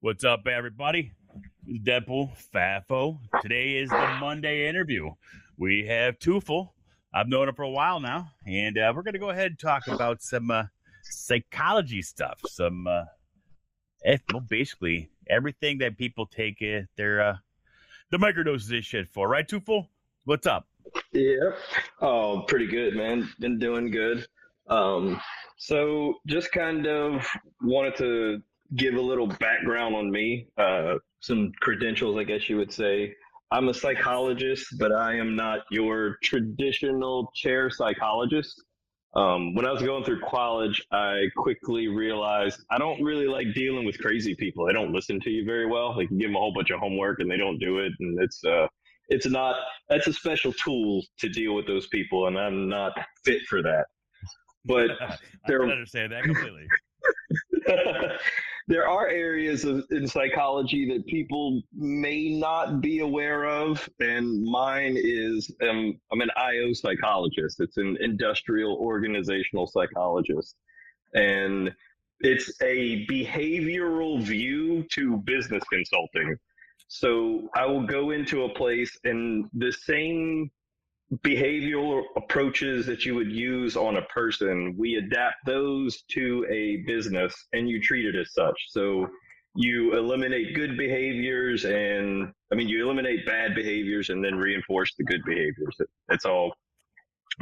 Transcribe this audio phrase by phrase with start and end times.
[0.00, 1.12] What's up, everybody?
[1.68, 3.18] Deadpool Fafo.
[3.42, 5.10] Today is the Monday interview.
[5.56, 6.68] We have Tufel.
[7.12, 9.58] I've known him for a while now, and uh, we're going to go ahead and
[9.58, 10.64] talk about some uh,
[11.02, 12.38] psychology stuff.
[12.46, 13.04] Some, uh,
[14.32, 17.36] well, basically everything that people take uh, their uh,
[18.10, 19.88] the microdoses this shit for, right, Tufel?
[20.24, 20.68] What's up?
[21.12, 21.50] Yeah.
[22.00, 23.28] Oh, pretty good, man.
[23.40, 24.26] Been doing good.
[24.68, 25.20] Um,
[25.56, 27.26] so just kind of
[27.60, 28.42] wanted to
[28.76, 33.14] give a little background on me, uh, some credentials, I guess you would say.
[33.50, 38.62] I'm a psychologist, but I am not your traditional chair psychologist.
[39.16, 43.84] Um, when I was going through college, I quickly realized I don't really like dealing
[43.84, 44.66] with crazy people.
[44.66, 45.96] They don't listen to you very well.
[45.96, 48.18] Like you give them a whole bunch of homework and they don't do it, and
[48.20, 48.66] it's uh,
[49.08, 49.56] it's not.
[49.88, 52.92] That's a special tool to deal with those people, and I'm not
[53.24, 53.86] fit for that.
[54.64, 55.16] But I
[55.46, 56.66] can understand that completely.
[58.66, 64.96] there are areas of, in psychology that people may not be aware of, and mine
[64.96, 67.60] is um, I'm an IO psychologist.
[67.60, 70.56] It's an industrial organizational psychologist,
[71.12, 71.72] and
[72.20, 76.36] it's a behavioral view to business consulting.
[76.88, 80.50] So I will go into a place and the same
[81.22, 87.34] behavioral approaches that you would use on a person, we adapt those to a business
[87.52, 88.56] and you treat it as such.
[88.68, 89.06] So
[89.56, 95.04] you eliminate good behaviors and I mean you eliminate bad behaviors and then reinforce the
[95.04, 95.76] good behaviors.
[96.08, 96.54] That's all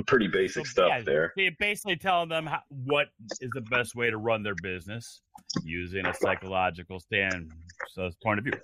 [0.07, 1.33] pretty basic So, stuff yeah, there.
[1.59, 3.09] Basically telling them how, what
[3.41, 5.23] is the best way to run their business
[5.65, 7.51] using a psychological stand
[7.91, 8.55] so point of view.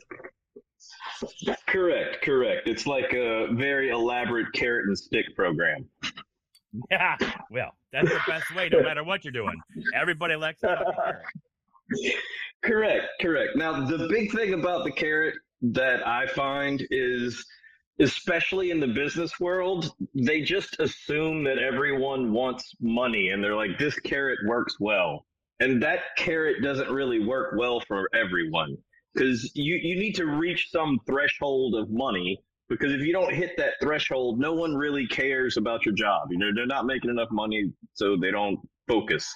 [1.67, 2.69] Correct, correct.
[2.69, 5.87] It's like a very elaborate carrot and stick program.
[6.91, 7.17] Yeah,
[7.51, 9.57] well, that's the best way, no matter what you're doing.
[9.95, 11.25] Everybody likes a fucking carrot.
[12.63, 13.57] Correct, correct.
[13.57, 17.47] Now, the big thing about the carrot that I find is,
[18.01, 23.79] especially in the business world, they just assume that everyone wants money and they're like,
[23.79, 25.25] this carrot works well.
[25.61, 28.77] And that carrot doesn't really work well for everyone
[29.15, 32.39] because you, you need to reach some threshold of money.
[32.69, 36.29] Because if you don't hit that threshold, no one really cares about your job.
[36.31, 39.27] You know, they're not making enough money, so they don't focus.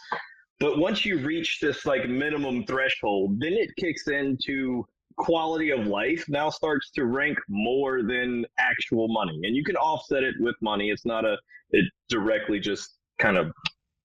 [0.61, 4.85] But once you reach this like minimum threshold, then it kicks into
[5.17, 9.39] quality of life now starts to rank more than actual money.
[9.45, 10.91] And you can offset it with money.
[10.91, 11.37] It's not a
[11.71, 13.51] it directly just kind of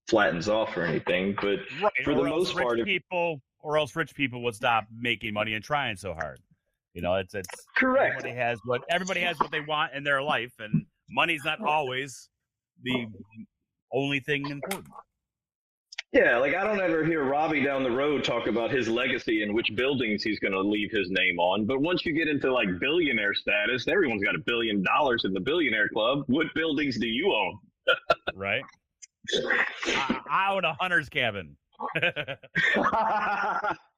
[0.07, 1.35] flattens off or anything.
[1.41, 5.53] But Right, for the most part, people, or else rich people would stop making money
[5.53, 6.40] and trying so hard.
[6.94, 8.18] You know, it's it's correct.
[8.18, 12.29] everybody has what everybody has what they want in their life, and money's not always
[12.84, 13.07] the
[13.94, 14.88] only thing important.
[16.13, 19.53] Yeah, like I don't ever hear Robbie down the road talk about his legacy and
[19.53, 21.66] which buildings he's going to leave his name on.
[21.66, 25.39] But once you get into like billionaire status, everyone's got a billion dollars in the
[25.39, 26.24] billionaire club.
[26.28, 27.59] What buildings do you own?
[28.35, 28.63] right?
[29.85, 31.57] I, I own a hunter's cabin.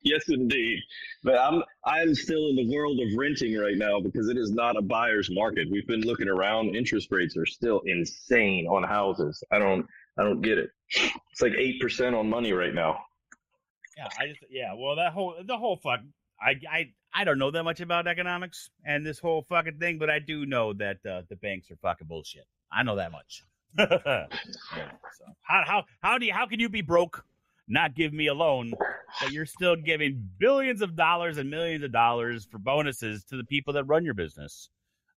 [0.04, 0.80] yes, indeed.
[1.24, 4.78] But I'm I'm still in the world of renting right now because it is not
[4.78, 5.68] a buyer's market.
[5.72, 6.76] We've been looking around.
[6.76, 9.44] Interest rates are still insane on houses.
[9.52, 9.86] I don't
[10.18, 10.70] I don't get it.
[11.32, 13.00] It's like eight percent on money right now.
[13.98, 14.74] yeah, I just yeah.
[14.76, 16.02] Well, that whole the whole fuck.
[16.42, 20.10] I I I don't know that much about economics and this whole fucking thing, but
[20.10, 22.46] I do know that uh, the banks are fucking bullshit.
[22.72, 23.44] I know that much.
[23.78, 27.26] So how how how do you how can you be broke,
[27.70, 28.74] not give me a loan,
[29.22, 33.44] but you're still giving billions of dollars and millions of dollars for bonuses to the
[33.44, 34.70] people that run your business?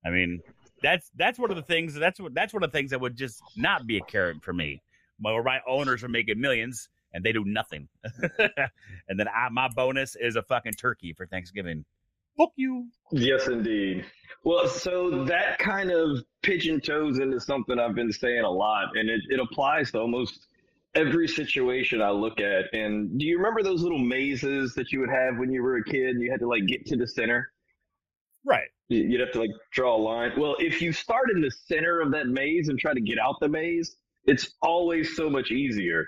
[0.04, 0.40] I mean,
[0.82, 1.94] that's that's one of the things.
[1.94, 4.52] That's what that's one of the things that would just not be a carrot for
[4.52, 4.82] me.
[5.18, 7.88] My, my owners are making millions and they do nothing,
[8.38, 11.84] and then I, my bonus is a fucking turkey for Thanksgiving.
[12.38, 12.88] Fuck you.
[13.10, 14.06] Yes, indeed.
[14.44, 19.10] Well, so that kind of pigeon toes into something I've been saying a lot, and
[19.10, 20.48] it, it applies to almost
[20.94, 22.72] every situation I look at.
[22.74, 25.84] And do you remember those little mazes that you would have when you were a
[25.84, 26.10] kid?
[26.10, 27.50] and You had to like get to the center.
[28.44, 28.68] Right.
[28.88, 30.32] You- You'd have to like draw a line.
[30.36, 33.36] Well, if you start in the center of that maze and try to get out
[33.40, 36.06] the maze, it's always so much easier.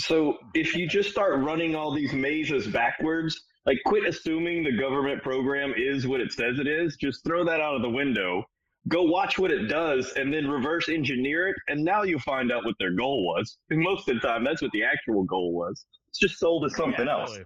[0.00, 5.22] So if you just start running all these mazes backwards, like quit assuming the government
[5.22, 8.44] program is what it says it is, just throw that out of the window.
[8.88, 12.64] Go watch what it does and then reverse engineer it, and now you'll find out
[12.64, 13.58] what their goal was.
[13.70, 15.84] And most of the time, that's what the actual goal was.
[16.08, 17.38] It's just sold as something Yeah, else.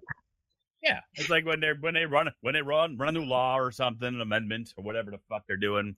[0.83, 3.57] Yeah, it's like when they when they run when they run run a new law
[3.59, 5.97] or something, an amendment or whatever the fuck they're doing.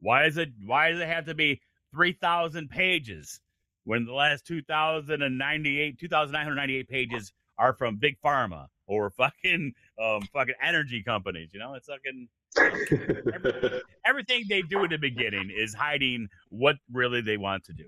[0.00, 1.60] Why is it why does it have to be
[1.92, 3.40] three thousand pages
[3.84, 7.32] when the last two thousand and ninety eight two thousand nine hundred ninety eight pages
[7.58, 11.50] are from big pharma or fucking um fucking energy companies?
[11.52, 17.20] You know, it's fucking everything, everything they do in the beginning is hiding what really
[17.20, 17.86] they want to do.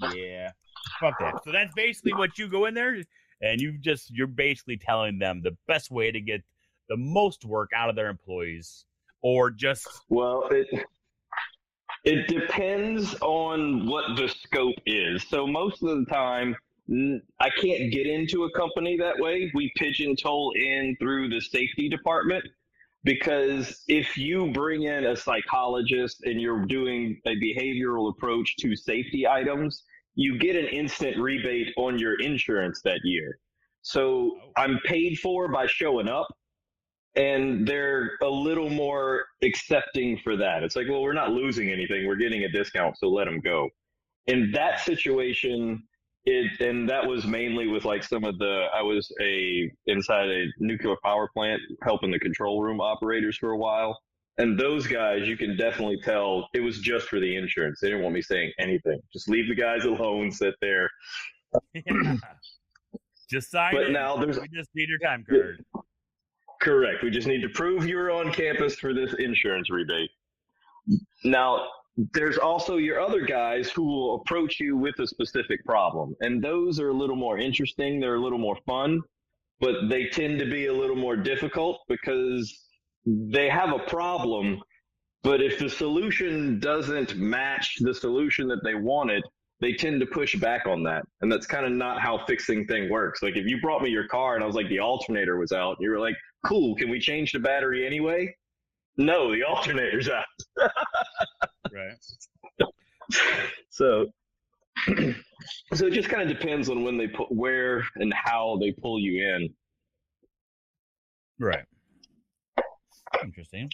[0.00, 0.52] So yeah,
[1.00, 1.44] fuck that.
[1.44, 3.02] So that's basically what you go in there
[3.40, 6.42] and you just you're basically telling them the best way to get
[6.88, 8.84] the most work out of their employees
[9.22, 10.66] or just well it
[12.04, 16.56] it depends on what the scope is so most of the time
[17.40, 22.44] i can't get into a company that way we pigeonhole in through the safety department
[23.04, 29.26] because if you bring in a psychologist and you're doing a behavioral approach to safety
[29.26, 29.84] items
[30.18, 33.38] you get an instant rebate on your insurance that year.
[33.82, 34.52] So oh.
[34.56, 36.26] I'm paid for by showing up,
[37.14, 40.64] and they're a little more accepting for that.
[40.64, 43.68] It's like, well, we're not losing anything; we're getting a discount, so let them go.
[44.26, 45.84] In that situation,
[46.28, 50.46] it and that was mainly with like some of the I was a inside a
[50.58, 53.98] nuclear power plant helping the control room operators for a while
[54.38, 57.80] and those guys, you can definitely tell it was just for the insurance.
[57.80, 59.00] They didn't want me saying anything.
[59.12, 60.88] Just leave the guys alone, sit there.
[61.74, 62.16] Yeah.
[63.30, 63.90] Just sign but it.
[63.90, 65.62] now there's we just need your time card.
[66.62, 67.02] Correct.
[67.02, 70.08] We just need to prove you're on campus for this insurance rebate.
[71.24, 71.68] Now,
[72.12, 76.78] there's also your other guys who will approach you with a specific problem, and those
[76.78, 77.98] are a little more interesting.
[77.98, 79.00] They're a little more fun,
[79.60, 82.56] but they tend to be a little more difficult because
[83.04, 84.62] they have a problem,
[85.24, 89.24] but if the solution doesn't match the solution that they wanted,
[89.60, 91.02] they tend to push back on that.
[91.20, 93.22] And that's kind of not how fixing thing works.
[93.22, 95.76] Like if you brought me your car and I was like the alternator was out,
[95.80, 96.14] you were like,
[96.46, 98.32] "Cool, can we change the battery anyway?"
[98.96, 100.24] No, the alternator's out.
[101.72, 102.68] right.
[103.70, 104.06] So
[105.74, 108.98] so it just kind of depends on when they put where and how they pull
[108.98, 109.54] you in.
[111.38, 111.64] Right.
[113.22, 113.70] Interesting.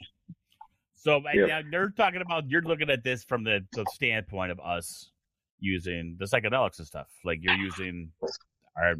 [0.94, 1.64] So yep.
[1.70, 5.10] they're talking about you're looking at this from the, the standpoint of us
[5.58, 7.08] using the psychedelics and stuff.
[7.24, 8.10] Like you're using
[8.76, 8.94] our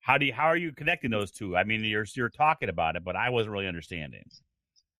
[0.00, 1.56] how do you how are you connecting those two?
[1.56, 4.24] I mean, you're you're talking about it, but I wasn't really understanding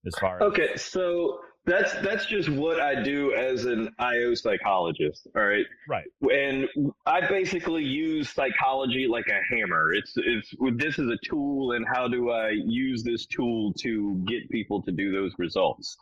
[0.07, 0.77] as far as okay.
[0.77, 5.29] So that's that's just what I do as an IO psychologist.
[5.37, 5.67] All right.
[5.89, 6.07] Right.
[6.23, 6.67] And
[7.07, 9.93] I basically use psychology like a hammer.
[9.93, 14.49] It's it's this is a tool, and how do I use this tool to get
[14.51, 15.97] people to do those results?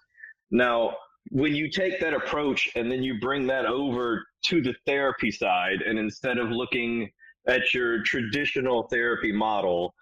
[0.50, 0.94] Now,
[1.30, 5.82] when you take that approach and then you bring that over to the therapy side,
[5.82, 7.10] and instead of looking
[7.48, 9.94] at your traditional therapy model,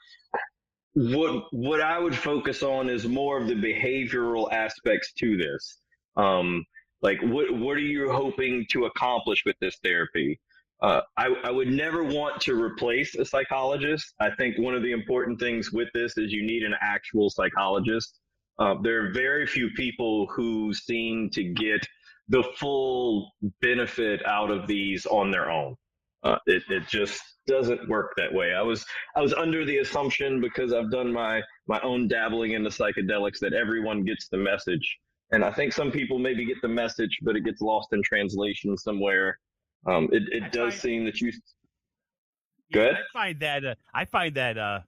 [0.97, 5.79] what what I would focus on is more of the behavioral aspects to this.
[6.17, 6.65] Um,
[7.03, 10.41] like what what are you hoping to accomplish with this therapy?
[10.83, 14.15] Uh, I, I would never want to replace a psychologist.
[14.21, 18.19] I think one of the important things with this is you need an actual psychologist.
[18.59, 21.87] Uh, there are very few people who seem to get
[22.29, 25.77] the full benefit out of these on their own.
[26.27, 28.53] Uh, it, it just doesn't work that way.
[28.53, 28.85] I was
[29.15, 33.53] I was under the assumption because I've done my my own dabbling into psychedelics that
[33.53, 34.99] everyone gets the message,
[35.31, 38.77] and I think some people maybe get the message, but it gets lost in translation
[38.77, 39.39] somewhere.
[39.87, 41.29] Um, it it does find, seem that you.
[41.29, 41.33] Yeah,
[42.73, 42.95] Good.
[42.95, 44.81] I find that uh, I find that uh,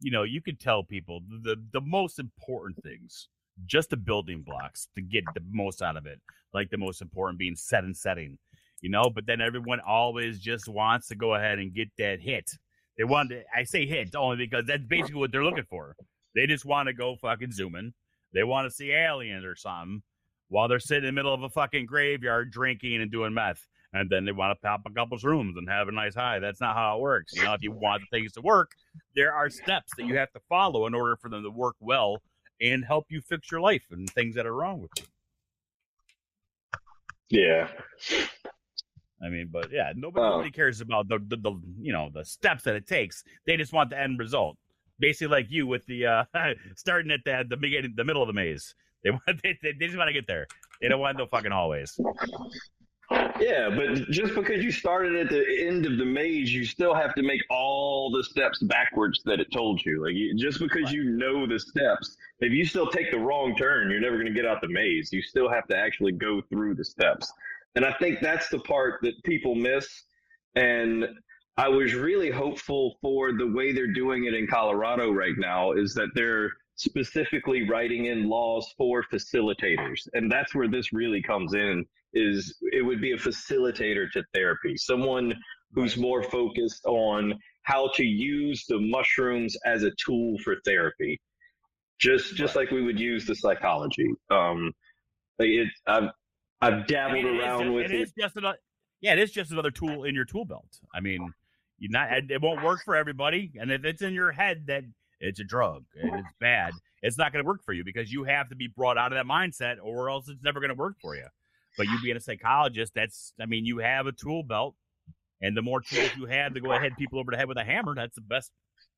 [0.00, 3.28] you know you could tell people the the most important things,
[3.66, 6.22] just the building blocks to get the most out of it.
[6.54, 8.38] Like the most important being set and setting
[8.80, 12.50] you know, but then everyone always just wants to go ahead and get that hit.
[12.96, 15.96] They want to, I say hit only because that's basically what they're looking for.
[16.34, 17.94] They just want to go fucking zooming.
[18.32, 20.02] They want to see aliens or something
[20.48, 23.66] while they're sitting in the middle of a fucking graveyard drinking and doing meth.
[23.92, 26.38] And then they want to pop a couple 'shrooms and have a nice high.
[26.38, 27.34] That's not how it works.
[27.34, 28.72] You know, if you want things to work,
[29.14, 32.20] there are steps that you have to follow in order for them to work well
[32.60, 35.04] and help you fix your life and things that are wrong with you.
[37.28, 37.68] Yeah.
[39.22, 40.30] I mean, but yeah, nobody, oh.
[40.30, 43.24] nobody cares about the, the, the you know the steps that it takes.
[43.46, 44.56] They just want the end result.
[44.98, 46.24] Basically, like you with the uh
[46.76, 48.74] starting at the the beginning, the middle of the maze.
[49.04, 50.48] They want they, they just want to get there.
[50.80, 51.96] They don't want no fucking hallways.
[53.38, 57.14] Yeah, but just because you started at the end of the maze, you still have
[57.14, 60.04] to make all the steps backwards that it told you.
[60.04, 64.00] Like just because you know the steps, if you still take the wrong turn, you're
[64.00, 65.12] never going to get out the maze.
[65.12, 67.32] You still have to actually go through the steps.
[67.76, 69.86] And I think that's the part that people miss.
[70.54, 71.06] And
[71.58, 75.94] I was really hopeful for the way they're doing it in Colorado right now is
[75.94, 80.08] that they're specifically writing in laws for facilitators.
[80.12, 84.76] And that's where this really comes in is it would be a facilitator to therapy,
[84.76, 85.34] someone
[85.72, 91.20] who's more focused on how to use the mushrooms as a tool for therapy.
[91.98, 94.08] Just just like we would use the psychology.
[94.30, 94.72] Um
[95.38, 96.10] it I've
[96.60, 97.92] I've dabbled I mean, around with it.
[97.92, 98.58] It is just another
[99.00, 100.80] yeah, it is just another tool in your tool belt.
[100.94, 101.32] I mean,
[101.78, 104.84] you not it won't work for everybody, and if it's in your head that
[105.20, 106.72] it's a drug it's bad,
[107.02, 109.16] it's not going to work for you because you have to be brought out of
[109.16, 111.26] that mindset, or else it's never going to work for you.
[111.76, 114.74] But you being a psychologist, that's I mean, you have a tool belt,
[115.42, 117.64] and the more tools you have to go ahead people over the head with a
[117.64, 118.50] hammer, that's the best,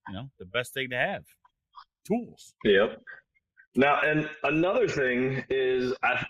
[0.09, 1.25] you know, the best thing to have.
[2.07, 2.55] Tools.
[2.65, 3.03] Yep.
[3.75, 6.25] Now, and another thing is I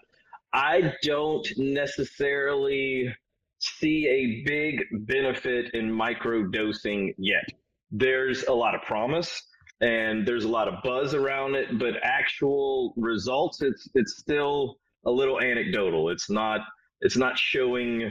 [0.52, 3.14] I don't necessarily
[3.58, 7.44] see a big benefit in micro dosing yet.
[7.90, 9.42] There's a lot of promise
[9.80, 15.10] and there's a lot of buzz around it, but actual results, it's it's still a
[15.10, 16.10] little anecdotal.
[16.10, 16.60] It's not
[17.00, 18.10] it's not showing.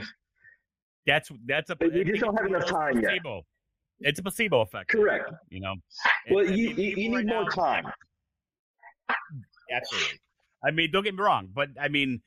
[1.06, 1.76] That's that's a.
[1.80, 3.36] You just don't have enough time placebo.
[4.00, 4.08] yet.
[4.10, 4.90] It's a placebo effect.
[4.90, 5.30] Correct.
[5.50, 5.74] You know.
[6.30, 7.84] Well, you you, you need right more now, time.
[9.72, 10.18] Absolutely.
[10.64, 12.20] I mean, don't get me wrong, but I mean,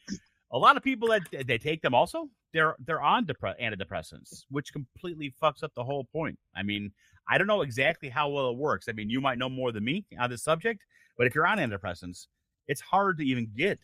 [0.52, 4.74] a lot of people that they take them also they're they're on depre- antidepressants, which
[4.74, 6.38] completely fucks up the whole point.
[6.56, 6.92] I mean,
[7.30, 8.88] I don't know exactly how well it works.
[8.90, 10.84] I mean, you might know more than me on this subject,
[11.18, 12.28] but if you're on antidepressants,
[12.68, 13.80] it's hard to even get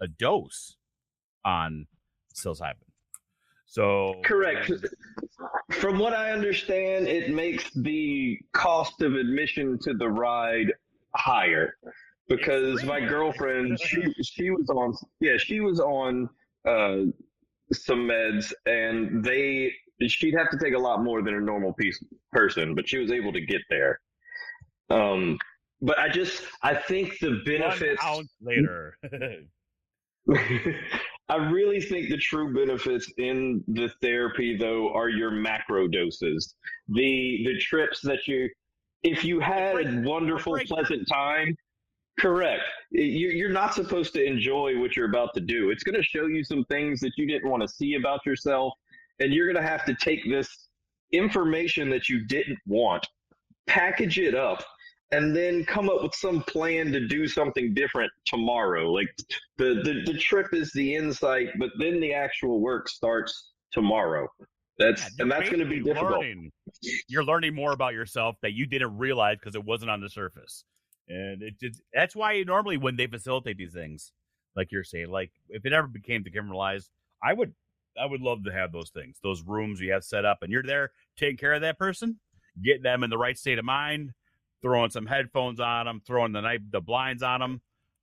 [0.00, 0.76] a dose
[1.44, 1.86] on
[2.34, 2.74] psilocybin.
[3.66, 4.70] So correct.
[5.72, 10.72] From what I understand, it makes the cost of admission to the ride
[11.14, 11.74] higher
[12.28, 16.28] because my girlfriend she she was on yeah she was on
[16.66, 16.98] uh,
[17.72, 19.72] some meds and they
[20.06, 22.02] she'd have to take a lot more than a normal piece
[22.32, 24.00] person, but she was able to get there.
[24.90, 25.38] Um,
[25.80, 28.02] but I just I think the benefits
[28.40, 28.98] later.
[31.28, 36.54] I really think the true benefits in the therapy though are your macro doses.
[36.88, 38.48] The the trips that you
[39.02, 41.56] if you had a wonderful pleasant time
[42.18, 42.62] Correct.
[42.90, 45.70] You're not supposed to enjoy what you're about to do.
[45.70, 48.72] It's going to show you some things that you didn't want to see about yourself.
[49.20, 50.68] And you're going to have to take this
[51.12, 53.06] information that you didn't want,
[53.66, 54.62] package it up,
[55.12, 58.90] and then come up with some plan to do something different tomorrow.
[58.90, 59.08] Like
[59.56, 64.28] the, the, the trip is the insight, but then the actual work starts tomorrow.
[64.78, 66.20] That's yeah, and that's going to be difficult.
[66.20, 66.50] Learning.
[67.08, 70.64] You're learning more about yourself that you didn't realize because it wasn't on the surface.
[71.08, 74.12] And it just that's why normally when they facilitate these things,
[74.56, 76.88] like you're saying, like if it ever became decriminalized,
[77.22, 77.54] I would
[78.00, 80.62] I would love to have those things, those rooms you have set up, and you're
[80.62, 82.18] there taking care of that person,
[82.62, 84.12] getting them in the right state of mind,
[84.62, 87.60] throwing some headphones on them, throwing the night the blinds on them,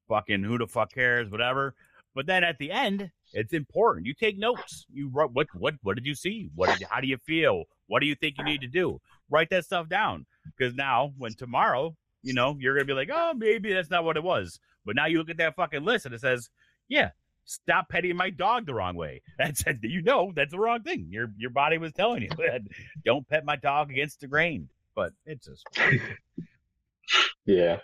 [0.08, 1.76] fucking who the fuck cares, whatever.
[2.16, 4.06] But then at the end, it's important.
[4.06, 4.86] You take notes.
[4.94, 6.50] You write what what what did you see?
[6.56, 7.66] What did, how do you feel?
[7.88, 9.02] What do you think you need to do?
[9.30, 13.34] Write that stuff down because now when tomorrow you know, you're gonna be like, oh,
[13.36, 14.60] maybe that's not what it was.
[14.86, 16.50] But now you look at that fucking list and it says,
[16.88, 17.10] yeah,
[17.46, 19.22] stop petting my dog the wrong way.
[19.38, 21.08] That's you know that's the wrong thing.
[21.10, 22.30] Your your body was telling you
[23.06, 24.70] don't pet my dog against the grain.
[24.96, 25.68] But it's just
[27.46, 27.80] Yeah.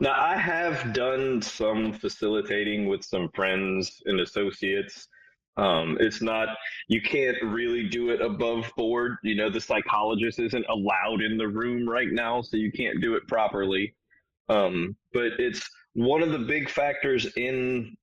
[0.00, 5.08] Now I have done some facilitating with some friends and associates
[5.56, 6.48] um, it's not,
[6.88, 9.16] you can't really do it above board.
[9.22, 13.14] You know, the psychologist isn't allowed in the room right now, so you can't do
[13.14, 13.94] it properly.
[14.48, 17.96] Um, but it's one of the big factors in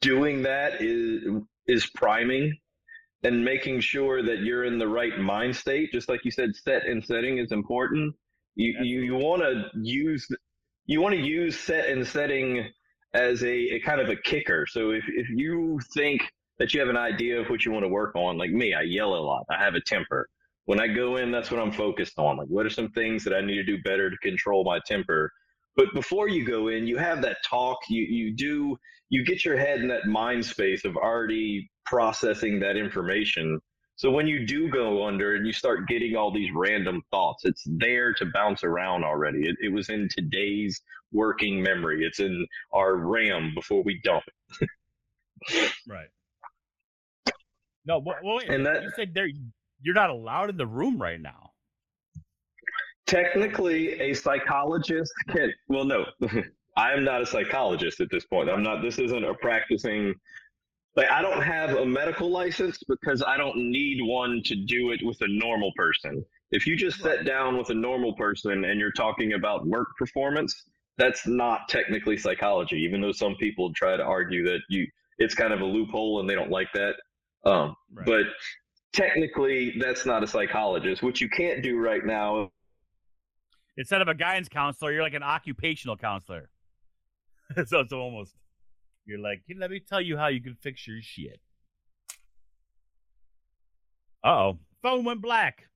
[0.00, 1.22] doing that is
[1.66, 2.56] is priming
[3.24, 5.92] and making sure that you're in the right mind state.
[5.92, 8.14] Just like you said, set and setting is important.
[8.54, 10.26] You you, you want to use
[10.86, 12.68] you want to use set and setting
[13.14, 14.66] as a, a kind of a kicker.
[14.66, 16.22] So if if you think
[16.58, 18.38] that you have an idea of what you want to work on.
[18.38, 19.44] Like me, I yell a lot.
[19.50, 20.28] I have a temper.
[20.64, 22.38] When I go in, that's what I'm focused on.
[22.38, 25.30] Like, what are some things that I need to do better to control my temper?
[25.76, 27.78] But before you go in, you have that talk.
[27.88, 28.76] You you do
[29.10, 33.60] you get your head in that mind space of already processing that information.
[33.94, 37.62] So when you do go under and you start getting all these random thoughts, it's
[37.66, 39.48] there to bounce around already.
[39.48, 40.82] It, it was in today's
[41.12, 42.04] working memory.
[42.04, 44.24] It's in our RAM before we dump
[44.60, 45.72] it.
[45.88, 46.08] right.
[47.86, 48.48] No, well, wait.
[48.48, 49.28] And that, you said there
[49.80, 51.50] you're not allowed in the room right now.
[53.06, 55.52] Technically, a psychologist can.
[55.68, 56.06] Well, no,
[56.76, 58.50] I am not a psychologist at this point.
[58.50, 58.82] I'm not.
[58.82, 60.14] This isn't a practicing.
[60.96, 65.00] Like I don't have a medical license because I don't need one to do it
[65.04, 66.24] with a normal person.
[66.50, 70.64] If you just sit down with a normal person and you're talking about work performance,
[70.96, 74.86] that's not technically psychology, even though some people try to argue that you
[75.18, 76.94] it's kind of a loophole and they don't like that.
[77.46, 78.06] Um, right.
[78.06, 78.24] But
[78.92, 81.02] technically, that's not a psychologist.
[81.02, 82.50] What you can't do right now.
[83.78, 86.50] Instead of a guidance counselor, you're like an occupational counselor.
[87.66, 88.34] so it's almost
[89.06, 91.40] you're like, let me tell you how you can fix your shit.
[94.24, 95.68] oh, phone went black.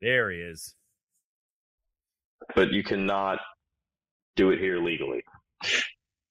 [0.00, 0.74] There he is.
[2.54, 3.40] But you cannot
[4.36, 5.22] do it here legally.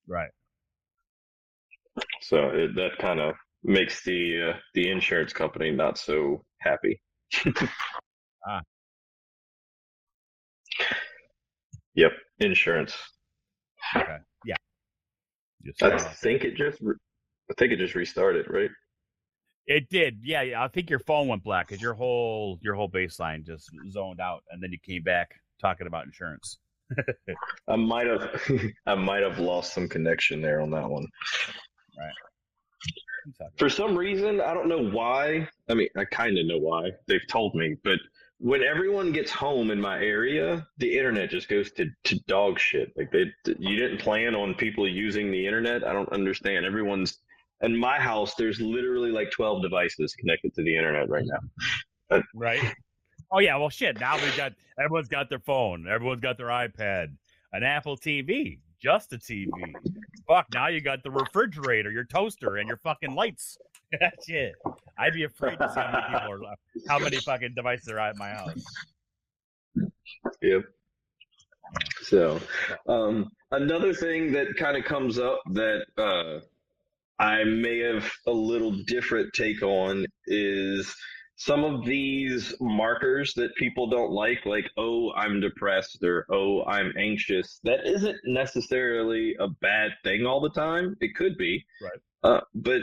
[0.07, 0.29] Right.
[2.21, 7.01] So it, that kind of makes the uh, the insurance company not so happy.
[8.47, 8.62] ah.
[11.95, 12.95] Yep, insurance.
[13.95, 14.17] Okay.
[14.45, 14.55] Yeah.
[15.81, 18.69] I think it just I think it just restarted, right?
[19.67, 20.19] It did.
[20.24, 20.63] Yeah, yeah.
[20.63, 24.43] I think your phone went black because your whole your whole baseline just zoned out,
[24.50, 26.57] and then you came back talking about insurance.
[27.67, 28.41] I might have
[28.86, 31.05] I might have lost some connection there on that one.
[31.97, 32.13] Right.
[33.57, 35.50] For some reason, I don't know why.
[35.69, 36.91] I mean, I kind of know why.
[37.07, 38.00] They've told me, but
[38.39, 42.93] when everyone gets home in my area, the internet just goes to, to dog shit.
[42.95, 43.25] Like they,
[43.59, 45.86] you didn't plan on people using the internet.
[45.86, 46.65] I don't understand.
[46.65, 47.17] Everyone's
[47.61, 48.35] in my house.
[48.35, 52.21] There's literally like 12 devices connected to the internet right now.
[52.35, 52.73] right.
[53.31, 53.57] Oh yeah.
[53.57, 53.99] Well, shit.
[53.99, 55.87] Now we got everyone's got their phone.
[55.87, 57.15] Everyone's got their iPad,
[57.53, 59.49] an Apple TV, just a TV.
[60.27, 63.57] Fuck, now you got the refrigerator, your toaster, and your fucking lights.
[63.99, 64.55] That's it.
[64.99, 66.55] I'd be afraid to see how many people are,
[66.89, 68.63] how many fucking devices are at my house.
[70.41, 70.63] Yep.
[72.01, 72.39] So,
[72.87, 76.39] um, another thing that kind of comes up that uh,
[77.19, 80.95] I may have a little different take on is
[81.38, 86.92] some of these markers that people don't like, like, oh, I'm depressed or oh, I'm
[86.98, 90.96] anxious, that isn't necessarily a bad thing all the time.
[91.00, 91.63] It could be.
[91.81, 92.00] Right.
[92.24, 92.81] Uh, but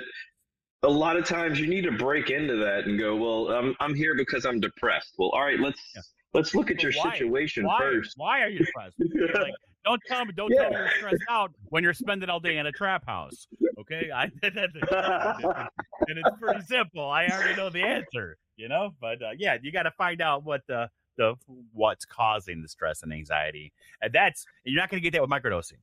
[0.84, 3.94] a lot of times you need to break into that and go, well, I'm, I'm
[3.94, 5.14] here because I'm depressed.
[5.18, 5.80] Well, all right, let's.
[5.94, 6.02] Yeah.
[6.32, 7.12] Let's look at your why?
[7.12, 7.78] situation why?
[7.78, 8.14] first.
[8.16, 8.96] Why are you depressed?
[9.40, 9.54] like,
[9.84, 10.62] don't tell me, don't yeah.
[10.62, 13.46] tell me you're stressed out when you're spending all day in a trap house.
[13.80, 17.08] Okay, I and it's pretty simple.
[17.08, 18.94] I already know the answer you know.
[19.00, 21.34] But uh, yeah, you got to find out what the the
[21.72, 25.30] what's causing the stress and anxiety, and that's you're not going to get that with
[25.30, 25.78] microdosing.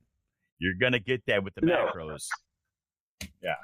[0.58, 1.90] You're going to get that with the no.
[1.94, 2.26] macros.
[3.42, 3.54] Yeah.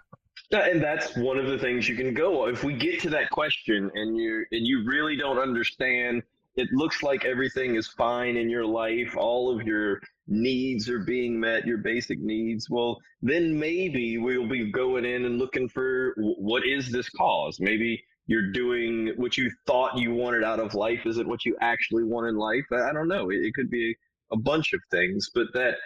[0.50, 2.48] And that's one of the things you can go.
[2.48, 6.22] If we get to that question and you and you really don't understand,
[6.56, 9.14] it looks like everything is fine in your life.
[9.16, 12.68] All of your needs are being met, your basic needs.
[12.70, 17.58] Well, then maybe we'll be going in and looking for what is this cause.
[17.60, 22.04] Maybe you're doing what you thought you wanted out of life isn't what you actually
[22.04, 22.64] want in life.
[22.72, 23.30] I don't know.
[23.30, 23.96] It, it could be
[24.30, 25.76] a bunch of things, but that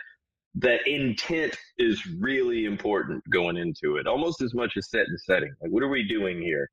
[0.56, 5.54] that intent is really important going into it, almost as much as set and setting.
[5.62, 6.68] Like, what are we doing here?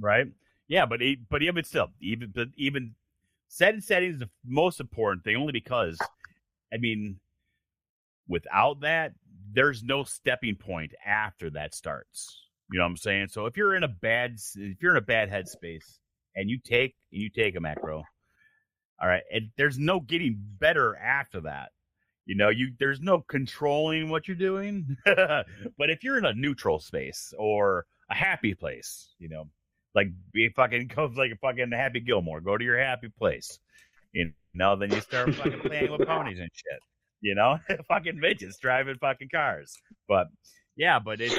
[0.00, 0.26] Right.
[0.68, 2.94] Yeah, but but even still, even but even
[3.48, 5.98] set and setting is the most important thing, only because,
[6.72, 7.18] I mean,
[8.28, 9.12] without that,
[9.52, 12.46] there's no stepping point after that starts.
[12.70, 13.28] You know what I'm saying?
[13.28, 15.98] So if you're in a bad if you're in a bad headspace
[16.36, 18.04] and you take and you take a macro,
[19.00, 21.70] all right, and there's no getting better after that.
[22.26, 24.96] You know, you there's no controlling what you're doing.
[25.04, 29.48] but if you're in a neutral space or a happy place, you know,
[29.94, 33.58] like be fucking go like a fucking happy Gilmore, go to your happy place.
[34.12, 36.80] You know, then you start fucking playing with ponies and shit.
[37.20, 39.76] You know, fucking bitches driving fucking cars.
[40.08, 40.28] But
[40.76, 41.36] yeah, but it's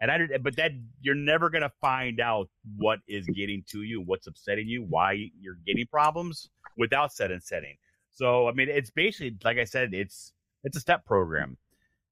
[0.00, 4.26] and I but that you're never gonna find out what is getting to you, what's
[4.26, 7.76] upsetting you, why you're getting problems without set and setting.
[8.10, 10.32] So I mean, it's basically like I said, it's
[10.64, 11.56] it's a step program.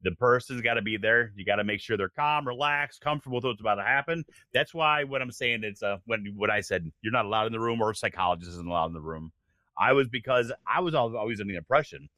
[0.02, 1.30] The person's got to be there.
[1.36, 4.24] You got to make sure they're calm, relaxed, comfortable with what's about to happen.
[4.54, 7.52] That's why what I'm saying is uh, when what I said you're not allowed in
[7.52, 9.32] the room or a psychologist isn't allowed in the room.
[9.80, 12.08] I was because I was always under the impression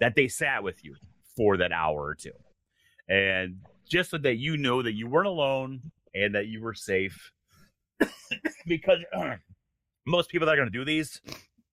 [0.00, 0.96] that they sat with you
[1.36, 2.32] for that hour or two,
[3.08, 5.82] and just so that you know that you weren't alone
[6.14, 7.30] and that you were safe.
[8.66, 9.00] because
[10.06, 11.20] most people that are going to do these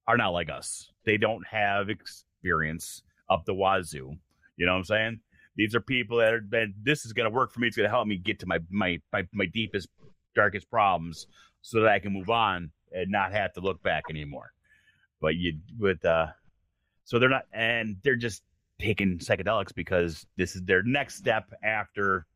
[0.08, 0.92] are not like us.
[1.06, 4.16] They don't have experience up the wazoo.
[4.58, 5.20] You know what I'm saying?
[5.56, 6.74] These are people that are been.
[6.84, 7.68] This is going to work for me.
[7.68, 9.88] It's going to help me get to my, my my my deepest,
[10.36, 11.28] darkest problems,
[11.62, 14.52] so that I can move on and not have to look back anymore.
[15.22, 16.28] But you with uh,
[17.06, 18.44] so they're not, and they're just
[18.80, 22.28] taking psychedelics because this is their next step after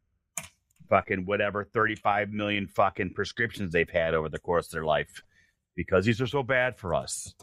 [0.90, 5.22] fucking whatever 35 million fucking prescriptions they've had over the course of their life
[5.76, 7.34] because these are so bad for us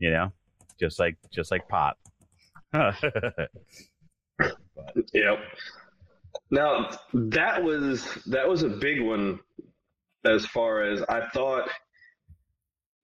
[0.00, 0.32] you know
[0.80, 1.96] just like just like pot.
[5.12, 5.38] Yep.
[6.50, 9.38] Now that was that was a big one
[10.24, 11.68] as far as i thought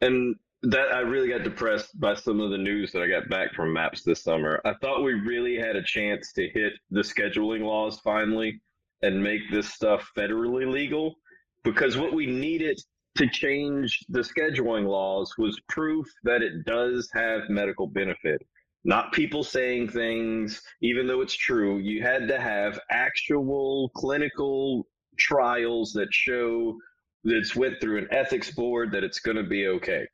[0.01, 3.55] and that I really got depressed by some of the news that I got back
[3.55, 4.61] from Maps this summer.
[4.65, 8.61] I thought we really had a chance to hit the scheduling laws finally
[9.03, 11.17] and make this stuff federally legal
[11.63, 12.81] because what we needed
[13.17, 18.41] to change the scheduling laws was proof that it does have medical benefit.
[18.85, 21.79] Not people saying things, even though it's true.
[21.79, 24.87] You had to have actual clinical
[25.19, 26.77] trials that show
[27.25, 30.07] that it's went through an ethics board that it's going to be okay.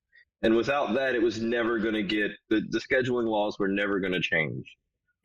[0.43, 4.01] And without that, it was never going to get the, the scheduling laws were never
[4.01, 4.65] going to change.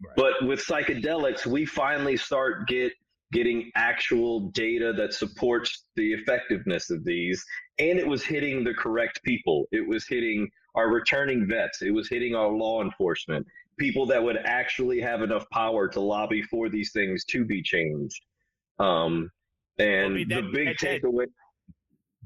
[0.06, 0.16] Right.
[0.16, 2.94] But with psychedelics, we finally start get
[3.34, 7.44] getting actual data that supports the effectiveness of these.
[7.80, 9.66] And it was hitting the correct people.
[9.72, 11.82] It was hitting our returning vets.
[11.82, 13.46] It was hitting our law enforcement,
[13.78, 18.22] people that would actually have enough power to lobby for these things to be changed.
[18.80, 19.30] Um,
[19.78, 21.47] and well, that, the big takeaway that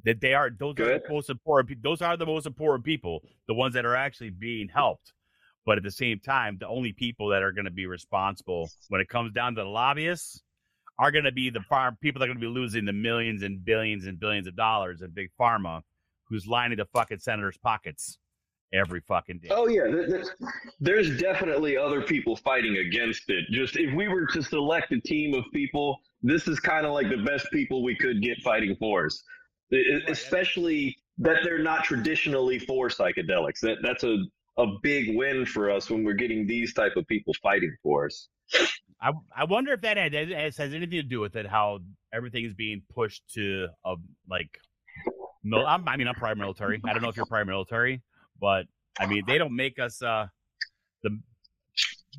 [0.04, 0.88] they are those Good.
[0.88, 4.30] are the most important those are the most important people the ones that are actually
[4.30, 5.14] being helped.
[5.66, 9.02] But at the same time the only people that are going to be responsible when
[9.02, 10.42] it comes down to the lobbyists
[10.98, 13.44] are going to be the farm people that are going to be losing the millions
[13.44, 15.82] and billions and billions of dollars in big pharma
[16.26, 18.18] who's lining the fucking senators pockets
[18.74, 19.50] every fucking day.
[19.52, 19.84] Oh yeah
[20.80, 23.46] there's definitely other people fighting against it.
[23.52, 27.10] Just if we were to select a team of people this is kind of like
[27.10, 29.24] the best people we could get fighting for us
[30.08, 33.60] especially that they're not traditionally for psychedelics.
[33.62, 34.18] That that's a
[34.58, 38.28] a big win for us when we're getting these type of people fighting for us.
[39.02, 41.48] I I wonder if that has, has anything to do with it.
[41.48, 41.80] How
[42.14, 43.96] everything is being pushed to a
[44.30, 44.58] like.
[45.44, 46.80] Mil- I'm, I mean, I'm prior military.
[46.86, 48.04] I don't know if you're prior military,
[48.40, 48.68] but
[49.00, 50.28] I mean, they don't make us uh
[51.04, 51.20] the.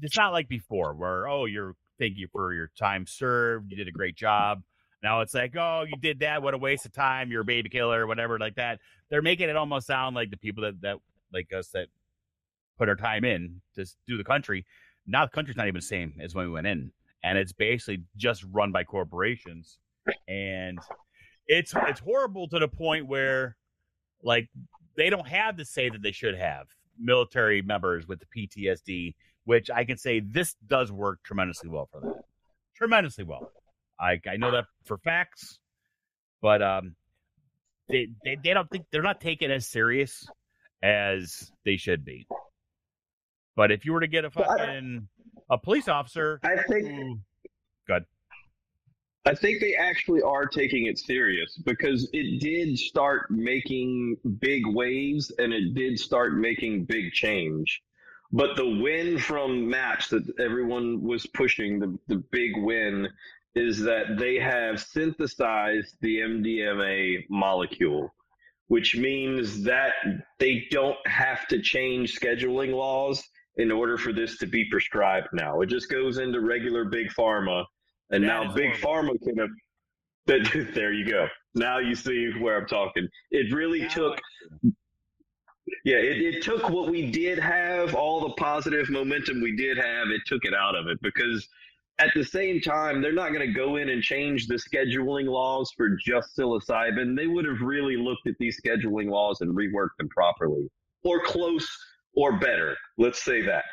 [0.01, 3.71] It's not like before where oh you're thank you for your time served.
[3.71, 4.63] You did a great job.
[5.03, 6.43] Now it's like, oh, you did that.
[6.43, 7.31] What a waste of time.
[7.31, 8.79] You're a baby killer, whatever, like that.
[9.11, 10.99] They're making it almost sound like the people that, that
[11.33, 11.89] like us that
[12.79, 14.65] put our time in to do the country.
[15.07, 16.93] Now the country's not even the same as when we went in.
[17.25, 19.79] And it's basically just run by corporations.
[20.29, 20.79] And
[21.47, 23.57] it's it's horrible to the point where
[24.23, 24.49] like
[24.97, 26.67] they don't have the say that they should have
[26.99, 32.01] military members with the PTSD, which I can say this does work tremendously well for
[32.01, 32.23] that.
[32.77, 33.53] Tremendously well.
[34.01, 35.59] I I know that for facts,
[36.41, 36.95] but um,
[37.89, 40.27] they they, they don't think they're not taken as serious
[40.83, 42.27] as they should be.
[43.55, 45.09] But if you were to get a fucking
[45.51, 46.89] a police officer, I think.
[46.89, 47.19] Who,
[47.87, 48.05] good.
[49.25, 55.31] I think they actually are taking it serious because it did start making big waves
[55.39, 57.83] and it did start making big change.
[58.33, 63.09] But the win from Maps that everyone was pushing, the, the big win
[63.55, 68.13] is that they have synthesized the MDMA molecule,
[68.69, 69.93] which means that
[70.39, 73.23] they don't have to change scheduling laws
[73.57, 75.61] in order for this to be prescribed now.
[75.61, 77.65] It just goes into regular big pharma,
[78.11, 79.15] and that now big horrible.
[79.15, 79.51] pharma can have.
[80.75, 81.27] there you go.
[81.55, 83.09] Now you see where I'm talking.
[83.31, 84.21] It really now took.
[85.85, 90.09] Yeah, it, it took what we did have, all the positive momentum we did have,
[90.09, 91.49] it took it out of it because
[92.03, 95.71] at the same time, they're not going to go in and change the scheduling laws
[95.77, 97.17] for just psilocybin.
[97.17, 100.69] They would have really looked at these scheduling laws and reworked them properly,
[101.05, 101.69] or close,
[102.15, 102.77] or better.
[102.99, 103.65] Let's say that.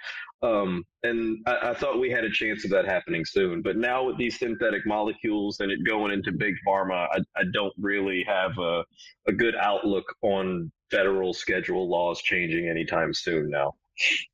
[0.42, 3.62] Um, and I, I, thought we had a chance of that happening soon.
[3.62, 7.74] But now with these synthetic molecules and it going into big pharma, I, I don't
[7.78, 8.86] really have a,
[9.28, 13.74] a good outlook on federal schedule laws changing anytime soon now.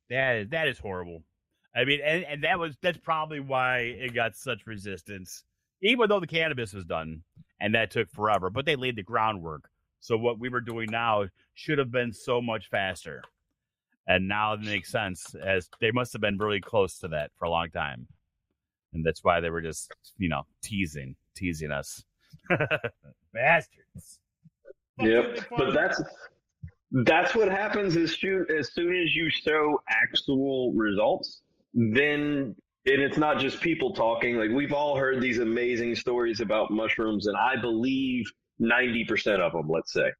[0.08, 1.24] That that is horrible.
[1.76, 5.44] I mean, and, and that was that's probably why it got such resistance,
[5.82, 7.22] even though the cannabis was done
[7.60, 8.48] and that took forever.
[8.48, 9.68] But they laid the groundwork.
[10.00, 13.22] So what we were doing now should have been so much faster.
[14.08, 17.44] And now it makes sense as they must have been really close to that for
[17.44, 18.06] a long time.
[18.94, 22.04] And that's why they were just, you know, teasing, teasing us.
[23.34, 24.20] Bastards.
[24.98, 25.40] Yep.
[25.56, 26.02] But that's
[26.92, 31.42] that's what happens as soon as soon as you show actual results
[31.76, 32.54] then
[32.86, 37.26] and it's not just people talking like we've all heard these amazing stories about mushrooms
[37.26, 38.24] and i believe
[38.60, 40.10] 90% of them let's say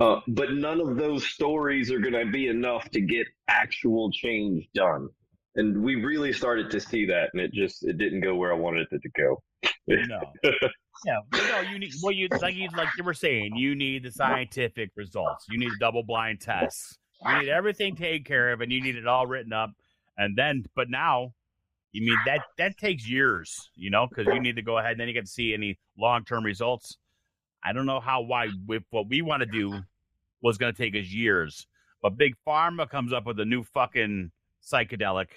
[0.00, 4.66] uh, but none of those stories are going to be enough to get actual change
[4.74, 5.08] done
[5.58, 8.56] and we really started to see that, and it just it didn't go where I
[8.56, 9.42] wanted it to go.
[9.86, 10.20] no.
[11.06, 14.10] Yeah, no, you need well, you like you like you were saying, you need the
[14.10, 15.46] scientific results.
[15.48, 16.98] You need double blind tests.
[17.24, 19.70] You need everything taken care of, and you need it all written up.
[20.18, 21.32] And then, but now,
[21.92, 25.00] you mean that that takes years, you know, because you need to go ahead and
[25.00, 26.98] then you get to see any long term results.
[27.64, 29.80] I don't know how why with what we want to do
[30.42, 31.66] was going to take us years,
[32.02, 34.30] but big pharma comes up with a new fucking
[34.62, 35.28] psychedelic,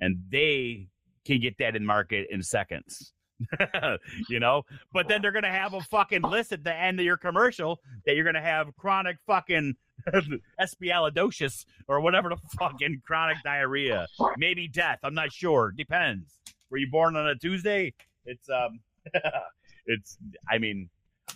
[0.00, 0.88] and they
[1.24, 3.12] can get that in market in seconds.
[4.28, 7.16] you know, but then they're gonna have a fucking list at the end of your
[7.16, 9.74] commercial that you're gonna have chronic fucking
[10.60, 14.98] espialidocious or whatever the fucking chronic diarrhea, maybe death.
[15.02, 15.72] I'm not sure.
[15.76, 16.38] Depends.
[16.70, 17.94] Were you born on a Tuesday?
[18.26, 18.80] It's um,
[19.86, 20.18] it's.
[20.50, 20.88] I mean,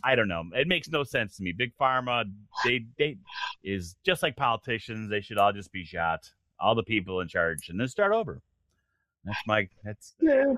[0.03, 0.45] I don't know.
[0.55, 1.53] It makes no sense to me.
[1.53, 2.25] Big pharma,
[2.65, 3.17] they they
[3.63, 5.11] is just like politicians.
[5.11, 6.21] They should all just be shot.
[6.61, 8.41] All the people in charge, and then start over.
[9.25, 9.69] That's my.
[9.85, 10.55] That's yeah.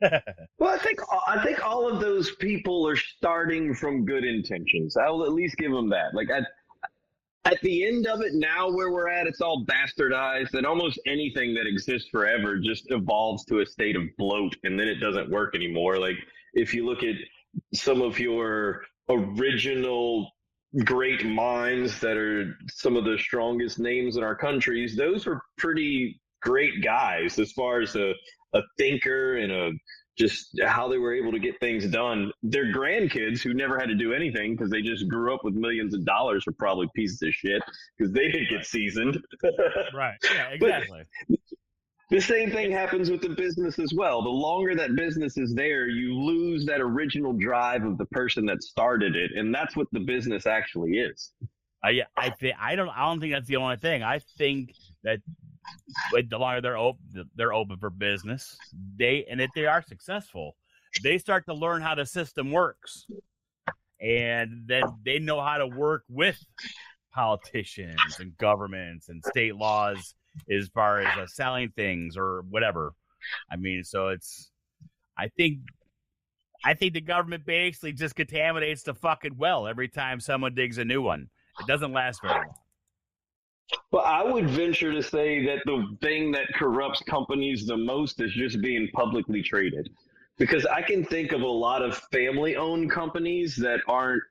[0.58, 4.96] well, I think I think all of those people are starting from good intentions.
[4.96, 6.14] I will at least give them that.
[6.14, 6.46] Like at
[7.44, 11.54] at the end of it, now where we're at, it's all bastardized, and almost anything
[11.54, 15.54] that exists forever just evolves to a state of bloat, and then it doesn't work
[15.54, 15.98] anymore.
[15.98, 16.16] Like
[16.54, 17.16] if you look at
[17.74, 20.30] some of your original
[20.84, 26.20] great minds that are some of the strongest names in our countries, those were pretty
[26.42, 28.12] great guys as far as a,
[28.54, 29.70] a thinker and a
[30.16, 32.30] just how they were able to get things done.
[32.42, 35.94] Their grandkids, who never had to do anything because they just grew up with millions
[35.94, 37.62] of dollars, were probably pieces of shit
[37.96, 39.18] because they didn't get seasoned.
[39.94, 40.16] right.
[40.22, 40.48] Yeah.
[40.50, 41.02] Exactly.
[41.28, 41.38] But
[42.10, 44.22] the same thing happens with the business as well.
[44.22, 48.62] The longer that business is there, you lose that original drive of the person that
[48.62, 51.32] started it, and that's what the business actually is.
[51.82, 54.02] I I think I don't I don't think that's the only thing.
[54.02, 55.18] I think that
[56.28, 58.56] the longer they're open, they're open for business.
[58.96, 60.56] They and if they are successful,
[61.02, 63.06] they start to learn how the system works,
[64.00, 66.42] and then they know how to work with
[67.12, 70.14] politicians and governments and state laws
[70.50, 72.92] as far as uh, selling things or whatever.
[73.50, 74.50] I mean, so it's.
[75.16, 75.60] I think
[76.64, 80.84] I think the government basically just contaminates the fucking well every time someone digs a
[80.84, 81.28] new one.
[81.60, 82.54] It doesn't last very long.
[83.90, 88.32] Well, I would venture to say that the thing that corrupts companies the most is
[88.32, 89.88] just being publicly traded.
[90.36, 94.22] Because I can think of a lot of family owned companies that aren't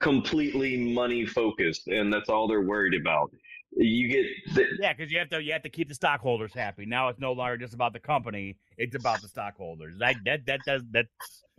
[0.00, 3.30] completely money focused and that's all they're worried about.
[3.76, 6.86] You get the, Yeah, because you have to you have to keep the stockholders happy.
[6.86, 9.96] Now it's no longer just about the company, it's about the stockholders.
[10.00, 11.06] That that that does that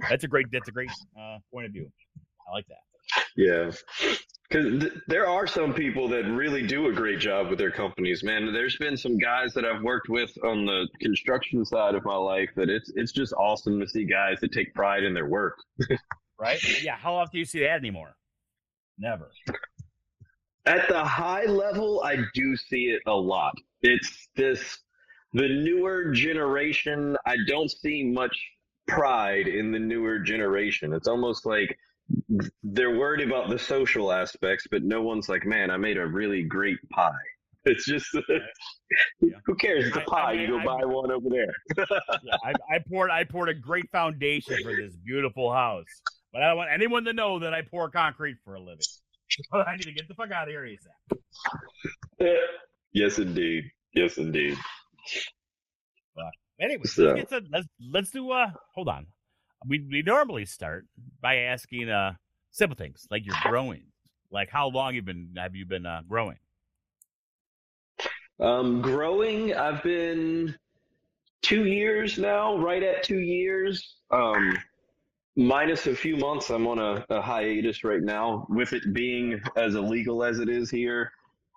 [0.10, 1.90] that's a great that's a great uh, point of view.
[2.50, 2.91] I like that.
[3.36, 3.72] Yeah.
[4.50, 8.24] Because th- there are some people that really do a great job with their companies,
[8.24, 8.52] man.
[8.52, 12.50] There's been some guys that I've worked with on the construction side of my life
[12.58, 15.58] that it's it's just awesome to see guys that take pride in their work.
[16.40, 16.60] right?
[16.84, 16.98] Yeah.
[16.98, 18.16] How often do you see that anymore?
[19.00, 19.32] Never.
[20.66, 23.54] At the high level, I do see it a lot.
[23.82, 24.80] It's this
[25.34, 27.16] the newer generation.
[27.26, 28.38] I don't see much
[28.88, 30.94] pride in the newer generation.
[30.94, 31.78] It's almost like
[32.64, 36.44] they're worried about the social aspects, but no one's like, man, I made a really
[36.44, 37.12] great pie.
[37.64, 38.08] It's just,
[39.22, 39.30] yeah.
[39.46, 39.86] who cares?
[39.86, 40.20] It's a pie.
[40.20, 41.54] I, I mean, you go I, buy one over there.
[42.24, 45.86] yeah, I, I, poured, I poured a great foundation for this beautiful house,
[46.34, 48.80] but I don't want anyone to know that I pour concrete for a living.
[49.54, 50.68] I need to get the fuck out of here
[52.20, 52.36] ASAP.
[52.94, 53.66] yes, indeed.
[53.94, 54.58] Yes, indeed.
[56.16, 57.14] But anyway, so.
[57.14, 58.32] let's, let's let's do.
[58.32, 59.06] Uh, hold on
[59.68, 60.86] we we normally start
[61.22, 62.14] by asking uh
[62.52, 63.84] simple things like you're growing,
[64.32, 66.38] like how long you've been have you been uh, growing?
[68.40, 70.56] Um, growing, I've been
[71.44, 73.98] two years now, right at two years.
[74.10, 74.58] Um,
[75.36, 78.48] minus a few months, I'm on a, a hiatus right now.
[78.50, 81.12] With it being as illegal as it is here,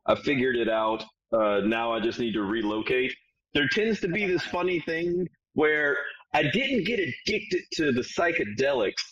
[0.06, 1.04] I figured it out.
[1.32, 3.14] Uh, now I just need to relocate.
[3.54, 5.96] There tends to be this funny thing where
[6.34, 9.02] I didn't get addicted to the psychedelics,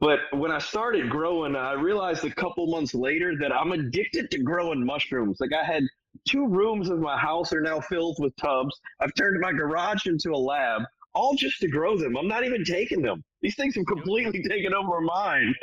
[0.00, 4.42] but when I started growing, I realized a couple months later that I'm addicted to
[4.42, 5.38] growing mushrooms.
[5.40, 5.84] Like I had
[6.28, 8.80] two rooms of my house are now filled with tubs.
[9.00, 10.82] I've turned my garage into a lab,
[11.14, 12.16] all just to grow them.
[12.16, 13.22] I'm not even taking them.
[13.42, 15.54] These things have completely taken over mine.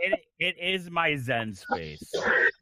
[0.00, 2.12] it, it is my Zen space.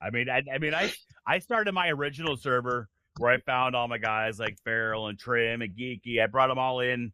[0.02, 0.92] I mean, I, I mean, I
[1.26, 5.62] I started my original server where I found all my guys like Feral and Trim
[5.62, 6.22] and Geeky.
[6.22, 7.12] I brought them all in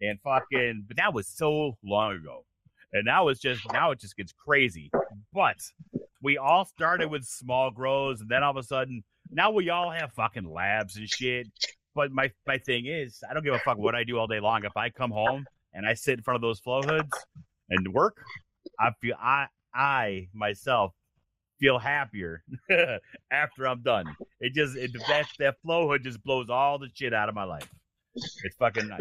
[0.00, 2.44] and fucking, but that was so long ago.
[2.92, 4.90] And now it's just, now it just gets crazy.
[5.32, 5.56] But
[6.22, 9.90] we all started with small grows, and then all of a sudden, now we all
[9.90, 11.48] have fucking labs and shit.
[11.94, 14.40] but my my thing is, I don't give a fuck what I do all day
[14.40, 14.64] long.
[14.64, 17.10] If I come home and I sit in front of those flow hoods
[17.70, 18.16] and work,
[18.78, 20.92] I feel I I myself
[21.60, 22.42] feel happier
[23.30, 24.06] after I'm done.
[24.40, 27.44] It just it, that that flow hood just blows all the shit out of my
[27.44, 27.68] life.
[28.14, 29.00] It's fucking nice.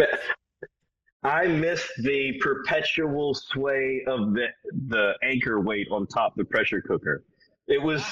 [1.23, 4.47] I miss the perpetual sway of the
[4.87, 7.23] the anchor weight on top the pressure cooker.
[7.67, 8.03] It was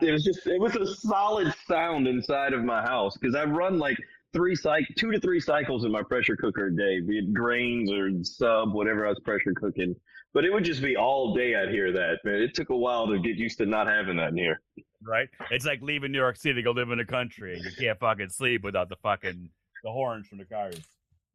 [0.00, 3.78] it was just it was a solid sound inside of my house because I run
[3.78, 3.98] like
[4.32, 7.92] three cycle two to three cycles in my pressure cooker a day, be it grains
[7.92, 9.94] or sub, whatever I was pressure cooking.
[10.32, 12.18] But it would just be all day I'd hear that.
[12.24, 14.60] Man, it took a while to get used to not having that in here.
[15.02, 15.28] Right?
[15.50, 18.30] It's like leaving New York City to go live in the country you can't fucking
[18.30, 19.50] sleep without the fucking
[19.84, 20.80] the horns from the cars.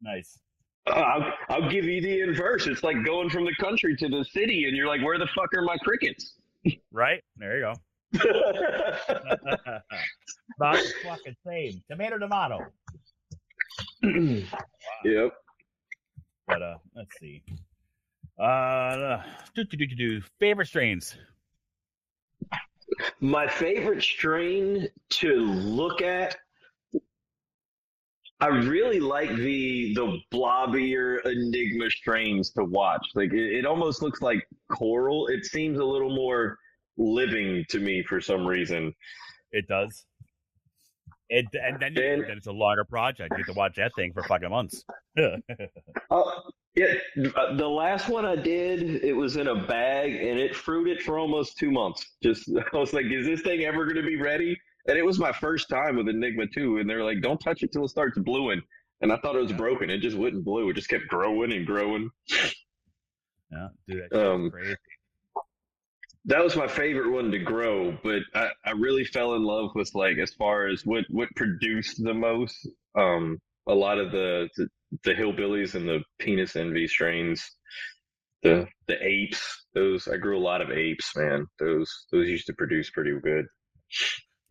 [0.00, 0.38] Nice.
[0.86, 2.66] I'll, I'll give you the inverse.
[2.66, 5.54] It's like going from the country to the city, and you're like, "Where the fuck
[5.54, 6.34] are my crickets?"
[6.90, 7.22] Right?
[7.36, 7.72] There you go.
[10.56, 11.82] About the fucking same.
[11.90, 12.58] Tomato, tomato.
[15.04, 15.32] Yep.
[16.46, 17.42] But uh, let's see.
[18.38, 19.22] Uh,
[19.54, 20.20] do, do, do, do, do.
[20.38, 21.16] favorite strains.
[23.20, 26.36] My favorite strain to look at.
[28.42, 33.06] I really like the the blobbier Enigma strains to watch.
[33.14, 35.28] Like it, it almost looks like coral.
[35.28, 36.58] It seems a little more
[36.96, 38.92] living to me for some reason.
[39.52, 40.04] It does.
[41.28, 43.30] It and then, you, And- then it's a longer project.
[43.30, 44.84] You get to watch that thing for fucking months.
[45.16, 45.36] Uh,
[46.74, 46.94] yeah,
[47.36, 51.18] uh, the last one I did, it was in a bag and it fruited for
[51.18, 52.04] almost two months.
[52.24, 54.58] Just I was like, is this thing ever going to be ready?
[54.88, 57.72] And it was my first time with Enigma 2, and they're like, don't touch it
[57.72, 58.60] till it starts bluing.
[59.00, 59.56] And I thought it was Yeah.
[59.56, 59.90] broken.
[59.90, 60.70] It just wouldn't blue.
[60.70, 62.10] It just kept growing and growing.
[63.50, 64.76] yeah, dude, that Um, crazy.
[66.26, 69.92] That was my favorite one to grow, but I, I really fell in love with
[69.94, 72.68] like as far as what what produced the most.
[72.94, 74.68] Um, a lot of the the,
[75.02, 77.44] the hillbillies and the penis envy strains,
[78.44, 79.66] the the apes.
[79.74, 81.44] Those I grew a lot of apes, man.
[81.58, 83.46] Those those used to produce pretty good.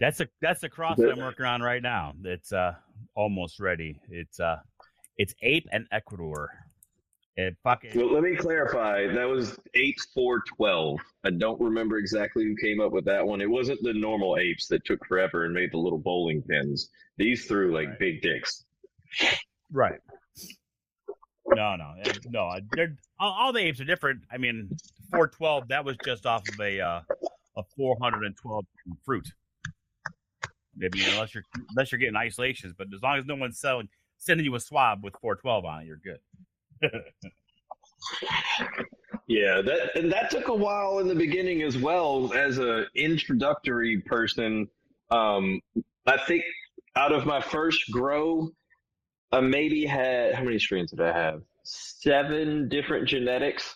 [0.02, 2.14] That's a that's the cross that I'm working on right now.
[2.24, 2.74] It's uh
[3.16, 4.00] almost ready.
[4.10, 4.58] It's uh
[5.18, 6.50] it's ape and Ecuador.
[7.38, 9.06] It fucking Well, let me clarify.
[9.14, 11.00] That was apes four twelve.
[11.24, 13.42] I don't remember exactly who came up with that one.
[13.42, 16.90] It wasn't the normal apes that took forever and made the little bowling pins.
[17.18, 18.00] These threw like Right.
[18.00, 18.66] big dicks.
[19.72, 20.00] right.
[21.54, 21.94] No, no,
[22.30, 22.52] no.
[22.72, 24.22] They're, all, all the apes are different.
[24.32, 24.70] I mean,
[25.12, 25.68] 412.
[25.68, 27.02] That was just off of a uh,
[27.58, 28.66] a 412
[29.06, 29.28] fruit.
[30.82, 34.46] Maybe unless you're unless you're getting isolations, but as long as no one's selling sending
[34.46, 36.20] you a swab with 412 on it, you're good.
[39.28, 44.02] Yeah, that and that took a while in the beginning as well as a introductory
[44.02, 44.68] person.
[45.10, 45.62] Um,
[46.06, 46.44] I think
[46.98, 48.50] out of my first grow,
[49.32, 51.44] I maybe had how many strains did I have?
[51.64, 53.74] Seven different genetics,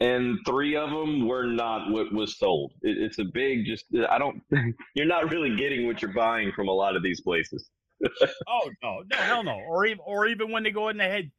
[0.00, 2.72] and three of them were not what was sold.
[2.82, 3.84] It, it's a big just.
[4.08, 4.42] I don't.
[4.94, 7.70] You're not really getting what you're buying from a lot of these places.
[8.48, 9.60] Oh no, no, hell no.
[9.68, 11.30] Or even or even when they go in the head,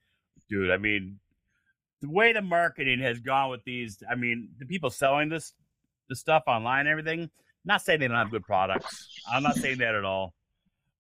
[0.48, 0.70] dude.
[0.70, 1.20] I mean,
[2.02, 3.98] the way the marketing has gone with these.
[4.10, 5.54] I mean, the people selling this
[6.08, 7.32] the stuff online everything.
[7.66, 9.08] Not saying they don't have good products.
[9.32, 10.34] I'm not saying that at all.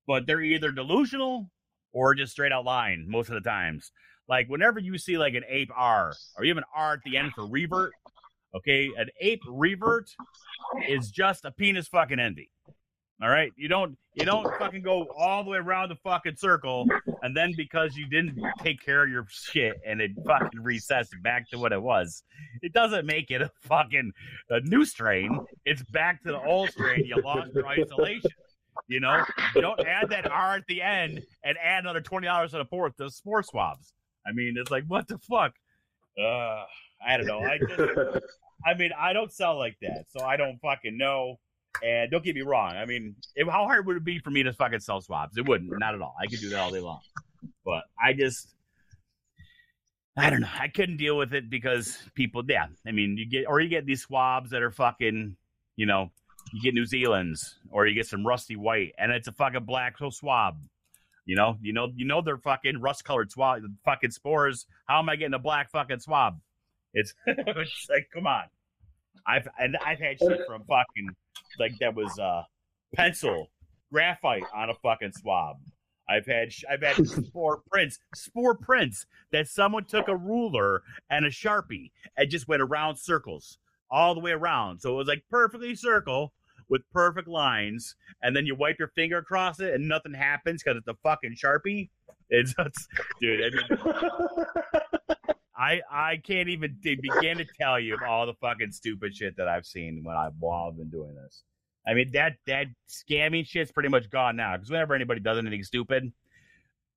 [0.07, 1.49] But they're either delusional
[1.91, 3.91] or just straight out lying most of the times.
[4.31, 7.45] Like whenever you see like an ape R or even R at the end for
[7.45, 7.91] revert,
[8.55, 10.09] okay, an ape revert
[10.87, 12.49] is just a penis fucking envy.
[13.21, 16.87] All right, you don't you don't fucking go all the way around the fucking circle,
[17.23, 21.49] and then because you didn't take care of your shit and it fucking resets back
[21.49, 22.23] to what it was,
[22.61, 24.13] it doesn't make it a fucking
[24.49, 25.45] a new strain.
[25.65, 27.03] It's back to the old strain.
[27.05, 28.31] You lost your isolation.
[28.87, 32.53] You know, you don't add that R at the end and add another twenty dollars
[32.53, 33.93] on a fourth to spore swabs.
[34.25, 35.53] I mean, it's like what the fuck.
[36.19, 36.63] Uh,
[37.05, 37.39] I don't know.
[37.39, 38.23] I just
[38.65, 41.39] I mean, I don't sell like that, so I don't fucking know.
[41.83, 42.73] And don't get me wrong.
[42.73, 45.37] I mean, if, how hard would it be for me to fucking sell swabs?
[45.37, 45.71] It wouldn't.
[45.79, 46.15] Not at all.
[46.21, 46.99] I could do that all day long.
[47.65, 48.49] But I just,
[50.17, 50.49] I don't know.
[50.59, 52.67] I couldn't deal with it because people, yeah.
[52.85, 55.37] I mean, you get, or you get these swabs that are fucking,
[55.77, 56.11] you know,
[56.53, 59.97] you get New Zealand's or you get some rusty white and it's a fucking black
[59.97, 60.57] so swab.
[61.31, 64.65] You know, you know, you know they're fucking rust colored swab, fucking spores.
[64.85, 66.41] How am I getting a black fucking swab?
[66.93, 68.43] It's, it's like, come on.
[69.25, 71.15] I've and I've had shit from fucking
[71.57, 72.43] like that was uh
[72.93, 73.47] pencil
[73.93, 75.55] graphite on a fucking swab.
[76.09, 81.29] I've had I've had spore prints, spore prints that someone took a ruler and a
[81.29, 83.57] sharpie and just went around circles
[83.89, 84.81] all the way around.
[84.81, 86.33] So it was like perfectly circle
[86.71, 90.77] with perfect lines, and then you wipe your finger across it and nothing happens because
[90.77, 91.89] it's a fucking sharpie.
[92.29, 92.87] It's, it's
[93.19, 93.41] dude.
[93.41, 94.45] I mean,
[95.55, 99.65] I I can't even begin to tell you all the fucking stupid shit that I've
[99.65, 101.43] seen when I while I've been doing this.
[101.85, 105.63] I mean that that scamming shit's pretty much gone now because whenever anybody does anything
[105.63, 106.11] stupid,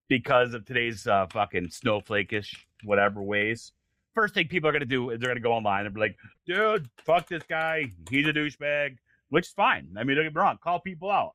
[0.09, 2.55] because of today's uh, fucking snowflakeish
[2.85, 3.73] whatever ways,
[4.15, 6.17] first thing people are gonna do is they're gonna go online and be like,
[6.47, 8.99] "Dude, fuck this guy, he's a douchebag,"
[9.35, 9.89] which is fine.
[9.99, 11.35] I mean, don't get me wrong, call people out,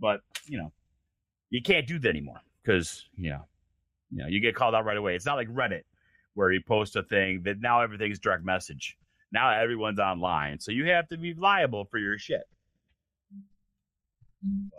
[0.00, 0.72] but you know,
[1.50, 3.44] you can't do that anymore because you know,
[4.10, 5.14] you know, you get called out right away.
[5.14, 5.82] It's not like Reddit
[6.34, 8.98] where you post a thing that now everything's direct message.
[9.30, 12.42] Now everyone's online, so you have to be liable for your shit.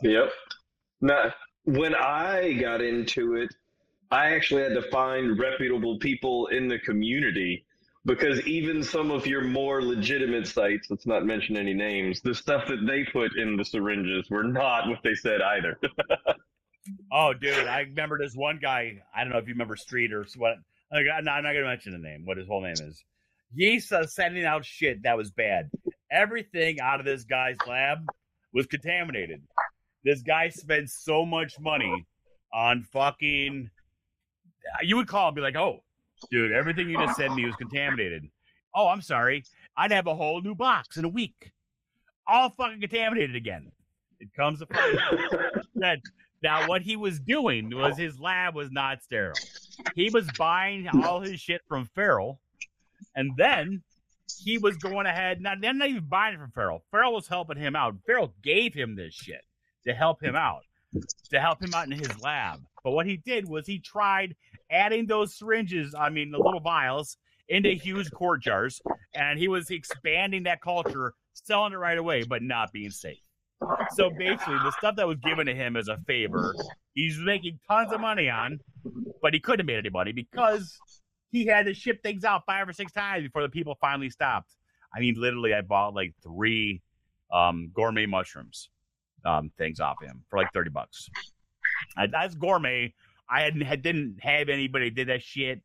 [0.02, 0.30] Yep.
[1.00, 1.34] Now,
[1.64, 3.56] when I got into it,
[4.12, 7.64] I actually had to find reputable people in the community
[8.06, 12.68] because even some of your more legitimate sites, let's not mention any names, the stuff
[12.68, 15.80] that they put in the syringes were not what they said either.
[17.12, 19.02] oh, dude, I remember this one guy.
[19.14, 20.56] I don't know if you remember Street or what.
[20.92, 23.04] I'm not going to mention the name, what his whole name is.
[23.92, 25.70] Uh, sending out shit that was bad.
[26.12, 28.00] Everything out of this guy's lab
[28.54, 29.42] was contaminated.
[30.04, 32.06] This guy spent so much money
[32.54, 33.70] on fucking.
[34.82, 35.84] You would call and be like, "Oh,
[36.32, 38.30] dude, everything you just sent me was contaminated."
[38.74, 39.44] Oh, I'm sorry.
[39.76, 41.52] I'd have a whole new box in a week,
[42.28, 43.72] all fucking contaminated again.
[44.20, 44.68] It comes to
[45.76, 46.00] that
[46.44, 49.36] now what he was doing was his lab was not sterile.
[49.96, 52.40] He was buying all his shit from Feral,
[53.16, 53.82] and then
[54.44, 55.42] he was going ahead.
[55.42, 56.84] Not, not even buying it from Feral.
[56.92, 57.96] Feral was helping him out.
[58.06, 59.42] Feral gave him this shit
[59.88, 60.64] to help him out,
[61.30, 62.60] to help him out in his lab.
[62.90, 64.36] But what he did was he tried
[64.72, 67.18] adding those syringes, I mean, the little vials,
[67.48, 68.82] into huge quart jars,
[69.14, 73.20] and he was expanding that culture, selling it right away, but not being safe.
[73.92, 76.56] So basically, the stuff that was given to him as a favor,
[76.96, 78.60] he's making tons of money on,
[79.22, 80.76] but he couldn't have made any money because
[81.32, 84.56] he had to ship things out five or six times before the people finally stopped.
[84.96, 86.82] I mean, literally, I bought like three
[87.32, 88.72] um, gourmet mushrooms
[89.26, 91.08] um, things off him for like 30 bucks.
[91.98, 92.94] I, that's gourmet.
[93.30, 95.62] I hadn't had, didn't have anybody did that shit,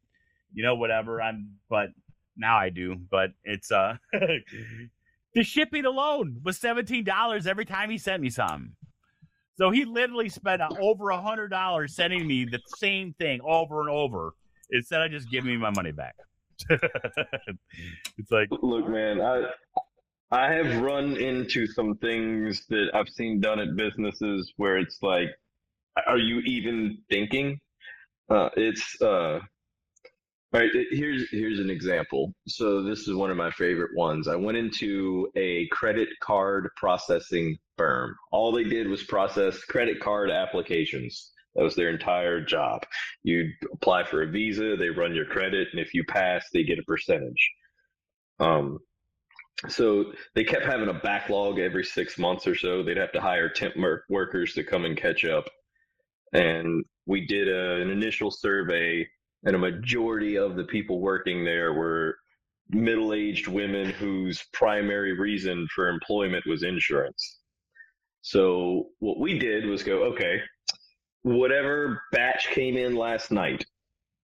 [0.53, 1.23] you know, whatever.
[1.23, 1.89] I'm, but
[2.37, 2.97] now I do.
[3.11, 3.97] But it's uh,
[5.35, 8.73] the shipping alone was seventeen dollars every time he sent me something.
[9.57, 13.91] So he literally spent over a hundred dollars sending me the same thing over and
[13.91, 14.35] over
[14.71, 16.17] instead of just giving me my money back.
[16.71, 19.45] it's like, look, man, I
[20.31, 25.29] I have run into some things that I've seen done at businesses where it's like,
[26.07, 27.59] are you even thinking?
[28.31, 29.39] Uh, it's uh,
[30.55, 30.71] all right.
[30.91, 32.33] Here's here's an example.
[32.47, 34.29] So this is one of my favorite ones.
[34.29, 38.15] I went into a credit card processing firm.
[38.31, 41.33] All they did was process credit card applications.
[41.55, 42.83] That was their entire job.
[43.23, 46.79] You apply for a visa, they run your credit, and if you pass, they get
[46.79, 47.51] a percentage.
[48.41, 48.79] Um,
[49.69, 52.83] so they kept having a backlog every six months or so.
[52.83, 53.75] They'd have to hire temp
[54.09, 55.47] workers to come and catch up.
[56.35, 59.09] And we did a, an initial survey,
[59.45, 62.17] and a majority of the people working there were
[62.71, 67.39] middle aged women whose primary reason for employment was insurance.
[68.23, 70.41] So what we did was go, okay,
[71.23, 73.65] whatever batch came in last night,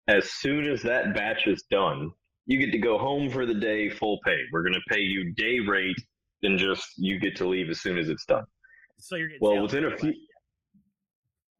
[0.08, 2.10] as soon as that batch is done,
[2.46, 4.38] you get to go home for the day full pay.
[4.52, 5.96] We're going to pay you day rate,
[6.42, 8.44] and just you get to leave as soon as it's done.
[8.98, 10.14] So you're getting well within a few.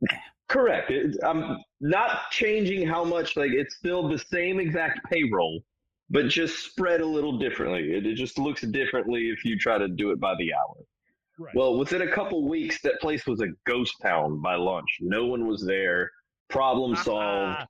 [0.49, 0.91] Correct.
[0.91, 3.37] It, I'm not changing how much.
[3.37, 5.63] Like it's still the same exact payroll,
[6.11, 7.93] but just spread a little differently.
[7.97, 10.77] It, it just looks differently if you try to do it by the hour.
[11.39, 11.55] Right.
[11.55, 14.89] Well, within a couple weeks, that place was a ghost town by lunch.
[15.01, 16.11] No one was there.
[16.49, 17.67] Problem solved.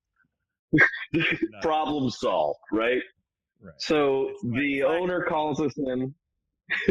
[1.63, 3.03] problem solved, right?
[3.63, 3.75] right.
[3.79, 6.15] So the owner calls us in.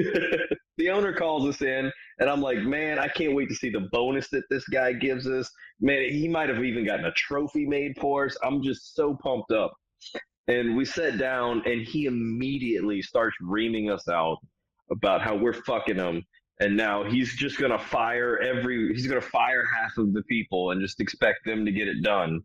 [0.77, 3.87] the owner calls us in, and I'm like, man, I can't wait to see the
[3.91, 5.49] bonus that this guy gives us.
[5.79, 8.37] Man, he might have even gotten a trophy made for us.
[8.43, 9.73] I'm just so pumped up.
[10.47, 14.37] And we sat down, and he immediately starts reaming us out
[14.91, 16.23] about how we're fucking him.
[16.61, 18.93] And now he's just gonna fire every.
[18.93, 22.41] He's gonna fire half of the people and just expect them to get it done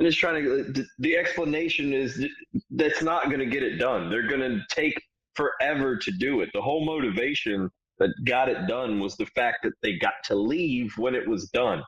[0.00, 2.26] and it's trying to the explanation is
[2.70, 5.00] that's not to get it done they're to take
[5.40, 9.72] forever to do it the whole motivation that got it done was the fact that
[9.82, 11.82] they got to leave when it was done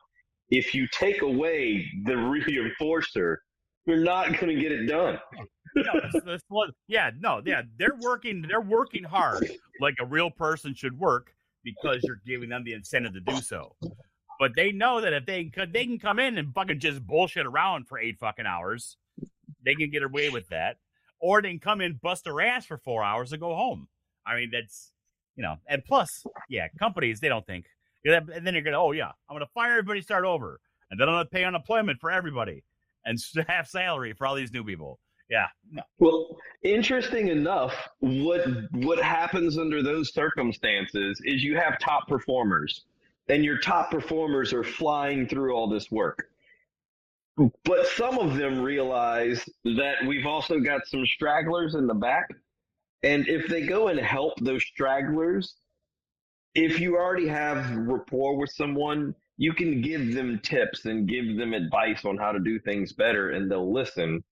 [0.49, 2.13] if you take away the
[2.81, 3.37] reinforcer
[3.85, 5.19] you're not going to get it done
[5.75, 9.49] no, yeah no yeah they're working they're working hard
[9.81, 11.33] like a real person should work
[11.63, 13.75] because you're giving them the incentive to do so.
[14.39, 17.87] But they know that if they they can come in and fucking just bullshit around
[17.87, 18.97] for eight fucking hours,
[19.63, 20.77] they can get away with that.
[21.23, 23.87] Or they can come in, bust their ass for four hours, and go home.
[24.27, 24.91] I mean, that's
[25.37, 27.65] you know, and plus, yeah, companies they don't think,
[28.03, 30.59] and then you're gonna, oh yeah, I'm gonna fire everybody, start over,
[30.91, 32.63] and then I'm gonna pay unemployment for everybody
[33.05, 33.17] and
[33.47, 34.99] half salary for all these new people.
[35.29, 35.47] Yeah.
[35.71, 35.81] No.
[35.99, 42.85] Well, interesting enough, what what happens under those circumstances is you have top performers,
[43.29, 46.29] and your top performers are flying through all this work.
[47.37, 52.29] But some of them realize that we've also got some stragglers in the back.
[53.03, 55.55] And if they go and help those stragglers,
[56.55, 61.53] if you already have rapport with someone, you can give them tips and give them
[61.53, 64.23] advice on how to do things better and they'll listen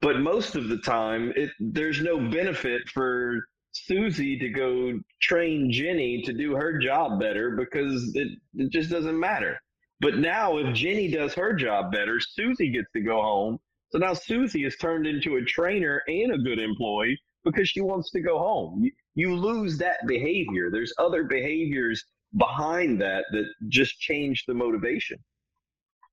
[0.00, 6.22] but most of the time it there's no benefit for Susie to go train Jenny
[6.22, 9.60] to do her job better because it, it just doesn't matter.
[10.00, 13.58] But now if Jenny does her job better, Susie gets to go home.
[13.90, 18.10] So now Susie is turned into a trainer and a good employee because she wants
[18.10, 18.82] to go home.
[18.82, 20.70] You, you lose that behavior.
[20.70, 22.04] There's other behaviors
[22.36, 25.18] behind that that just change the motivation.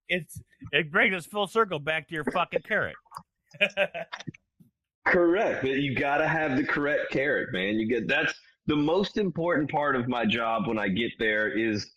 [0.07, 0.39] It's
[0.71, 2.95] it brings us full circle back to your fucking carrot.
[5.07, 5.63] correct.
[5.63, 7.75] You got to have the correct carrot, man.
[7.75, 8.33] You get that's
[8.67, 11.91] the most important part of my job when I get there is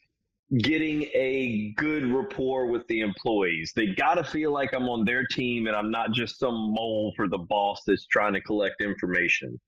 [0.58, 3.72] getting a good rapport with the employees.
[3.74, 7.12] They got to feel like I'm on their team and I'm not just some mole
[7.16, 9.60] for the boss that's trying to collect information.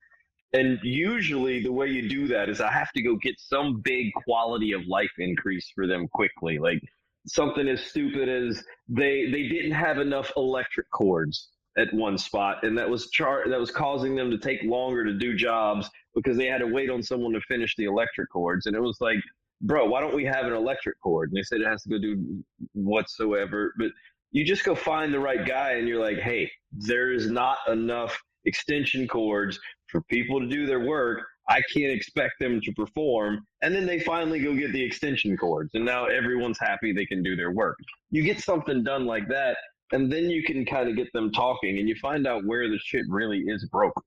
[0.52, 4.12] And usually the way you do that is I have to go get some big
[4.24, 6.58] quality of life increase for them quickly.
[6.58, 6.80] Like
[7.26, 12.76] something as stupid as they they didn't have enough electric cords at one spot, and
[12.78, 16.46] that was char- that was causing them to take longer to do jobs because they
[16.46, 18.66] had to wait on someone to finish the electric cords.
[18.66, 19.20] And it was like,
[19.60, 21.30] bro, why don't we have an electric cord?
[21.30, 22.42] And they said it has to go do
[22.72, 23.74] whatsoever.
[23.78, 23.88] But
[24.30, 28.20] you just go find the right guy, and you're like, hey, there is not enough
[28.44, 31.20] extension cords for people to do their work.
[31.48, 33.40] I can't expect them to perform.
[33.62, 37.22] And then they finally go get the extension cords, and now everyone's happy they can
[37.22, 37.78] do their work.
[38.10, 39.56] You get something done like that,
[39.92, 42.78] and then you can kind of get them talking and you find out where the
[42.78, 44.02] shit really is broken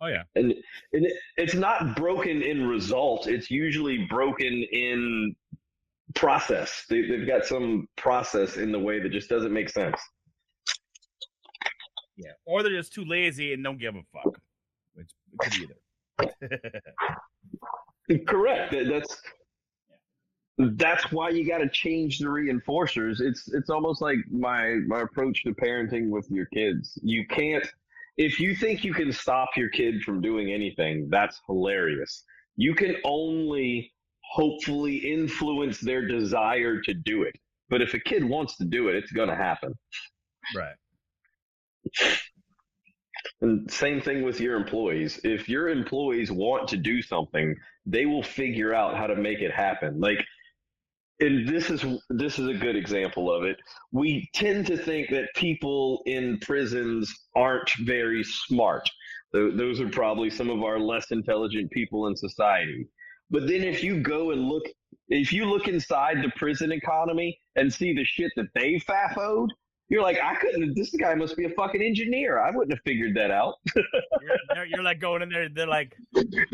[0.00, 0.22] oh yeah.
[0.34, 0.52] And,
[0.92, 5.34] and it, it's not broken in result it's usually broken in
[6.14, 6.84] process.
[6.88, 10.00] They, they've got some process in the way that just doesn't make sense.
[12.16, 14.38] Yeah or they're just too lazy and don't give a fuck.
[14.94, 15.74] Which could be either.
[18.26, 19.20] Correct that's
[20.58, 23.20] that's why you got to change the reinforcers.
[23.20, 26.98] It's it's almost like my my approach to parenting with your kids.
[27.02, 27.66] You can't
[28.16, 32.24] if you think you can stop your kid from doing anything, that's hilarious.
[32.56, 33.92] You can only
[34.22, 37.34] hopefully influence their desire to do it.
[37.68, 39.74] But if a kid wants to do it, it's going to happen.
[40.56, 40.74] Right.
[43.40, 45.20] And same thing with your employees.
[45.24, 47.56] If your employees want to do something,
[47.86, 50.00] they will figure out how to make it happen.
[50.00, 50.24] Like
[51.20, 53.56] and this is this is a good example of it.
[53.92, 58.88] We tend to think that people in prisons aren't very smart.
[59.32, 62.86] Those are probably some of our less intelligent people in society.
[63.30, 64.62] But then if you go and look,
[65.08, 69.48] if you look inside the prison economy and see the shit that they fafoed,
[69.88, 70.74] you're like, I couldn't.
[70.74, 72.38] This guy must be a fucking engineer.
[72.40, 73.54] I wouldn't have figured that out.
[74.54, 75.48] you're, you're, like going in there.
[75.48, 75.96] They're like,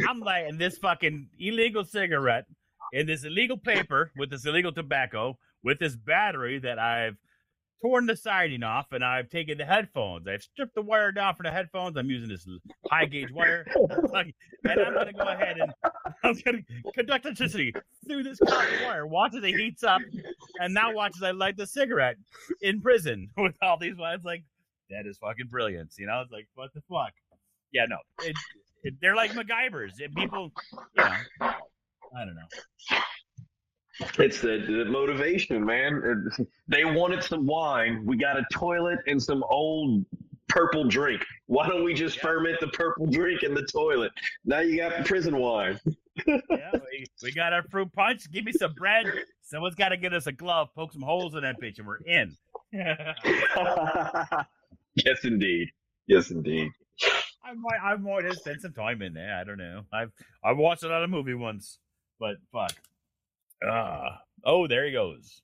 [0.09, 2.47] I'm like, this fucking illegal cigarette
[2.93, 7.17] in this illegal paper with this illegal tobacco with this battery that I've
[7.83, 10.27] torn the siding off and I've taken the headphones.
[10.29, 11.97] I've stripped the wire down for the headphones.
[11.97, 12.47] I'm using this
[12.91, 13.67] high gauge wire.
[13.75, 14.35] and
[14.65, 15.73] I'm going to go ahead and
[16.25, 17.73] I'm going to conduct electricity
[18.07, 19.07] through this copper wire.
[19.07, 20.01] Watch as it heats up.
[20.61, 22.17] And now watch as I light the cigarette
[22.61, 24.21] in prison with all these wires.
[24.25, 24.45] Like,
[24.91, 25.93] that is fucking brilliant.
[25.99, 27.13] You know, it's like, what the fuck?
[27.73, 27.97] Yeah, no.
[28.23, 28.37] It,
[28.83, 29.93] it, they're like MacGyvers.
[30.17, 30.53] people,
[30.97, 31.51] you know,
[32.17, 32.99] I don't know.
[34.19, 36.27] It's the, the motivation, man.
[36.69, 38.05] They wanted some wine.
[38.05, 40.05] We got a toilet and some old
[40.49, 41.25] purple drink.
[41.47, 42.23] Why don't we just yeah.
[42.23, 44.13] ferment the purple drink in the toilet?
[44.45, 45.79] Now you got prison wine.
[46.27, 46.41] yeah,
[46.73, 48.31] we, we, got our fruit punch.
[48.31, 49.07] Give me some bread.
[49.43, 51.99] Someone's got to get us a glove, poke some holes in that bitch, and we're
[51.99, 52.37] in.
[54.95, 55.69] yes, indeed.
[56.07, 56.71] Yes, indeed.
[57.45, 59.35] I might, I might have spent some time in there.
[59.35, 59.83] I don't know.
[59.93, 60.13] I've,
[60.45, 61.79] I've watched of movie once.
[62.21, 62.73] But fuck.
[63.67, 64.11] Uh,
[64.45, 65.41] oh, there he goes.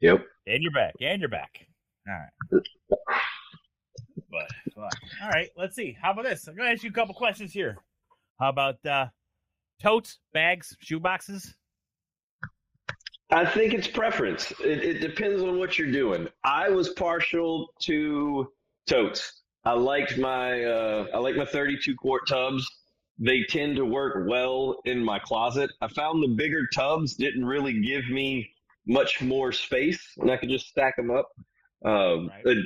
[0.00, 0.24] Yep.
[0.46, 0.94] And you're back.
[1.00, 1.66] And you're back.
[2.08, 2.14] All
[2.52, 2.62] right.
[4.28, 4.92] But fuck.
[5.22, 5.96] all right, let's see.
[6.02, 6.46] How about this?
[6.46, 7.78] I'm gonna ask you a couple questions here.
[8.38, 9.06] How about uh
[9.80, 11.54] totes, bags, shoe boxes?
[13.30, 14.52] I think it's preference.
[14.60, 16.28] It, it depends on what you're doing.
[16.44, 18.52] I was partial to
[18.86, 19.42] totes.
[19.66, 22.66] I liked my uh, I like my 32 quart tubs.
[23.18, 25.70] They tend to work well in my closet.
[25.80, 28.48] I found the bigger tubs didn't really give me
[28.86, 31.28] much more space, and I could just stack them up.
[31.84, 32.56] Um, Right.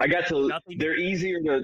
[0.00, 0.48] I got to.
[0.48, 1.62] Nothing- They're easier to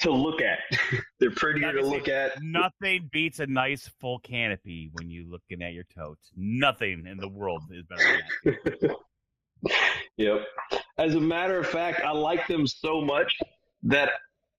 [0.00, 0.58] to look at.
[1.20, 2.42] they're prettier to look at.
[2.42, 6.30] Nothing beats a nice full canopy when you're looking at your totes.
[6.36, 8.96] Nothing in the world is better than that.
[10.16, 10.46] Yep.
[10.98, 13.38] As a matter of fact, I like them so much
[13.84, 14.10] that,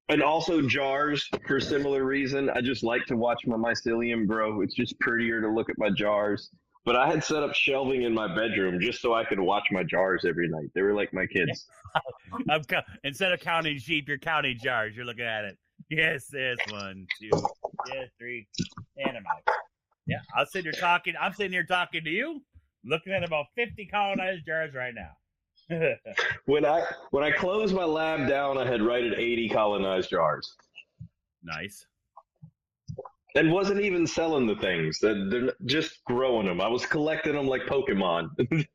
[0.10, 2.50] and also jars for similar reason.
[2.50, 4.62] I just like to watch my mycelium grow.
[4.62, 6.50] It's just prettier to look at my jars.
[6.84, 9.84] But I had set up shelving in my bedroom just so I could watch my
[9.84, 10.70] jars every night.
[10.74, 11.68] They were like my kids.
[12.68, 14.96] Co- instead of counting sheep, you're counting jars.
[14.96, 15.58] You're looking at it.
[15.90, 17.30] Yes, there's one, two,
[17.94, 18.48] yeah, three,
[18.98, 19.44] and I'm out.
[20.08, 21.14] Yeah, I'm sitting here talking.
[21.20, 22.42] I'm sitting here talking to you,
[22.86, 25.12] looking at about 50 colonized jars right now.
[26.46, 30.56] When I when I closed my lab down, I had right at 80 colonized jars,
[31.44, 31.86] nice.
[33.36, 35.00] and wasn't even selling the things.
[35.00, 36.60] They're just growing them.
[36.62, 38.30] I was collecting them like Pokemon.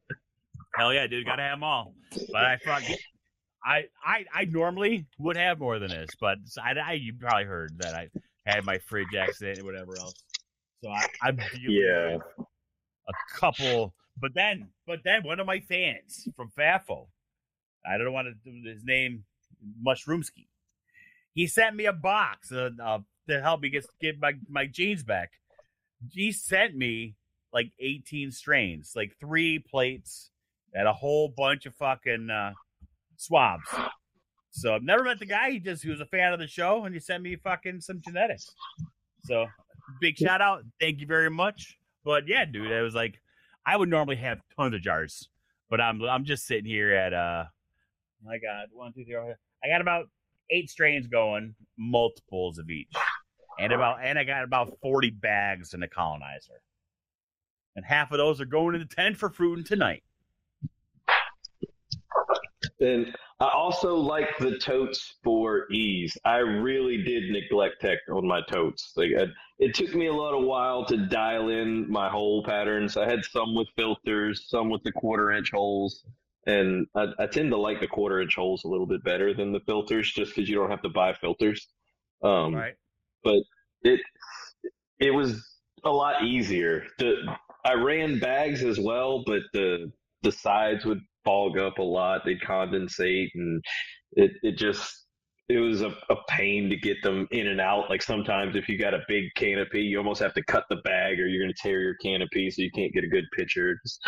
[0.77, 1.95] Hell yeah, dude, gotta have them all.
[2.33, 2.83] But I fuck,
[3.65, 7.79] I, I, I normally would have more than this, but I, I you probably heard
[7.79, 8.09] that I
[8.47, 10.23] had my fridge accident and whatever else.
[10.83, 12.19] So I, I'm Yeah.
[13.09, 13.95] a couple.
[14.19, 17.07] But then, but then one of my fans from FAFO,
[17.87, 19.25] I don't want to do his name,
[19.85, 20.47] Mushroomski.
[21.35, 22.99] He sent me a box uh, uh,
[23.29, 25.33] to help me get get my my genes back.
[26.11, 27.15] He sent me
[27.53, 30.31] like 18 strains, like three plates
[30.75, 32.53] and a whole bunch of fucking uh,
[33.17, 33.69] swabs.
[34.51, 35.51] So I've never met the guy.
[35.51, 38.01] He just he was a fan of the show and he sent me fucking some
[38.01, 38.51] genetics.
[39.25, 39.47] So
[40.01, 40.65] big shout out.
[40.81, 41.79] Thank you very much.
[42.05, 43.21] But yeah, dude, I was like,
[43.67, 45.29] I would normally have tons of jars,
[45.69, 47.45] but I'm I'm just sitting here at uh,
[48.29, 50.07] I got one, two, three, I got about
[50.51, 52.93] eight strains going, multiples of each,
[53.59, 56.63] and about and I got about forty bags in the colonizer,
[57.75, 60.05] and half of those are going in the tent for fruiting tonight.
[62.81, 66.17] And I also like the totes for ease.
[66.25, 68.93] I really did neglect tech on my totes.
[68.97, 69.27] Like I,
[69.59, 72.97] it took me a little while to dial in my hole patterns.
[72.97, 76.05] I had some with filters, some with the quarter inch holes,
[76.47, 79.53] and I, I tend to like the quarter inch holes a little bit better than
[79.53, 81.69] the filters, just because you don't have to buy filters.
[82.23, 82.75] Um, Right?
[83.83, 84.01] it
[84.99, 85.45] it was
[85.85, 86.85] a lot easier.
[86.99, 92.23] The I ran bags as well, but the the sides would fog up a lot.
[92.25, 93.63] They'd condensate, and
[94.13, 95.05] it it just
[95.49, 97.91] it was a, a pain to get them in and out.
[97.91, 101.21] Like sometimes if you got a big canopy, you almost have to cut the bag,
[101.21, 103.79] or you're going to tear your canopy, so you can't get a good picture.
[103.85, 104.01] Just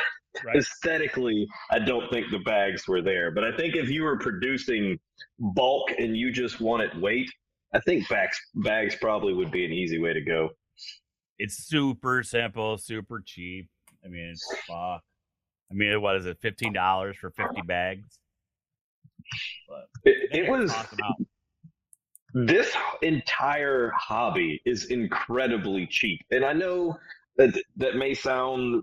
[0.45, 0.57] Right.
[0.57, 3.31] aesthetically, I don't think the bags were there.
[3.33, 4.99] But I think if you were producing
[5.39, 7.29] bulk and you just wanted weight,
[7.75, 10.51] I think bags bags probably would be an easy way to go.
[11.39, 13.69] It's super simple, super cheap.
[14.05, 15.03] I mean, it's fuck.
[15.71, 16.39] I mean, what is it?
[16.41, 18.19] Fifteen dollars for fifty bags.
[19.69, 22.47] But It, it was toss 'em out.
[22.47, 26.99] this entire hobby is incredibly cheap, and I know
[27.37, 28.83] that that may sound.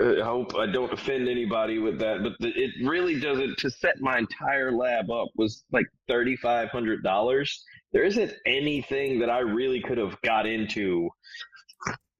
[0.00, 3.58] uh, I hope I don't offend anybody with that, but the, it really doesn't.
[3.58, 7.64] To set my entire lab up was like thirty five hundred dollars.
[7.92, 11.08] There isn't anything that I really could have got into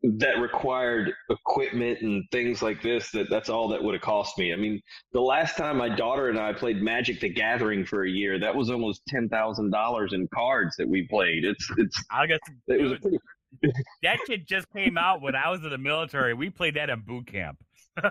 [0.03, 4.53] that required equipment and things like this that that's all that would have cost me
[4.53, 4.81] i mean
[5.13, 8.55] the last time my daughter and i played magic the gathering for a year that
[8.55, 12.39] was almost $10000 in cards that we played it's it's I guess
[12.69, 13.19] it was a pretty
[14.03, 16.35] that shit just came out when I was in the military.
[16.35, 17.59] We played that in boot camp.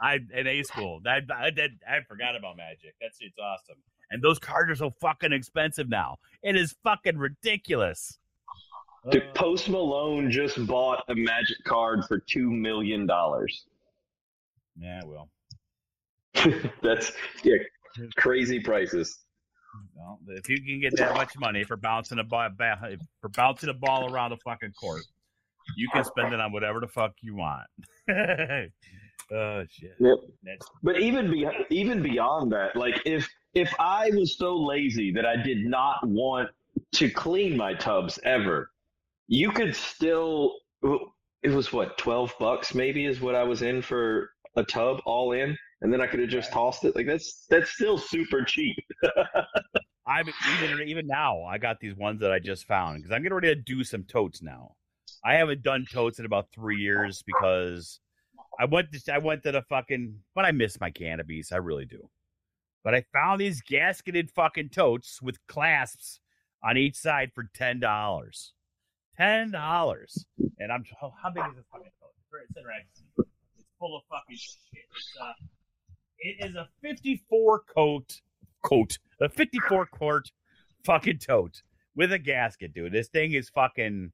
[0.00, 1.00] I in A school.
[1.04, 2.94] That I, that I forgot about Magic.
[3.00, 3.76] That's it's awesome.
[4.10, 6.18] And those cards are so fucking expensive now.
[6.42, 8.18] It is fucking ridiculous.
[9.10, 13.08] Dude, Uh, post malone just bought a magic card for $2 million
[14.76, 15.28] yeah, well,
[16.82, 17.12] that's
[17.44, 17.54] yeah
[18.16, 19.24] crazy prices
[19.94, 23.68] well, if you can get that much money for bouncing a ball, ba- for bouncing
[23.68, 25.02] a ball around the fucking court,
[25.76, 27.66] you can spend it on whatever the fuck you want.
[28.10, 29.94] oh shit.
[29.98, 30.16] Yep.
[30.42, 35.26] That's, But even be, even beyond that, like if if I was so lazy that
[35.26, 36.50] I did not want
[36.94, 38.70] to clean my tubs ever,
[39.28, 40.54] you could still.
[41.42, 45.32] It was what twelve bucks maybe is what I was in for a tub all
[45.32, 46.94] in, and then I could have just tossed it.
[46.94, 48.76] Like that's that's still super cheap.
[49.04, 49.42] I,
[50.06, 50.28] I'm
[50.62, 51.42] even even now.
[51.44, 54.04] I got these ones that I just found because I'm getting ready to do some
[54.04, 54.74] totes now.
[55.24, 58.00] I haven't done totes in about three years because
[58.58, 61.52] I went to I went to the fucking but I miss my cannabis.
[61.52, 62.08] I really do.
[62.82, 66.20] But I found these gasketed fucking totes with clasps
[66.62, 68.52] on each side for ten dollars.
[69.16, 70.26] Ten dollars.
[70.58, 72.10] And I'm oh, how big is this fucking tote?
[72.48, 73.06] It's interesting.
[73.58, 74.84] It's full of fucking shit.
[75.22, 75.32] Uh,
[76.18, 78.20] it is a 54 coat
[78.64, 80.30] coat, a 54 quart
[80.84, 81.62] fucking tote
[81.94, 82.92] with a gasket, dude.
[82.92, 84.10] This thing is fucking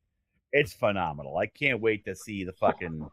[0.53, 1.36] it's phenomenal.
[1.38, 3.09] I can't wait to see the fucking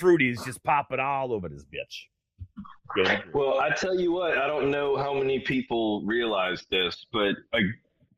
[0.00, 2.06] fruities just popping all over this bitch.
[3.34, 7.58] Well, I tell you what, I don't know how many people realize this, but a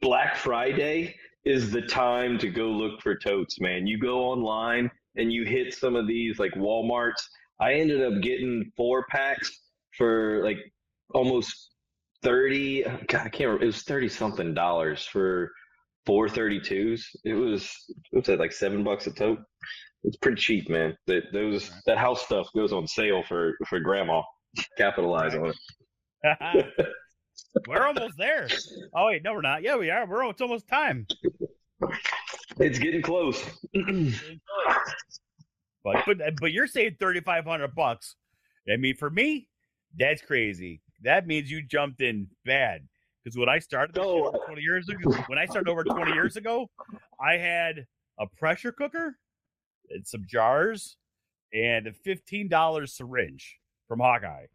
[0.01, 1.17] Black Friday
[1.49, 3.87] is the time to go look for totes, man.
[3.87, 7.23] You go online and you hit some of these like Walmarts.
[7.59, 9.51] I ended up getting four packs
[9.97, 10.59] for like
[11.15, 11.71] almost
[12.23, 13.63] 30 God, I can't remember.
[13.63, 15.51] It was 30 something dollars for
[16.05, 17.01] four 32s.
[17.25, 17.73] It was
[18.11, 19.39] what's that like 7 bucks a tote.
[20.05, 20.95] It's pretty cheap, man.
[21.07, 24.21] That those that house stuff goes on sale for for grandma.
[24.77, 25.53] Capitalize on
[26.25, 26.87] it.
[27.67, 28.49] we're almost there.
[28.95, 29.63] Oh wait, no, we're not.
[29.63, 30.07] Yeah, we are.
[30.07, 31.07] We're it's almost time.
[32.59, 33.43] It's getting close.
[35.85, 38.17] but but but you're saying thirty five hundred bucks.
[38.73, 39.49] I mean, for me,
[39.99, 40.83] that's crazy.
[41.03, 42.87] That means you jumped in bad.
[43.23, 44.33] Because when I started no.
[44.47, 46.71] twenty years ago, when I started over twenty years ago,
[47.21, 47.87] I had
[48.19, 49.17] a pressure cooker
[49.91, 50.97] and some jars
[51.53, 54.47] and a fifteen dollars syringe from Hawkeye.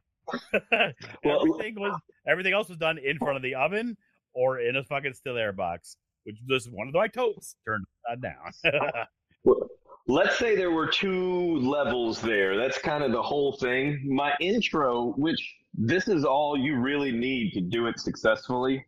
[1.24, 3.98] Well, everything was everything else was done in front of the oven
[4.34, 7.86] or in a fucking still air box, which was one of my totes turned
[8.22, 8.52] down.
[9.44, 9.70] well,
[10.08, 12.58] let's say there were two levels there.
[12.58, 14.04] That's kind of the whole thing.
[14.06, 18.86] My intro, which this is all you really need to do it successfully,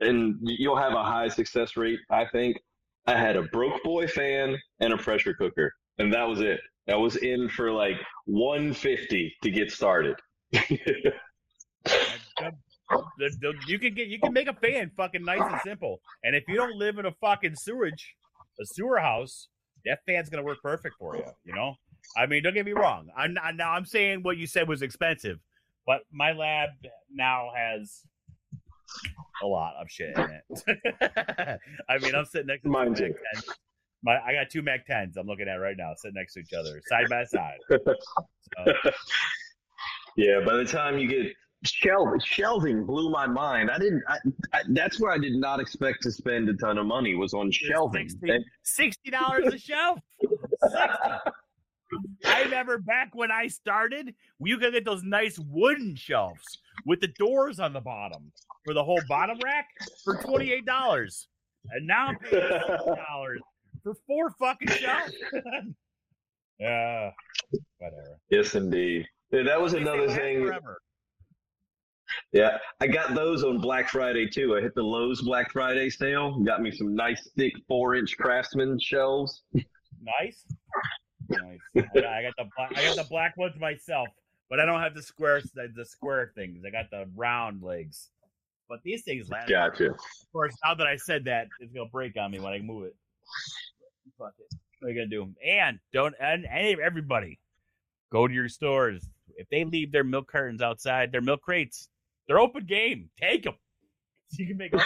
[0.00, 2.58] and you'll have a high success rate, I think.
[3.06, 6.60] I had a broke boy fan and a pressure cooker, and that was it.
[6.86, 7.96] That was in for like
[8.26, 10.16] 150 to get started.
[13.66, 16.00] You can get you can make a fan fucking nice and simple.
[16.24, 18.14] And if you don't live in a fucking sewage,
[18.60, 19.48] a sewer house,
[19.84, 21.24] that fan's gonna work perfect for you.
[21.44, 21.74] You know,
[22.16, 23.08] I mean, don't get me wrong.
[23.16, 25.38] I'm not, now I'm saying what you said was expensive,
[25.86, 26.70] but my lab
[27.10, 28.02] now has
[29.42, 31.58] a lot of shit in it.
[31.88, 33.14] I mean, I'm sitting next to Mine too.
[34.04, 36.52] My, I got two Mac 10s I'm looking at right now, sitting next to each
[36.52, 37.58] other, side by side.
[38.66, 38.90] So.
[40.16, 41.32] Yeah, by the time you get
[41.64, 43.70] shelving, shelving blew my mind.
[43.70, 44.02] I didn't.
[44.08, 44.18] I,
[44.52, 47.50] I, that's where I did not expect to spend a ton of money was on
[47.50, 48.08] shelving.
[48.62, 50.00] Sixty dollars a shelf.
[50.62, 50.78] 60.
[52.24, 56.42] I remember back when I started, you could get those nice wooden shelves
[56.86, 58.32] with the doors on the bottom
[58.64, 59.68] for the whole bottom rack
[60.04, 61.28] for twenty eight dollars,
[61.70, 62.48] and now I'm paying
[63.08, 63.40] dollars
[63.82, 65.14] for four fucking shelves.
[66.58, 67.10] Yeah,
[67.78, 68.20] whatever.
[68.30, 69.04] Yes, indeed.
[69.32, 70.46] Yeah, that was another thing.
[70.46, 70.78] Forever.
[72.32, 74.56] Yeah, I got those on Black Friday too.
[74.56, 76.38] I hit the Lowe's Black Friday sale.
[76.40, 79.44] Got me some nice thick four inch Craftsman shelves.
[79.54, 80.44] Nice,
[81.30, 81.58] nice.
[81.76, 84.08] I got the black, I got the black ones myself,
[84.50, 86.64] but I don't have the square the, the square things.
[86.66, 88.10] I got the round legs.
[88.68, 89.48] But these things last.
[89.48, 89.90] Gotcha.
[89.90, 89.98] Of
[90.32, 92.96] course, now that I said that, it's gonna break on me when I move it.
[94.18, 94.56] Fuck it.
[94.80, 95.32] What are you gonna do?
[95.46, 97.38] And don't and, and everybody
[98.10, 99.08] go to your stores.
[99.36, 101.88] If they leave their milk cartons outside, their milk crates,
[102.26, 103.10] they're open game.
[103.20, 103.54] Take them.
[104.38, 104.78] You can make a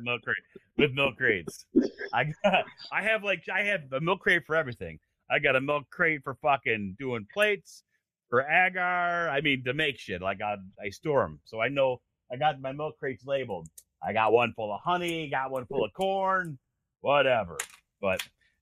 [0.00, 0.36] milk crate
[0.76, 1.66] with milk crates.
[2.12, 4.98] I got, I have like I have a milk crate for everything.
[5.30, 7.84] I got a milk crate for fucking doing plates
[8.28, 9.28] for agar.
[9.28, 10.20] I mean to make shit.
[10.20, 12.00] Like I I store them, so I know
[12.32, 13.68] I got my milk crates labeled.
[14.02, 16.58] I got one full of honey, got one full of corn,
[17.02, 17.56] whatever.
[18.00, 18.20] But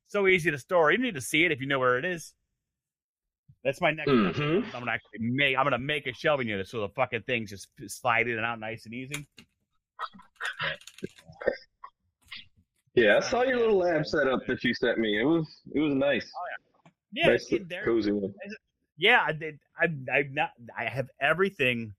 [0.09, 0.91] so easy to store.
[0.91, 2.35] You need to see it if you know where it is.
[3.65, 4.09] That's my next.
[4.09, 4.65] Mm-hmm.
[4.75, 5.57] I'm gonna actually make.
[5.57, 8.61] I'm gonna make a shelving unit so the fucking things just slide in and out
[8.61, 9.27] nice and easy.
[12.95, 15.21] Yeah, I saw your little lab setup that you sent me.
[15.21, 16.31] It was it was nice.
[16.35, 16.41] Oh,
[17.13, 18.33] yeah, yeah, nice it, cozy one.
[18.97, 19.59] Yeah, I did.
[19.79, 20.51] I I've not.
[20.77, 21.95] I have everything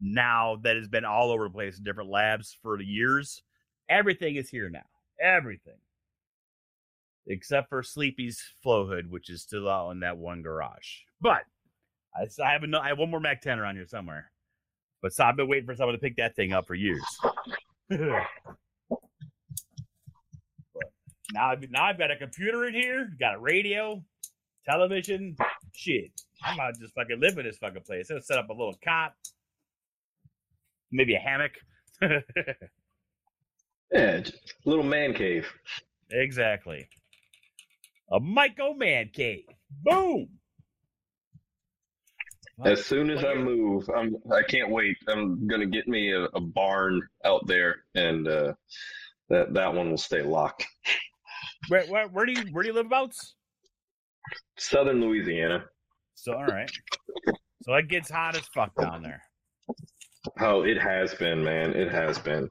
[0.00, 3.42] now that has been all over the place in different labs for years.
[3.88, 4.86] Everything is here now.
[5.20, 5.78] Everything
[7.26, 10.98] except for Sleepy's flow hood, which is still out in that one garage.
[11.20, 11.42] But
[12.14, 14.30] I, I have another, I have one more Mac 10 around here somewhere.
[15.02, 17.02] But so I've been waiting for someone to pick that thing up for years.
[17.88, 17.98] but
[21.32, 24.02] now, I've, now I've got a computer in here, got a radio,
[24.68, 25.36] television,
[25.72, 26.10] shit.
[26.44, 28.10] I'm about to just fucking live in this fucking place.
[28.10, 29.12] I'm gonna set up a little cot,
[30.90, 31.52] maybe a hammock.
[33.92, 34.22] Yeah,
[34.64, 35.52] little man cave.
[36.10, 36.88] exactly.
[38.12, 39.44] A Michael man cave.
[39.82, 40.28] Boom.
[42.64, 44.96] As soon as I move, I'm I can't wait.
[45.08, 48.52] I'm gonna get me a, a barn out there, and uh,
[49.30, 50.66] that that one will stay locked.
[51.68, 53.34] Where, where, where do you where do you live abouts?
[54.58, 55.64] Southern Louisiana.
[56.14, 56.70] So all right.
[57.62, 59.22] So it gets hot as fuck down there.
[60.40, 61.72] Oh, it has been, man.
[61.72, 62.50] It has been.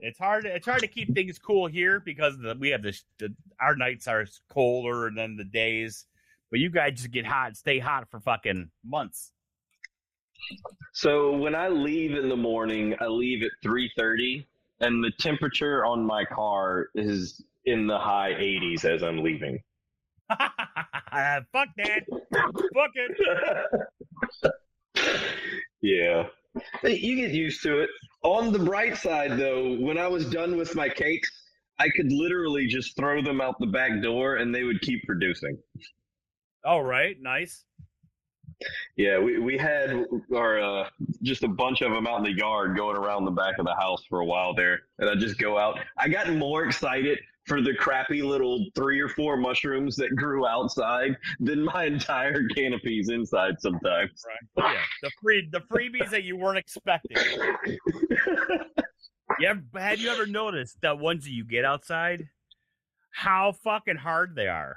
[0.00, 0.46] It's hard.
[0.46, 3.04] It's hard to keep things cool here because the, we have this.
[3.18, 6.06] The, our nights are colder than the days,
[6.50, 9.32] but you guys just get hot, stay hot for fucking months.
[10.92, 14.48] So when I leave in the morning, I leave at three thirty,
[14.80, 19.60] and the temperature on my car is in the high eighties as I'm leaving.
[20.30, 22.02] Fuck that.
[22.74, 24.52] Fuck it.
[25.82, 26.24] yeah.
[26.84, 27.90] You get used to it.
[28.22, 31.30] On the bright side, though, when I was done with my cakes,
[31.78, 35.56] I could literally just throw them out the back door and they would keep producing.
[36.64, 37.16] All right.
[37.20, 37.64] Nice.
[38.96, 40.04] Yeah, we, we had
[40.34, 40.88] our uh,
[41.22, 43.74] just a bunch of them out in the yard going around the back of the
[43.74, 45.78] house for a while there, and I just go out.
[45.96, 51.16] I got more excited for the crappy little three or four mushrooms that grew outside
[51.40, 53.54] than my entire canopies inside.
[53.60, 54.24] Sometimes.
[54.56, 54.74] Right.
[54.74, 54.80] Yeah.
[55.02, 57.16] The free the freebies that you weren't expecting.
[59.38, 62.28] You ever, have you ever noticed that ones that you get outside,
[63.12, 64.76] how fucking hard they are,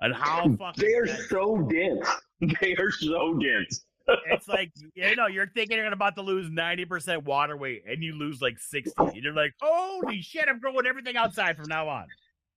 [0.00, 2.08] and how fucking They are dense- so dense.
[2.60, 3.84] They are so dense.
[4.26, 8.14] It's like you know you're thinking you're about to lose 90% water weight and you
[8.14, 12.06] lose like 60 and you're like holy shit i'm growing everything outside from now on.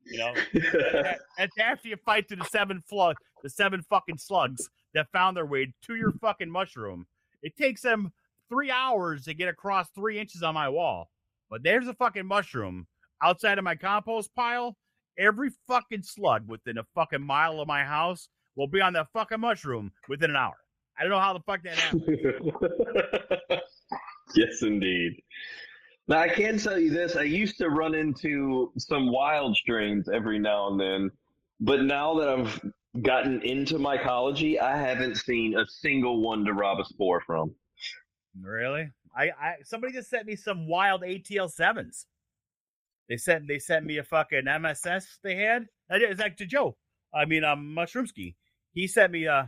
[0.06, 0.34] You know?
[1.38, 5.46] And after you fight through the seven flood the seven fucking slugs that found their
[5.46, 7.06] way to your fucking mushroom.
[7.42, 8.12] It takes them
[8.50, 11.10] three hours to get across three inches on my wall
[11.54, 12.88] but there's a fucking mushroom
[13.22, 14.76] outside of my compost pile.
[15.20, 19.40] Every fucking slug within a fucking mile of my house will be on that fucking
[19.40, 20.56] mushroom within an hour
[20.98, 22.52] i don't know how the fuck that happened
[24.36, 25.14] yes, indeed.
[26.08, 30.40] Now I can tell you this: I used to run into some wild strains every
[30.40, 31.12] now and then,
[31.60, 32.62] but now that I've
[33.04, 37.56] gotten into mycology, I haven't seen a single one to rob a spore from.
[38.42, 38.90] Really?
[39.16, 42.08] I, I somebody just sent me some wild ATL sevens.
[43.08, 45.68] They sent they sent me a fucking MSS they had.
[45.90, 46.76] I did- It's like to Joe.
[47.14, 48.36] I mean, um, Mushroomski.
[48.74, 49.44] He sent me uh,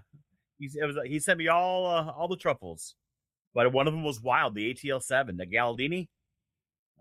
[0.60, 2.96] it was he sent me all uh, all the truffles,
[3.54, 4.56] but one of them was wild.
[4.56, 6.08] The ATL seven, the Galindoi.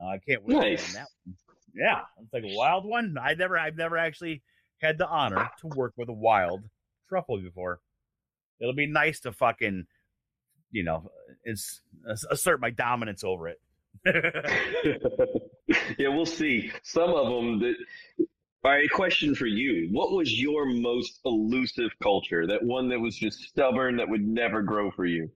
[0.01, 0.57] Uh, I can't wait.
[0.57, 0.89] Nice.
[0.89, 1.37] on that one.
[1.75, 3.17] Yeah, it's like a wild one.
[3.21, 4.43] I never I've never actually
[4.81, 6.63] had the honor to work with a wild
[7.09, 7.81] truffle before.
[8.61, 9.87] It'll be nice to fucking
[10.75, 11.11] you know,
[11.45, 11.81] is
[12.31, 13.61] assert my dominance over it.
[15.99, 16.71] yeah, we'll see.
[16.83, 18.27] Some of them that.
[18.65, 19.89] All right, question for you.
[19.93, 22.47] What was your most elusive culture?
[22.47, 25.31] That one that was just stubborn that would never grow for you?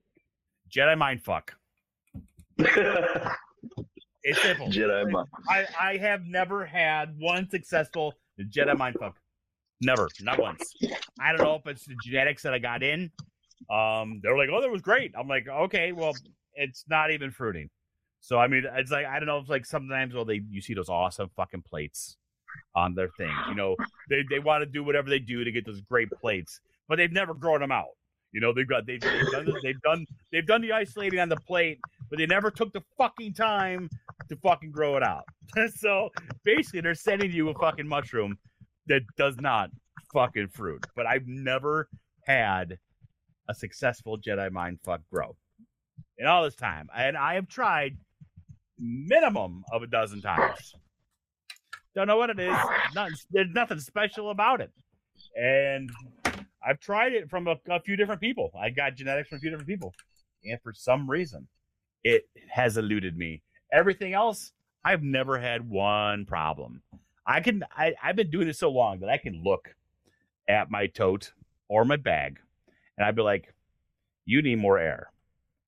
[0.75, 1.53] Jedi mind fuck.
[4.21, 4.67] It's simple.
[4.67, 5.27] Jedi mind.
[5.47, 9.15] I, I have never had one successful Jedi mind fuck.
[9.79, 10.73] Never, not once.
[11.21, 13.11] I don't know if it's the genetics that I got in.
[13.71, 16.13] Um, they were like, "Oh, that was great." I'm like, "Okay, well,
[16.53, 17.69] it's not even fruiting."
[18.19, 19.37] So I mean, it's like I don't know.
[19.37, 22.17] It's like sometimes, well, they you see those awesome fucking plates
[22.75, 23.33] on their things.
[23.47, 23.75] You know,
[24.09, 27.11] they they want to do whatever they do to get those great plates, but they've
[27.11, 27.89] never grown them out.
[28.31, 31.29] You know, they've got they've, they've done this- they've done they've done the isolating on
[31.29, 31.79] the plate,
[32.09, 33.89] but they never took the fucking time
[34.29, 35.23] to fucking grow it out.
[35.75, 36.09] so
[36.43, 38.37] basically, they're sending you a fucking mushroom
[38.87, 39.71] that does not
[40.13, 40.85] fucking fruit.
[40.95, 41.89] But I've never
[42.25, 42.77] had
[43.47, 45.35] a successful Jedi mind fuck grow
[46.19, 47.97] in all this time, and I have tried
[48.77, 50.73] minimum of a dozen times.
[51.95, 52.55] Don't know what it is.
[52.93, 54.71] Nothing, there's nothing special about it,
[55.35, 55.89] and
[56.65, 58.51] I've tried it from a, a few different people.
[58.59, 59.93] I got genetics from a few different people,
[60.45, 61.47] and for some reason,
[62.03, 63.41] it has eluded me.
[63.73, 64.53] Everything else,
[64.85, 66.81] I've never had one problem.
[67.25, 67.63] I can.
[67.75, 69.69] I, I've been doing this so long that I can look
[70.47, 71.33] at my tote
[71.67, 72.39] or my bag,
[72.97, 73.53] and I'd be like,
[74.25, 75.11] "You need more air,"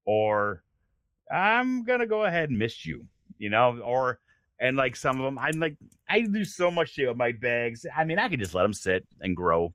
[0.06, 0.64] or
[1.32, 3.08] "I'm gonna go ahead and miss you,"
[3.38, 4.20] you know, or
[4.62, 5.76] and like some of them, I'm like,
[6.08, 7.86] I do so much shit with my bags.
[7.96, 9.74] I mean, I can just let them sit and grow,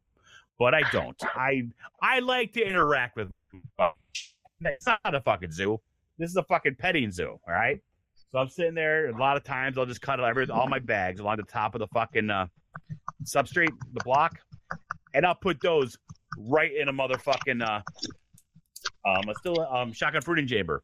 [0.58, 1.20] but I don't.
[1.34, 1.64] I
[2.00, 3.30] I like to interact with.
[3.78, 3.90] Oh,
[4.60, 5.80] it's not a fucking zoo.
[6.18, 7.38] This is a fucking petting zoo.
[7.46, 7.80] All right.
[8.32, 9.08] So I'm sitting there.
[9.08, 11.80] A lot of times I'll just cut every, all my bags along the top of
[11.80, 12.46] the fucking uh,
[13.24, 14.38] substrate, the block,
[15.14, 15.96] and I'll put those
[16.38, 17.80] right in a motherfucking uh,
[19.04, 20.80] um, a still um shotgun fruiting chamber,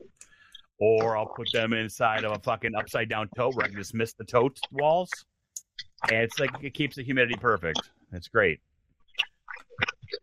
[0.82, 3.94] or I'll put them inside of a fucking upside down tote where I can just
[3.94, 5.08] miss the tote walls.
[6.10, 7.78] And it's like it keeps the humidity perfect.
[8.12, 8.58] It's great.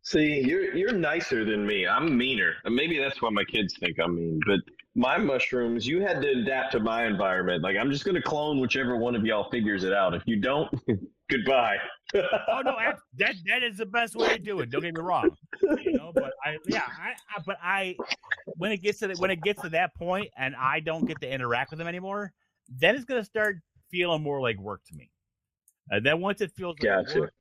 [0.04, 1.88] See, you're you're nicer than me.
[1.88, 2.56] I'm meaner.
[2.66, 4.42] Maybe that's why my kids think I'm mean.
[4.46, 4.60] But
[4.96, 7.64] my mushrooms, you had to adapt to my environment.
[7.64, 10.14] Like I'm just gonna clone whichever one of y'all figures it out.
[10.14, 10.70] If you don't,
[11.30, 11.78] goodbye.
[12.16, 12.76] oh no,
[13.18, 14.72] that that is the best way to do it.
[14.72, 15.30] Don't get me wrong.
[15.62, 17.96] You know, but I yeah, I, I but I
[18.58, 21.22] when it gets to the, when it gets to that point and I don't get
[21.22, 22.34] to interact with them anymore,
[22.68, 23.58] then it's gonna start
[23.92, 25.12] feeling more like work to me.
[25.90, 27.20] And then once it feels like Gotcha.
[27.20, 27.34] work,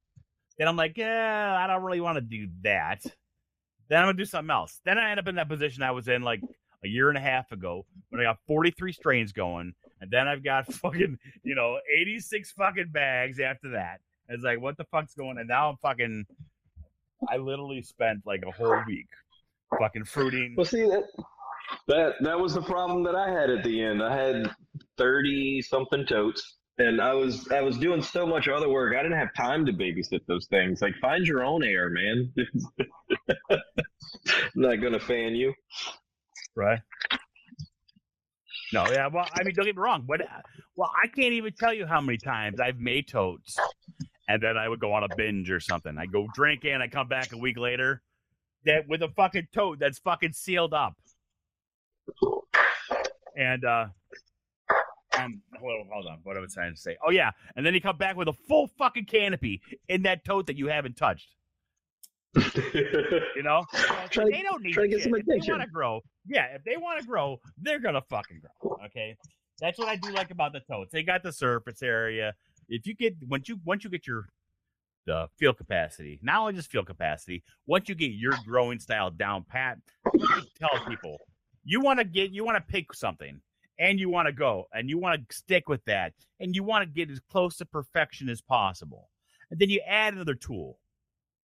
[0.59, 3.03] then I'm like, yeah, I don't really want to do that.
[3.89, 4.81] Then I'm gonna do something else.
[4.85, 6.43] Then I end up in that position I was in like
[6.85, 10.45] a year and a half ago when I got 43 strains going, and then I've
[10.45, 14.01] got fucking you know 86 fucking bags after that.
[14.29, 15.39] It's like, what the fuck's going?
[15.39, 16.27] And now I'm fucking.
[17.29, 19.09] I literally spent like a whole week
[19.79, 20.55] fucking fruiting.
[20.57, 21.05] Well, see that
[21.89, 24.03] that that was the problem that I had at the end.
[24.03, 24.51] I had
[24.97, 28.95] thirty something totes, and I was I was doing so much other work.
[28.97, 30.81] I didn't have time to babysit those things.
[30.81, 32.33] Like, find your own air, man.
[33.51, 33.59] I'm
[34.55, 35.53] not gonna fan you.
[36.57, 36.81] Right.
[38.73, 39.09] No, yeah.
[39.09, 40.05] Well, I mean, don't get me wrong.
[40.07, 40.23] But
[40.77, 43.57] well, I can't even tell you how many times I've made totes,
[44.29, 45.97] and then I would go on a binge or something.
[45.99, 48.03] I go drinking, I come back a week later,
[48.65, 50.95] that with a fucking tote that's fucking sealed up.
[53.37, 53.87] And uh,
[55.19, 56.19] um, hold, hold on.
[56.25, 56.97] What I was trying to say?
[57.05, 60.47] Oh yeah, and then you come back with a full fucking canopy in that tote
[60.49, 61.29] that you haven't touched.
[63.37, 63.65] You know,
[64.11, 65.55] Try- they don't need try to get some If they attention.
[65.55, 66.47] want to grow, yeah.
[66.55, 68.77] If they want to grow, they're gonna fucking grow.
[68.87, 69.17] Okay,
[69.61, 70.93] that's what I do like about the totes.
[70.93, 72.35] They got the surface area.
[72.69, 74.29] If you get once you once you get your
[75.07, 79.45] the field capacity, not only just field capacity, once you get your growing style down
[79.49, 79.79] pat,
[80.59, 81.17] tell people
[81.65, 83.41] you want to get you want to pick something
[83.79, 86.83] and you want to go and you want to stick with that and you want
[86.85, 89.09] to get as close to perfection as possible.
[89.51, 90.79] And then you add another tool.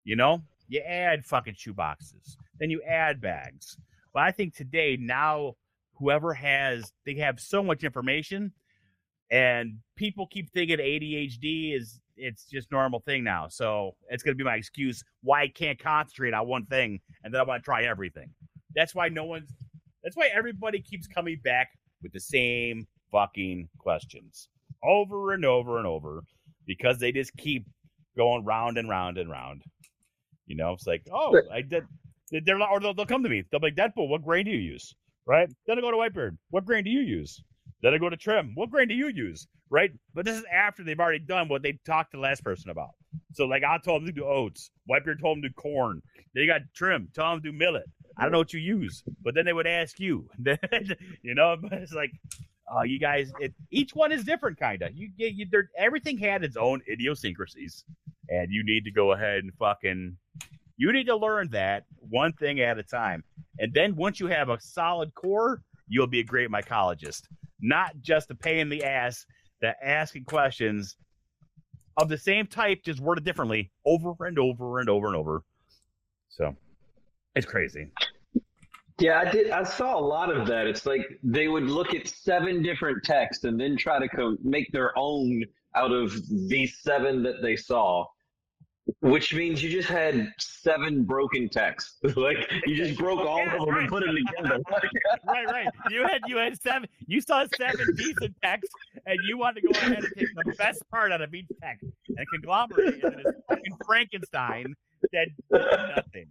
[0.05, 2.37] You know, you add fucking shoe boxes.
[2.61, 3.77] Then you add bags.
[4.13, 5.55] But I think today now
[5.95, 8.53] whoever has they have so much information
[9.31, 13.49] and people keep thinking ADHD is it's just normal thing now.
[13.49, 17.41] So it's gonna be my excuse why I can't concentrate on one thing and then
[17.41, 18.31] I want to try everything.
[18.75, 19.51] That's why no one's
[20.03, 21.69] that's why everybody keeps coming back
[22.03, 24.49] with the same fucking questions
[24.83, 26.23] over and over and over
[26.67, 27.67] because they just keep
[28.17, 29.63] going round and round and round.
[30.49, 31.85] You know, it's like, oh, But- I did.
[32.31, 33.45] They're not, or they'll, they'll come to me.
[33.51, 34.95] They'll be like, Deadpool, what grain do you use?
[35.25, 35.49] Right?
[35.67, 36.37] Then I go to Whitebeard.
[36.51, 37.43] What grain do you use?
[37.83, 38.53] Then I go to Trim.
[38.55, 39.47] What grain do you use?
[39.71, 39.93] Right?
[40.15, 42.91] But this is after they've already done what they talked to the last person about.
[43.33, 44.71] So like I told them to do oats.
[44.91, 46.03] Whitebeard told them to do corn.
[46.35, 47.09] They got Trim.
[47.15, 47.85] Tell them to do millet.
[48.19, 50.29] I don't know what you use, but then they would ask you.
[51.23, 52.11] you know, but it's like,
[52.71, 54.91] oh, you guys, it, each one is different, kind of.
[54.95, 55.47] You get you,
[55.77, 57.85] everything had its own idiosyncrasies,
[58.29, 60.17] and you need to go ahead and fucking,
[60.79, 63.23] you need to learn that one thing at a time,
[63.59, 67.23] and then once you have a solid core, you'll be a great mycologist,
[67.61, 69.27] not just a pain in the ass
[69.61, 70.97] that asking questions
[71.97, 75.43] of the same type, just worded differently, over and over and over and over.
[76.29, 76.55] So,
[77.35, 77.91] it's crazy.
[79.01, 79.51] Yeah, I did.
[79.51, 80.67] I saw a lot of that.
[80.67, 84.71] It's like they would look at seven different texts and then try to co- make
[84.73, 85.45] their own
[85.77, 86.13] out of
[86.49, 88.05] these seven that they saw,
[89.01, 91.99] which means you just had seven broken texts.
[92.17, 94.61] like you just broke all of them and put them together.
[95.27, 95.69] right, right.
[95.91, 96.89] You had you had seven.
[97.07, 98.75] You saw seven decent texts,
[99.07, 101.87] and you wanted to go ahead and take the best part out of each text
[102.09, 104.75] and conglomerate it into this fucking Frankenstein
[105.13, 105.61] that did
[105.97, 106.27] nothing.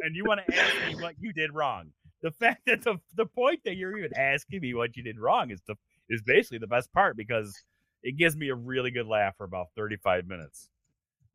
[0.00, 1.90] And you want to ask me what you did wrong.
[2.22, 5.50] The fact that the the point that you're even asking me what you did wrong
[5.50, 5.74] is the
[6.08, 7.58] is basically the best part because
[8.02, 10.68] it gives me a really good laugh for about 35 minutes.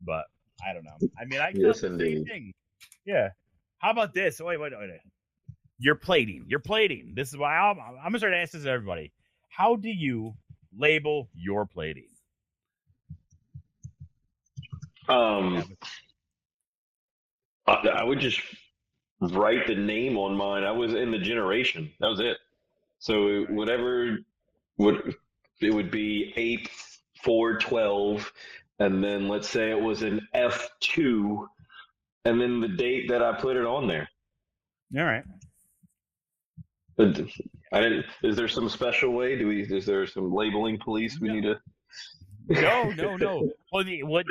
[0.00, 0.26] But
[0.66, 1.08] I don't know.
[1.20, 2.52] I mean, I Yes, felt the same thing.
[3.04, 3.30] Yeah.
[3.78, 4.40] How about this?
[4.40, 4.90] Wait, wait, wait.
[4.90, 5.00] wait.
[5.78, 6.44] You're plating.
[6.48, 7.12] You're plating.
[7.14, 9.12] This is why I'm, I'm gonna start asking this to everybody.
[9.48, 10.34] How do you
[10.76, 12.08] label your plating?
[15.08, 15.64] Um,
[17.66, 18.40] I, I would just
[19.20, 20.64] write the name on mine.
[20.64, 21.90] I was in the generation.
[22.00, 22.36] That was it.
[22.98, 24.18] So whatever
[24.76, 25.14] would
[25.60, 26.68] it would be eight
[27.22, 28.32] four twelve,
[28.78, 31.46] and then let's say it was an F two,
[32.24, 34.08] and then the date that I put it on there.
[34.96, 35.24] All right.
[36.96, 37.20] But
[37.72, 38.06] I didn't.
[38.22, 39.36] Is there some special way?
[39.38, 39.62] Do we?
[39.62, 41.34] Is there some labeling police we No.
[41.34, 41.54] need to?
[42.48, 43.48] No, no, no.
[43.72, 44.26] Well, the, what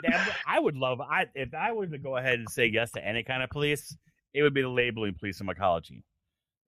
[0.45, 3.23] I would love, I if I were to go ahead and say yes to any
[3.23, 3.95] kind of police,
[4.33, 6.03] it would be the labeling police in mycology.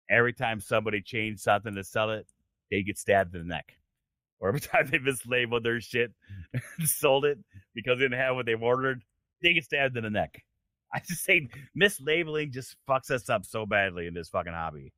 [0.10, 2.28] Every time somebody changed something to sell it,
[2.72, 3.74] they get stabbed in the neck.
[4.40, 6.12] Or every time they mislabeled their shit,
[6.86, 7.40] sold it
[7.76, 9.04] because they didn't have what they ordered,
[9.42, 10.44] they get stabbed in the neck.
[10.94, 11.48] I just say
[11.80, 14.92] mislabeling just fucks us up so badly in this fucking hobby.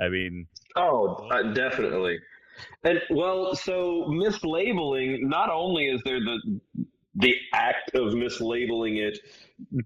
[0.00, 2.18] I mean, oh, uh, definitely.
[2.84, 5.22] And well, so mislabeling.
[5.22, 6.58] Not only is there the
[7.14, 9.18] the act of mislabeling it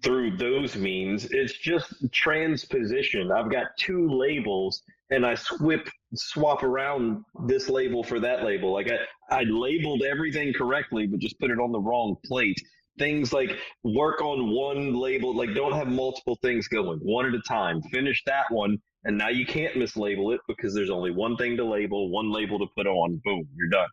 [0.03, 3.31] through those means, it's just transposition.
[3.33, 8.73] I've got two labels, and I swip swap around this label for that label.
[8.73, 12.61] Like I, I labeled everything correctly, but just put it on the wrong plate
[12.99, 17.43] things like work on one label, like don't have multiple things going, one at a
[17.49, 17.83] time.
[17.83, 21.65] Finish that one, and now you can't mislabel it because there's only one thing to
[21.65, 23.21] label, one label to put on.
[23.25, 23.89] Boom, you're done.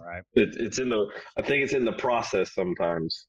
[0.00, 0.22] right.
[0.34, 1.06] It, it's in the.
[1.36, 3.26] I think it's in the process sometimes.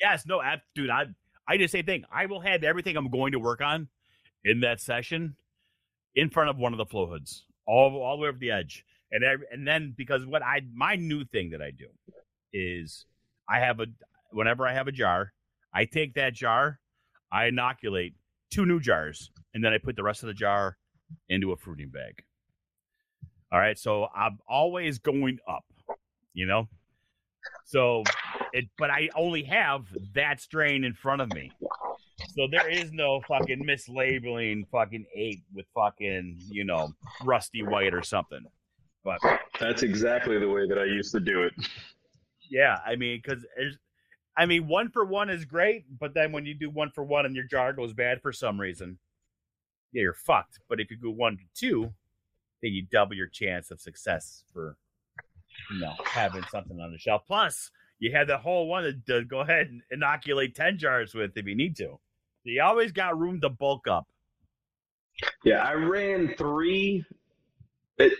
[0.00, 0.90] Yes, no, I, dude.
[0.90, 1.04] I
[1.46, 2.04] I just same thing.
[2.12, 3.88] I will have everything I'm going to work on
[4.44, 5.36] in that session
[6.14, 8.84] in front of one of the flow hoods, all all the way over the edge,
[9.10, 11.86] and every, and then because what I my new thing that I do
[12.52, 13.06] is
[13.48, 13.86] I have a
[14.30, 15.32] whenever I have a jar,
[15.72, 16.78] I take that jar,
[17.32, 18.14] I inoculate
[18.50, 20.76] two new jars, and then I put the rest of the jar
[21.28, 22.22] into a fruiting bag.
[23.52, 25.64] All right, so I'm always going up,
[26.32, 26.68] you know.
[27.64, 28.04] So
[28.52, 31.50] it, but I only have that strain in front of me.
[32.36, 36.92] So there is no fucking mislabeling fucking ape with fucking, you know,
[37.24, 38.44] rusty white or something.
[39.04, 39.18] But
[39.60, 41.52] that's exactly the way that I used to do it.
[42.50, 43.44] Yeah, I mean, because
[44.36, 47.26] I mean, one for one is great, but then when you do one for one
[47.26, 48.98] and your jar goes bad for some reason,
[49.92, 50.58] yeah, you're fucked.
[50.68, 51.92] But if you go one to two,
[52.62, 54.76] then you double your chance of success for
[55.70, 57.22] you know having something on the shelf.
[57.26, 61.32] Plus, you have the whole one to, to go ahead and inoculate ten jars with
[61.36, 61.84] if you need to.
[61.86, 64.06] So you always got room to bulk up.
[65.44, 67.04] Yeah, I ran three.
[67.98, 68.12] It,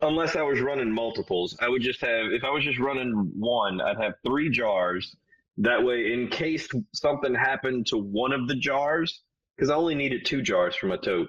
[0.00, 3.80] unless I was running multiples, I would just have, if I was just running one,
[3.80, 5.14] I'd have three jars.
[5.58, 9.20] That way, in case something happened to one of the jars,
[9.54, 11.28] because I only needed two jars for my tote.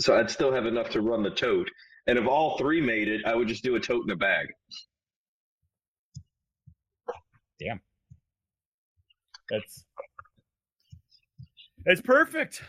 [0.00, 1.68] So I'd still have enough to run the tote.
[2.08, 4.48] And if all three made it, I would just do a tote in a bag.
[7.60, 7.80] Damn.
[9.50, 9.84] That's
[11.84, 12.62] that's perfect.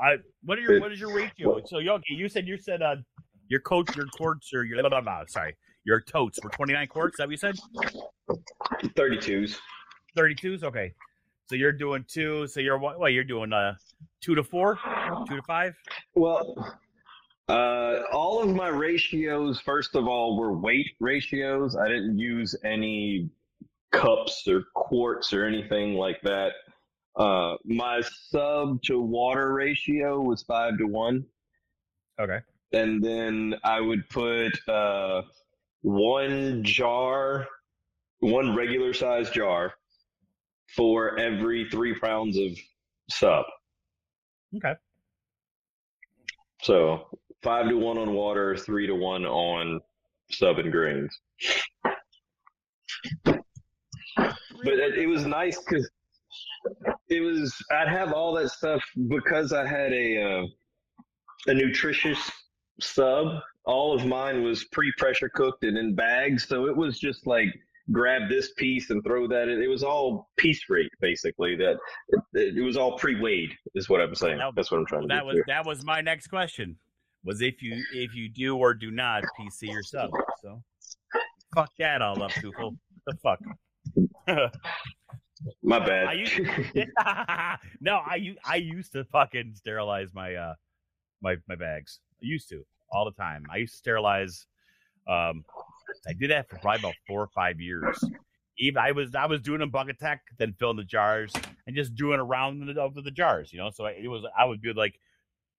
[0.00, 1.60] I what are your what is your ratio?
[1.64, 2.96] So Yogi, you said you said uh
[3.48, 7.18] your coach, your quarts, or your blah, blah, blah, sorry, your totes were 29 quarts.
[7.18, 7.56] That what you said?
[8.96, 9.58] 32s.
[10.16, 10.64] 32s.
[10.64, 10.92] Okay.
[11.48, 12.46] So you're doing two.
[12.46, 12.98] So you're what?
[12.98, 13.74] Well, you're doing uh
[14.20, 14.78] two to four,
[15.28, 15.74] two to five.
[16.14, 16.56] Well,
[17.48, 21.76] uh, all of my ratios, first of all, were weight ratios.
[21.76, 23.30] I didn't use any
[23.90, 26.52] cups or quarts or anything like that.
[27.16, 31.24] Uh, my sub to water ratio was five to one.
[32.20, 32.38] Okay
[32.72, 35.22] and then I would put uh,
[35.82, 37.46] one jar,
[38.20, 39.74] one regular size jar
[40.74, 42.58] for every three pounds of
[43.10, 43.44] sub.
[44.56, 44.74] Okay.
[46.62, 47.08] So
[47.42, 49.80] five to one on water, three to one on
[50.30, 51.16] sub and grains.
[53.24, 55.90] But it, it was nice because
[57.08, 60.46] it was I'd have all that stuff because I had a uh,
[61.46, 62.30] a nutritious
[62.80, 63.40] sub.
[63.64, 67.48] All of mine was pre-pressure cooked and in bags, so it was just like
[67.90, 69.62] grab this piece and throw that in.
[69.62, 71.56] It was all piece rate basically.
[71.56, 71.76] That
[72.34, 74.40] it, it was all pre-weighed is what I'm saying.
[74.54, 75.08] That's what I'm trying to.
[75.08, 76.76] That was that was my next question.
[77.24, 80.10] Was if you if you do or do not PC your sub.
[80.42, 80.62] So
[81.54, 82.76] fuck that all up, Tufel.
[83.06, 83.40] The fuck.
[85.62, 86.06] my bad.
[86.06, 86.86] I used to,
[87.80, 90.54] no, I I used to fucking sterilize my uh
[91.20, 92.00] my my bags.
[92.22, 93.44] I used to all the time.
[93.50, 94.46] I used to sterilize.
[95.08, 95.44] Um,
[96.06, 97.98] I did that for probably about four or five years.
[98.58, 101.32] Even I was I was doing a bucket tech, then filling the jars
[101.66, 103.52] and just doing around the, over the jars.
[103.52, 104.98] You know, so it was I would be like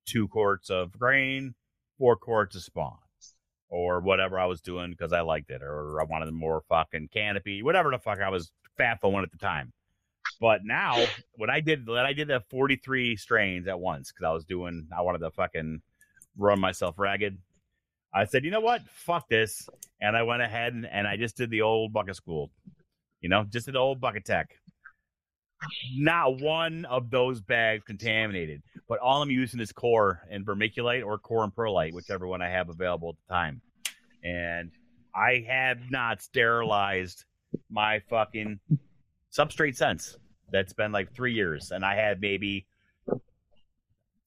[0.06, 1.56] two quarts of grain,
[1.98, 2.98] four quarts of spawn,
[3.70, 7.64] or whatever I was doing because I liked it, or I wanted more fucking canopy,
[7.64, 9.74] whatever the fuck I was fat for one at the time.
[10.40, 11.04] But now,
[11.36, 14.88] when I did that, I did the 43 strains at once because I was doing,
[14.96, 15.82] I wanted to fucking
[16.38, 17.38] run myself ragged.
[18.14, 18.82] I said, you know what?
[18.90, 19.70] Fuck this.
[20.02, 22.52] And I went ahead and, and I just did the old bucket school.
[23.22, 24.58] You know, just did the old bucket tech.
[25.96, 31.18] Not one of those bags contaminated, but all I'm using is coir and vermiculite or
[31.18, 33.62] coir and perlite, whichever one I have available at the time.
[34.24, 34.72] And
[35.16, 37.26] I have not sterilized
[37.70, 38.60] my fucking
[39.32, 40.18] substrate since.
[40.52, 42.68] That's been like three years, and I had maybe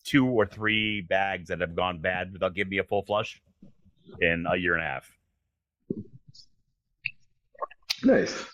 [0.05, 3.41] two or three bags that have gone bad without giving me a full flush
[4.21, 5.11] in a year and a half.
[8.03, 8.45] Nice.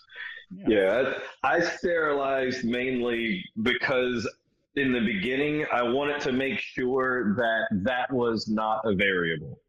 [0.67, 1.13] Yeah,
[1.43, 4.29] I, I sterilized mainly because
[4.75, 9.59] in the beginning I wanted to make sure that that was not a variable.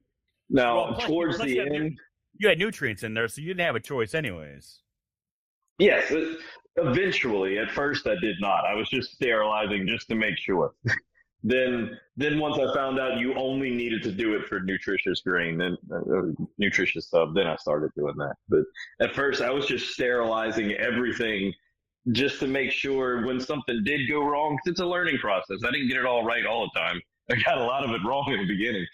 [0.50, 1.98] Now, Well, towards the end,
[2.38, 4.80] You had nutrients in there, so you didn't have a choice, anyways.
[5.78, 6.12] yes,
[6.76, 7.58] eventually.
[7.58, 8.64] At first, I did not.
[8.64, 10.74] I was just sterilizing just to make sure.
[11.46, 15.58] then, then once I found out you only needed to do it for nutritious grain,
[15.58, 18.34] then uh, nutritious sub, then I started doing that.
[18.48, 18.60] But
[19.00, 21.52] at first, I was just sterilizing everything
[22.12, 24.56] just to make sure when something did go wrong.
[24.56, 25.58] 'cause it's a learning process.
[25.64, 27.00] I didn't get it all right all the time.
[27.30, 28.86] I got a lot of it wrong in the beginning.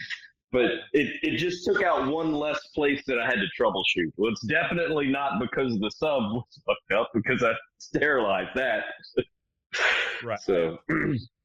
[0.53, 4.11] But it, it just took out one less place that I had to troubleshoot.
[4.17, 8.87] Well, it's definitely not because the sub was fucked up, because I sterilized that.
[10.25, 10.41] Right.
[10.41, 10.79] So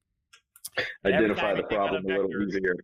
[1.04, 2.48] identify the you think out problem a little vectors.
[2.48, 2.76] easier.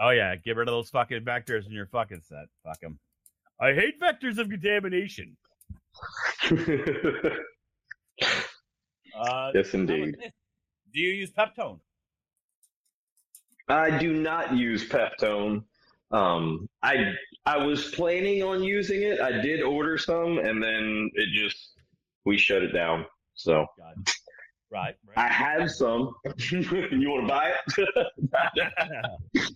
[0.00, 2.46] Oh yeah, get rid of those fucking vectors in your fucking set.
[2.64, 2.98] Fuck them.
[3.60, 5.36] I hate vectors of contamination.
[9.18, 10.16] Uh, yes, indeed.
[10.94, 11.80] Do you use Peptone?
[13.68, 15.64] I do not use Peptone.
[16.10, 17.14] Um, I
[17.44, 19.20] I was planning on using it.
[19.20, 21.72] I did order some, and then it just
[22.24, 23.06] we shut it down.
[23.34, 24.08] So God.
[24.70, 24.94] Right.
[25.16, 26.14] I have some.
[26.50, 27.88] you want to buy it?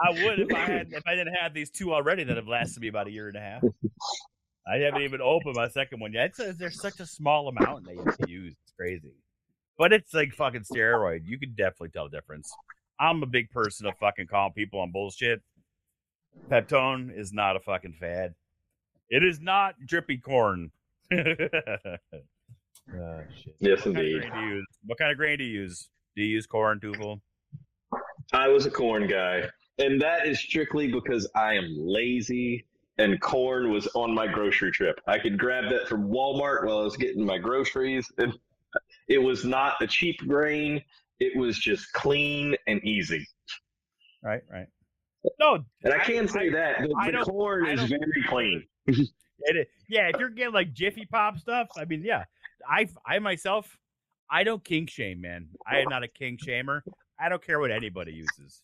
[0.00, 2.80] I would if I had if I didn't have these two already that have lasted
[2.80, 3.62] me about a year and a half.
[4.66, 6.30] I haven't even opened my second one yet.
[6.30, 8.54] It says there's such a small amount they use.
[8.62, 9.12] It's crazy.
[9.76, 11.26] But it's like fucking steroid.
[11.26, 12.50] You can definitely tell the difference.
[12.98, 15.42] I'm a big person of fucking calling people on bullshit.
[16.48, 18.34] Peptone is not a fucking fad.
[19.10, 20.70] It is not drippy corn.
[22.92, 23.54] oh, shit.
[23.60, 24.20] yes, What kind, of indeed.
[24.20, 24.66] grain do you use?
[24.84, 25.88] what kind of grain do you use?
[26.16, 27.20] Do you use corn, Tufel?
[28.32, 29.48] I was a corn guy,
[29.78, 32.64] and that is strictly because I am lazy.
[32.96, 35.00] And corn was on my grocery trip.
[35.08, 38.32] I could grab that from Walmart while I was getting my groceries, and
[39.08, 40.80] it was not a cheap grain.
[41.18, 43.26] It was just clean and easy.
[44.22, 44.68] Right, right.
[45.40, 48.64] No, And I can say that the, the corn is very clean.
[48.86, 52.24] It is, yeah, if you're getting like Jiffy Pop stuff, I mean, yeah,
[52.68, 53.76] I I myself,
[54.30, 55.48] I don't kink shame, man.
[55.66, 56.82] I am not a kink shamer.
[57.20, 58.60] I don't care what anybody uses.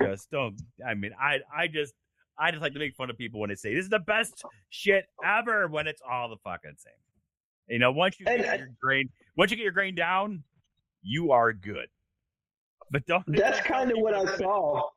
[0.00, 0.60] Just don't.
[0.86, 1.94] I mean, I I just
[2.38, 4.44] I just like to make fun of people when they say this is the best
[4.70, 6.92] shit ever when it's all the fucking same.
[7.68, 10.42] You know, once you get your grain, once you get your grain down,
[11.02, 11.86] you are good.
[12.90, 13.24] But don't.
[13.28, 14.88] That's kind of what I saw.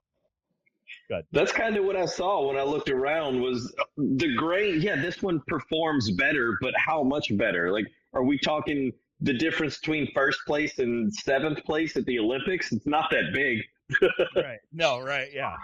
[1.10, 1.26] Good.
[1.32, 4.82] That's kind of what I saw when I looked around was the grain.
[4.82, 7.72] Yeah, this one performs better, but how much better?
[7.72, 7.86] Like,
[8.16, 12.72] are we talking the difference between first place and seventh place at the Olympics?
[12.72, 13.60] It's not that big.
[14.36, 14.58] Right.
[14.74, 15.00] No.
[15.00, 15.30] Right.
[15.34, 15.56] Yeah.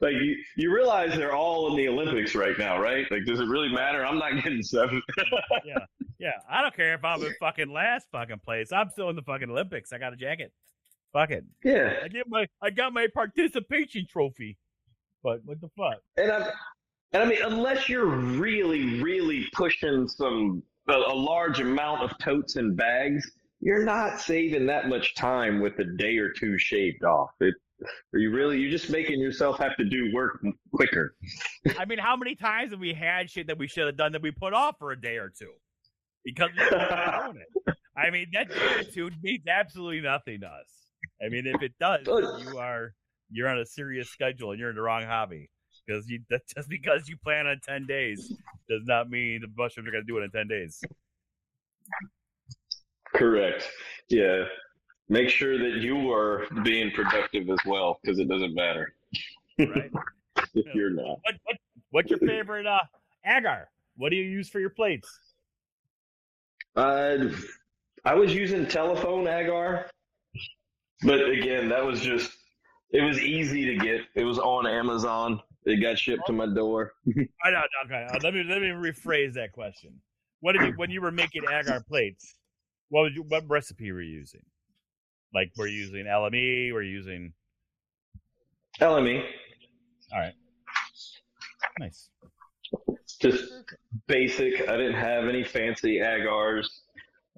[0.00, 3.06] Like, you, you realize they're all in the Olympics right now, right?
[3.10, 4.04] Like, does it really matter?
[4.04, 5.04] I'm not getting seventh.
[5.64, 5.78] Yeah,
[6.18, 6.32] Yeah.
[6.50, 8.72] I don't care if I'm in fucking last fucking place.
[8.72, 9.92] I'm still in the fucking Olympics.
[9.92, 10.52] I got a jacket.
[11.12, 11.44] Fuck it.
[11.62, 11.94] yeah.
[12.02, 14.56] I get my I got my participation trophy.
[15.22, 16.00] But what the fuck?
[16.16, 16.50] And I,
[17.14, 22.56] and I mean, unless you're really, really pushing some a, a large amount of totes
[22.56, 23.30] and bags,
[23.60, 27.30] you're not saving that much time with a day or two shaved off.
[27.40, 27.54] It,
[28.12, 28.58] are you really?
[28.58, 31.14] You're just making yourself have to do work quicker.
[31.78, 34.22] I mean, how many times have we had shit that we should have done that
[34.22, 35.52] we put off for a day or two?
[36.24, 37.76] Because we it.
[37.96, 40.66] I mean, that attitude means absolutely nothing to us.
[41.24, 42.94] I mean, if it does, you are
[43.30, 45.48] you're on a serious schedule and you're in the wrong hobby.
[45.86, 48.32] Because you that just because you plan on ten days
[48.68, 50.82] does not mean the mushrooms are gonna do it in ten days.
[53.14, 53.68] Correct.
[54.08, 54.44] Yeah.
[55.08, 58.94] Make sure that you are being productive as well, because it doesn't matter
[59.58, 59.90] Right?
[60.54, 61.18] if you're not.
[61.22, 61.56] what, what
[61.90, 62.78] what's your favorite uh
[63.26, 63.68] agar?
[63.96, 65.08] What do you use for your plates?
[66.74, 67.28] Uh,
[68.04, 69.88] I was using telephone agar,
[71.02, 72.32] but again, that was just
[72.90, 74.00] it was easy to get.
[74.14, 75.40] It was on Amazon.
[75.66, 76.92] It got shipped to my door.
[77.44, 78.06] I know, okay.
[78.10, 80.00] uh, let me let me rephrase that question.
[80.40, 82.34] What did you when you were making agar plates?
[82.90, 84.42] What was you, what recipe were you using?
[85.32, 86.72] Like were you using LME?
[86.72, 87.32] Were you using
[88.80, 89.24] LME,
[90.12, 90.34] all right?
[91.78, 92.10] Nice.
[93.20, 93.44] just
[94.06, 94.68] basic.
[94.68, 96.66] I didn't have any fancy agars.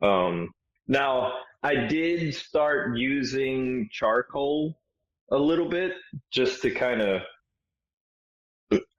[0.03, 0.51] Um,
[0.89, 1.33] now
[1.63, 4.79] I did start using charcoal
[5.31, 5.93] a little bit
[6.31, 7.23] just to kind of.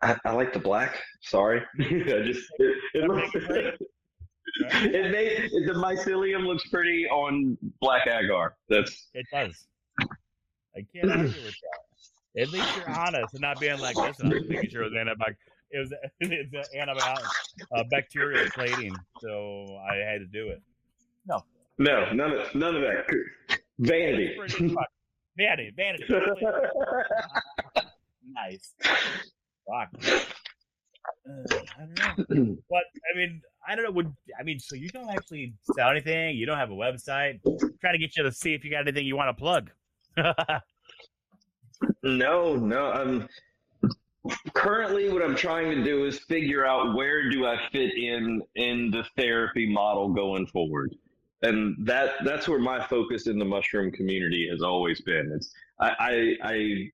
[0.02, 0.98] I, I like the black.
[1.22, 1.84] Sorry, I
[2.24, 8.56] just it, it looks, it made the mycelium looks pretty on black agar.
[8.70, 9.68] That's it does.
[10.00, 12.42] I can't argue with that.
[12.42, 15.36] At least you're honest and not being like, listen, I'm making sure it was antibiotic.
[15.72, 17.26] It was it's an antibiotic,
[17.76, 20.62] uh, bacterial plating, so I had to do it.
[21.26, 21.44] No,
[21.80, 23.06] no, none of none of that.
[23.80, 24.38] Vanity.
[25.38, 26.06] Vanity, vanity.
[28.34, 28.74] nice.
[31.26, 31.86] Uh, I
[32.18, 32.58] don't know.
[32.70, 32.84] But
[33.14, 33.92] I mean, I don't know.
[33.92, 34.60] Would I mean?
[34.60, 36.36] So you don't actually sell anything?
[36.38, 37.40] You don't have a website?
[37.46, 39.70] I'm trying to get you to see if you got anything you want to plug.
[42.04, 42.92] no, no.
[42.92, 43.28] I'm
[44.54, 48.92] currently what I'm trying to do is figure out where do I fit in in
[48.92, 50.96] the therapy model going forward
[51.42, 55.32] and that that's where my focus in the mushroom community has always been.
[55.36, 56.92] It's I, I, I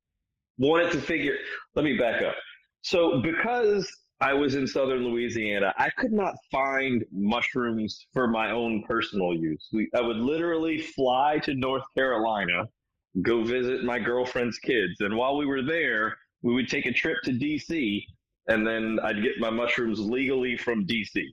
[0.58, 1.36] wanted to figure.
[1.76, 2.36] Let me back up.
[2.84, 3.90] So because
[4.20, 9.70] I was in southern Louisiana, I could not find mushrooms for my own personal use.
[9.74, 12.66] We, I would literally fly to North Carolina,
[13.22, 17.18] go visit my girlfriend's kids, and while we were there, we would take a trip
[17.24, 18.04] to DC,
[18.50, 21.24] and then I'd get my mushrooms legally from DC.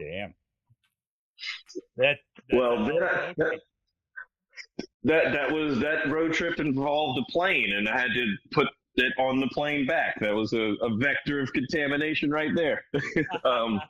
[0.00, 0.32] Damn.
[1.96, 2.16] That,
[2.52, 3.60] well, that, that,
[5.04, 9.12] that that was that road trip involved a plane, and I had to put it
[9.18, 10.18] on the plane back.
[10.20, 12.84] That was a, a vector of contamination right there.
[13.44, 13.80] um,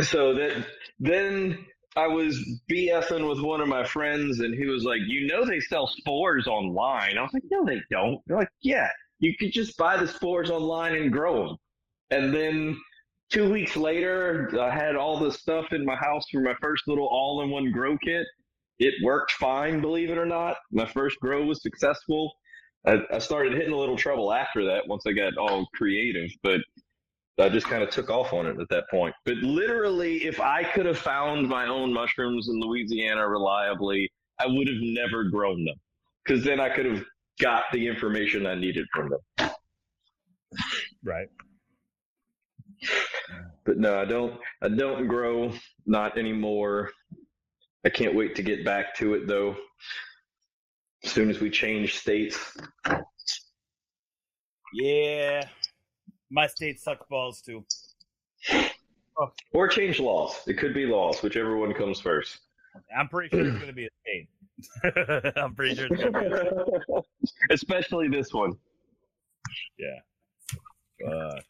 [0.02, 0.66] so that
[1.00, 1.66] then
[1.96, 2.40] I was
[2.72, 6.48] BSing with one of my friends, and he was like, "You know, they sell spores
[6.48, 8.90] online." I was like, "No, they don't." They're like, "Yeah,
[9.20, 11.58] you could just buy the spores online and grow them."
[12.10, 12.78] And then
[13.30, 17.08] two weeks later, I had all the stuff in my house for my first little
[17.08, 18.26] all in one grow kit.
[18.80, 20.58] It worked fine, believe it or not.
[20.72, 22.34] My first grow was successful.
[22.86, 26.60] I, I started hitting a little trouble after that once I got all creative, but
[27.40, 29.16] I just kind of took off on it at that point.
[29.26, 34.68] But literally, if I could have found my own mushrooms in Louisiana reliably, I would
[34.68, 35.76] have never grown them
[36.26, 37.04] because then I could have
[37.40, 39.50] got the information I needed from them.
[41.04, 41.28] Right
[43.66, 44.40] but no, I don't.
[44.62, 45.52] I don't grow.
[45.86, 46.92] Not anymore.
[47.86, 49.56] I can't wait to get back to it though.
[51.04, 52.58] As soon as we change states.
[54.74, 55.46] Yeah,
[56.32, 57.66] my state sucks balls too.
[59.20, 59.32] Oh.
[59.54, 60.42] Or change laws.
[60.48, 62.40] It could be laws, whichever one comes first.
[62.98, 65.34] I'm pretty sure it's going to be a state.
[65.38, 67.24] I'm pretty sure it's going to be.
[67.52, 68.54] Especially this one.
[69.78, 70.00] Yeah.
[71.06, 71.44] Fuck.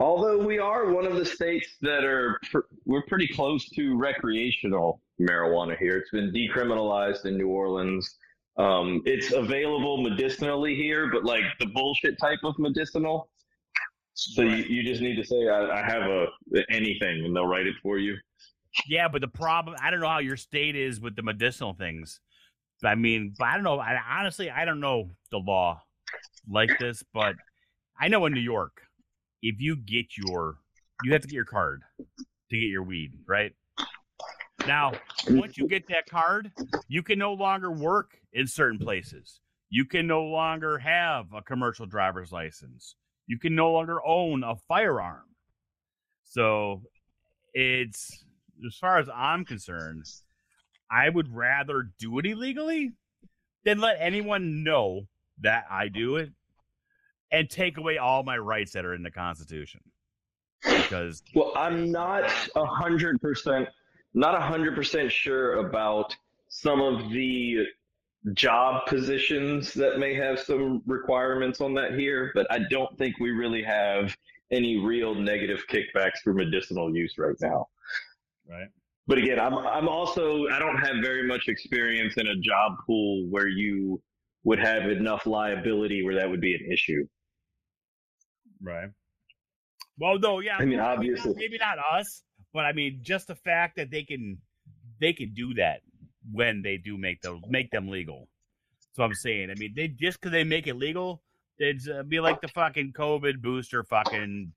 [0.00, 5.02] Although we are one of the states that are, pr- we're pretty close to recreational
[5.20, 5.96] marijuana here.
[5.96, 8.16] It's been decriminalized in New Orleans.
[8.58, 13.30] Um, it's available medicinally here, but like the bullshit type of medicinal.
[14.14, 14.58] So right.
[14.58, 16.26] you, you, just need to say, I, I have a
[16.70, 18.16] anything, and they'll write it for you.
[18.86, 22.20] Yeah, but the problem, I don't know how your state is with the medicinal things.
[22.84, 23.78] I mean, I don't know.
[23.78, 25.80] I, honestly, I don't know the law
[26.48, 27.34] like this, but
[28.00, 28.82] I know in New York,
[29.42, 30.56] if you get your
[31.04, 33.52] you have to get your card to get your weed, right?
[34.66, 34.92] Now,
[35.28, 36.50] once you get that card,
[36.88, 39.40] you can no longer work in certain places.
[39.70, 42.96] You can no longer have a commercial driver's license.
[43.26, 45.24] You can no longer own a firearm.
[46.24, 46.82] So,
[47.54, 48.24] it's
[48.66, 50.04] as far as I'm concerned,
[50.90, 52.92] I would rather do it illegally
[53.64, 55.02] than let anyone know
[55.40, 56.30] that I do it
[57.30, 59.80] and take away all my rights that are in the Constitution.
[60.64, 62.24] Because well, I'm not
[62.56, 63.68] a hundred percent,
[64.14, 66.14] not a hundred percent sure about
[66.48, 67.66] some of the
[68.34, 73.30] job positions that may have some requirements on that here, but I don't think we
[73.30, 74.16] really have
[74.50, 77.66] any real negative kickbacks for medicinal use right now.
[78.48, 78.68] Right.
[79.06, 83.26] But again, I'm I'm also I don't have very much experience in a job pool
[83.30, 84.02] where you
[84.44, 87.06] would have enough liability where that would be an issue.
[88.62, 88.90] Right.
[89.98, 90.56] Well, no, yeah.
[90.58, 92.22] I mean, obviously, maybe not, maybe not us,
[92.52, 94.38] but I mean, just the fact that they can
[95.00, 95.80] they can do that
[96.32, 98.28] when they do make the make them legal.
[98.80, 99.50] That's what I'm saying.
[99.50, 101.22] I mean, they just because they make it legal,
[101.58, 104.52] it'd uh, be like the fucking COVID booster fucking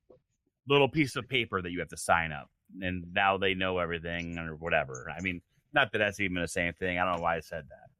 [0.68, 2.48] little piece of paper that you have to sign up,
[2.80, 5.10] and now they know everything or whatever.
[5.16, 5.42] I mean,
[5.72, 6.98] not that that's even the same thing.
[6.98, 7.90] I don't know why I said that,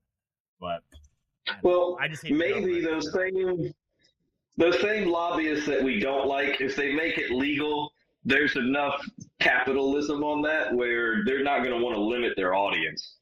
[0.61, 0.83] but
[1.63, 3.73] well, I just maybe those same
[4.57, 7.93] those same lobbyists that we don't like, if they make it legal,
[8.25, 9.01] there's enough
[9.41, 13.17] capitalism on that where they're not going to want to limit their audience.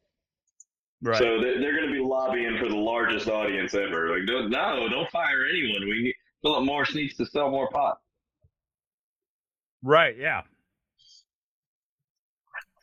[1.02, 1.16] Right.
[1.16, 4.10] So they're, they're going to be lobbying for the largest audience ever.
[4.10, 5.88] Like, don't, no, don't fire anyone.
[5.88, 7.98] We need, Philip Morris needs to sell more pot.
[9.82, 10.16] Right.
[10.18, 10.42] Yeah.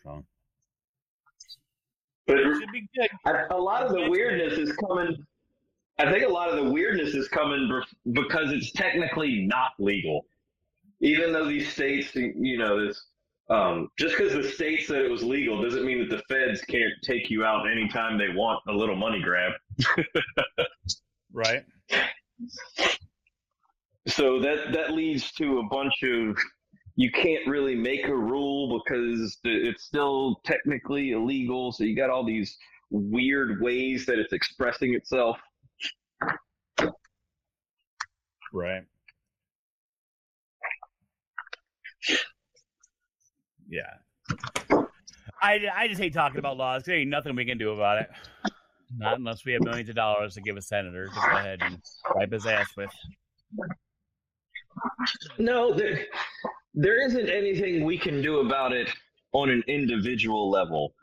[0.03, 0.23] So
[2.25, 3.09] But it should be good.
[3.25, 5.25] I, a lot of the weirdness is coming.
[5.99, 7.69] I think a lot of the weirdness is coming
[8.11, 10.25] because it's technically not legal,
[11.01, 13.03] even though these states, you know, this.
[13.49, 16.91] Um, just because the state said it was legal doesn't mean that the feds can't
[17.01, 19.53] take you out anytime they want a little money grab.
[21.33, 21.63] Right.
[24.07, 26.37] So that that leads to a bunch of
[26.95, 31.71] you can't really make a rule because it's still technically illegal.
[31.71, 32.57] So you got all these
[32.89, 35.37] weird ways that it's expressing itself.
[38.53, 38.83] Right.
[43.69, 43.81] Yeah.
[45.41, 46.83] I, I just hate talking about laws.
[46.83, 48.09] There ain't nothing we can do about it.
[48.97, 51.81] Not unless we have millions of dollars to give a senator to go ahead and
[52.15, 52.89] wipe his ass with.
[55.37, 56.05] No, there,
[56.73, 58.89] there isn't anything we can do about it
[59.33, 60.93] on an individual level.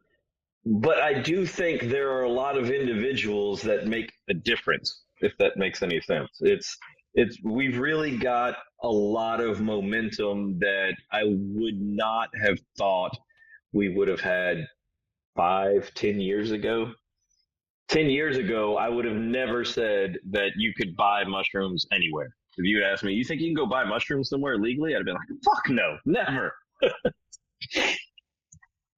[0.64, 5.36] But I do think there are a lot of individuals that make a difference, if
[5.38, 6.30] that makes any sense.
[6.40, 6.78] It's
[7.14, 13.16] it's we've really got a lot of momentum that I would not have thought
[13.72, 14.66] we would have had
[15.36, 16.92] five, ten years ago.
[17.88, 22.34] Ten years ago, I would have never said that you could buy mushrooms anywhere.
[22.56, 24.94] If you had asked me, you think you can go buy mushrooms somewhere legally?
[24.94, 26.54] I'd have been like, fuck no, never.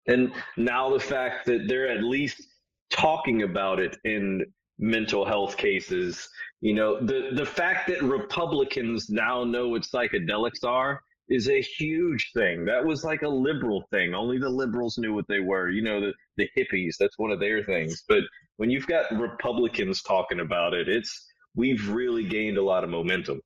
[0.06, 2.46] and now the fact that they're at least
[2.90, 4.44] talking about it in
[4.78, 6.28] mental health cases,
[6.60, 12.30] you know, the, the fact that Republicans now know what psychedelics are is a huge
[12.34, 12.64] thing.
[12.64, 14.14] That was like a liberal thing.
[14.14, 15.70] Only the liberals knew what they were.
[15.70, 18.04] You know, the, the hippies, that's one of their things.
[18.08, 18.20] But
[18.56, 23.40] when you've got Republicans talking about it, it's we've really gained a lot of momentum.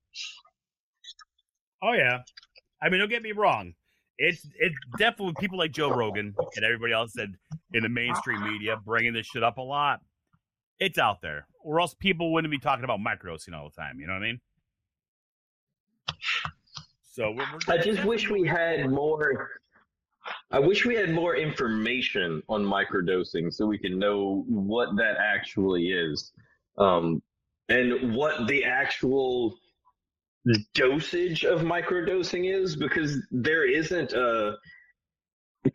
[1.82, 2.18] Oh yeah.
[2.82, 3.74] I mean, don't get me wrong.
[4.18, 7.28] It's it's definitely people like Joe Rogan and everybody else that
[7.72, 10.00] in the mainstream media bringing this shit up a lot.
[10.78, 14.00] It's out there, or else people wouldn't be talking about microdosing all the time.
[14.00, 14.40] You know what I mean?
[17.12, 19.50] So we're, we're, I just wish we had more.
[20.50, 25.88] I wish we had more information on microdosing so we can know what that actually
[25.88, 26.32] is,
[26.78, 27.22] um,
[27.68, 29.56] and what the actual
[30.74, 34.56] dosage of microdosing is, because there isn't a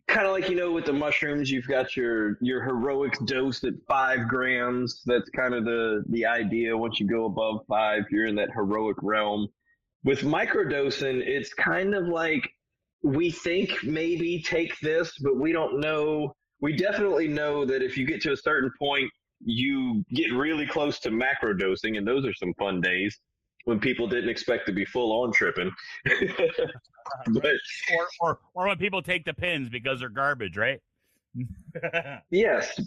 [0.08, 3.74] kind of like you know with the mushrooms you've got your your heroic dose at
[3.88, 5.04] five grams.
[5.06, 6.76] That's kind of the the idea.
[6.76, 9.48] Once you go above five you're in that heroic realm.
[10.04, 12.50] With microdosing it's kind of like
[13.04, 16.34] we think maybe take this but we don't know.
[16.62, 19.12] We definitely know that if you get to a certain point
[19.44, 23.20] you get really close to macrodosing and those are some fun days
[23.66, 25.72] when people didn't expect to be full on tripping
[27.28, 30.82] but or, or or when people take the pins because they're garbage, right?
[32.32, 32.80] Yes,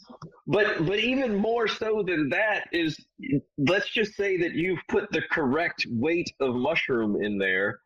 [0.47, 2.99] but but even more so than that is
[3.59, 7.81] let's just say that you've put the correct weight of mushroom in there.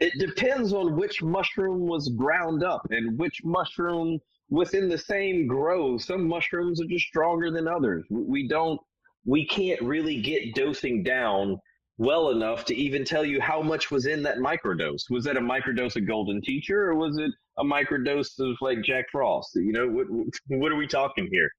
[0.00, 4.18] It depends on which mushroom was ground up and which mushroom
[4.50, 6.02] within the same grove.
[6.02, 8.04] Some mushrooms are just stronger than others.
[8.10, 8.80] We don't
[9.24, 11.60] we can't really get dosing down
[11.98, 15.10] well enough to even tell you how much was in that microdose.
[15.10, 19.06] Was that a microdose of Golden Teacher or was it a microdose of like Jack
[19.12, 19.50] Frost?
[19.54, 20.06] You know, what
[20.48, 21.50] what are we talking here?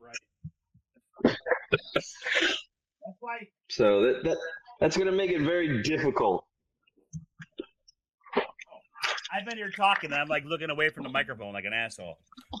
[0.00, 1.36] right.
[1.94, 3.38] That's why
[3.70, 4.38] So that, that
[4.80, 6.44] that's going to make it very difficult.
[9.34, 12.18] I've been here talking, and I'm like looking away from the microphone like an asshole.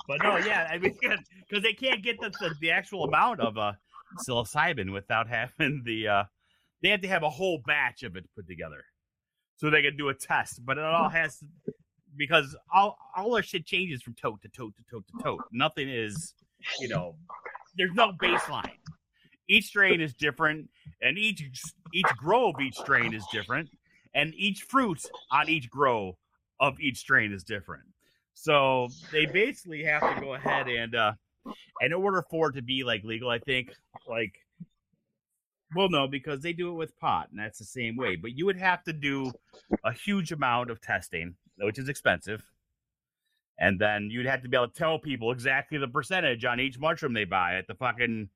[0.08, 3.58] But no, yeah, I mean, because they can't get the, the, the actual amount of
[3.58, 3.72] uh,
[4.26, 6.08] psilocybin without having the.
[6.08, 6.24] Uh,
[6.82, 8.84] they have to have a whole batch of it put together,
[9.56, 10.64] so they can do a test.
[10.64, 11.46] But it all has to,
[12.16, 15.44] because all all our shit changes from tote to tote to tote to tote.
[15.52, 16.34] Nothing is,
[16.80, 17.16] you know,
[17.76, 18.78] there's no baseline.
[19.48, 20.68] Each strain is different,
[21.00, 21.42] and each
[21.92, 23.70] each grow of each strain is different,
[24.14, 25.00] and each fruit
[25.30, 26.16] on each grow
[26.60, 27.84] of each strain is different.
[28.34, 31.12] So they basically have to go ahead and, uh,
[31.80, 33.72] in order for it to be like legal, I think,
[34.08, 34.34] like,
[35.74, 38.16] well, no, because they do it with pot, and that's the same way.
[38.16, 39.32] But you would have to do
[39.84, 42.42] a huge amount of testing, which is expensive.
[43.58, 46.78] And then you'd have to be able to tell people exactly the percentage on each
[46.78, 48.28] mushroom they buy at the fucking,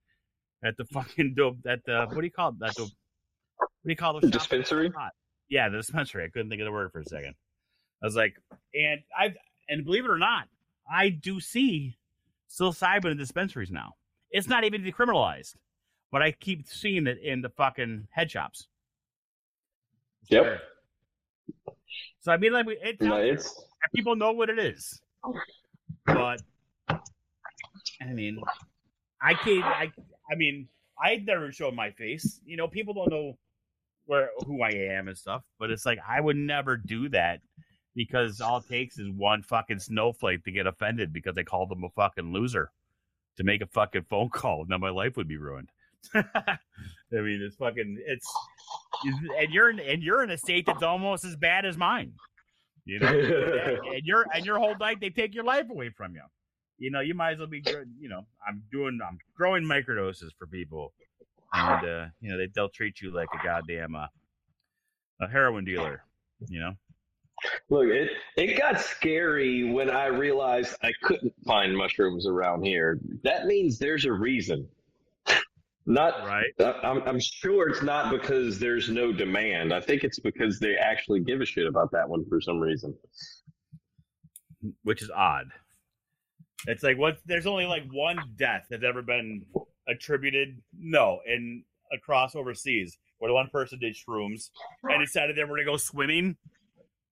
[0.65, 2.59] at the fucking, dope, at the, what do you call it?
[2.61, 2.91] That dope,
[3.59, 4.31] what do you call shops?
[4.31, 4.93] Dispensary?
[5.49, 6.25] Yeah, the dispensary.
[6.25, 7.35] I couldn't think of the word for a second.
[8.03, 8.35] I was like,
[8.75, 9.35] and I
[9.69, 10.49] and believe it or not,
[10.91, 11.97] I do see
[12.51, 13.95] psilocybin in dispensaries now.
[14.31, 15.55] It's not even decriminalized,
[16.13, 18.69] but I keep seeing it in the fucking head shops.
[20.29, 20.61] Yep.
[22.21, 23.63] So I mean, like it's, No, it's
[23.95, 25.01] people know what it is,
[26.07, 26.43] but
[26.89, 28.41] I mean,
[29.23, 29.65] I can't.
[29.65, 29.93] I
[30.31, 30.69] I mean,
[31.01, 32.41] I never show my face.
[32.45, 33.39] You know, people don't know
[34.07, 35.43] where who I am and stuff.
[35.59, 37.41] But it's like I would never do that
[37.95, 41.85] because all it takes is one fucking snowflake to get offended because I called them
[41.85, 42.71] a fucking loser
[43.37, 44.65] to make a fucking phone call.
[44.69, 45.71] Now my life would be ruined.
[46.15, 46.59] I
[47.11, 48.27] mean, it's fucking it's
[49.39, 52.13] and you're in, and you're in a state that's almost as bad as mine.
[52.85, 53.09] You know,
[53.95, 56.23] and your and your whole night they take your life away from you.
[56.79, 57.89] You know, you might as well be good.
[57.99, 60.93] You know, I'm doing I'm growing microdoses for people,
[61.53, 64.07] and uh, you know they they'll treat you like a goddamn uh,
[65.21, 66.03] a heroin dealer.
[66.49, 66.73] You know,
[67.69, 72.99] Look, it it got scary when I realized I couldn't find mushrooms around here.
[73.25, 74.69] That means there's a reason.
[75.87, 76.51] Not right?
[76.59, 79.73] I- I'm, I'm sure it's not because there's no demand.
[79.73, 82.95] I think it's because they actually give a shit about that one for some reason.
[84.83, 85.47] Which is odd.
[86.67, 87.19] It's like what?
[87.27, 89.45] There's only like one death that's ever been
[89.89, 90.61] attributed.
[90.77, 94.51] No, in across overseas, where the one person did shrooms
[94.83, 96.37] and decided they were gonna go swimming,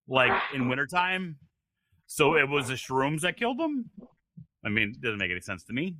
[0.08, 1.36] like in wintertime.
[2.06, 3.90] So it was the shrooms that killed them.
[4.64, 5.94] I mean, it doesn't make any sense to me.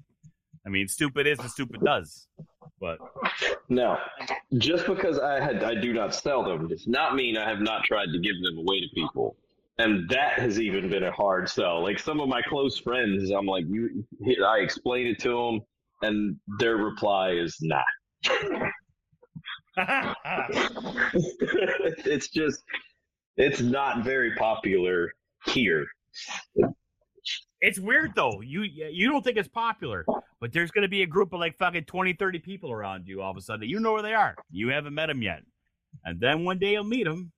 [0.66, 2.26] I mean, stupid is and stupid does.
[2.80, 2.98] But
[3.68, 3.98] no,
[4.58, 7.84] just because I had I do not sell them does not mean I have not
[7.84, 9.36] tried to give them away to people.
[9.78, 11.82] And that has even been a hard sell.
[11.82, 14.04] Like some of my close friends, I'm like, you.
[14.46, 15.60] I explain it to them,
[16.02, 17.82] and their reply is nah.
[22.06, 22.62] it's just,
[23.36, 25.12] it's not very popular
[25.46, 25.84] here.
[27.64, 28.42] It's weird though.
[28.42, 30.04] You you don't think it's popular,
[30.38, 33.22] but there's going to be a group of like fucking 20, 30 people around you
[33.22, 33.66] all of a sudden.
[33.66, 34.36] You know where they are.
[34.50, 35.42] You haven't met them yet,
[36.04, 37.32] and then one day you'll meet them,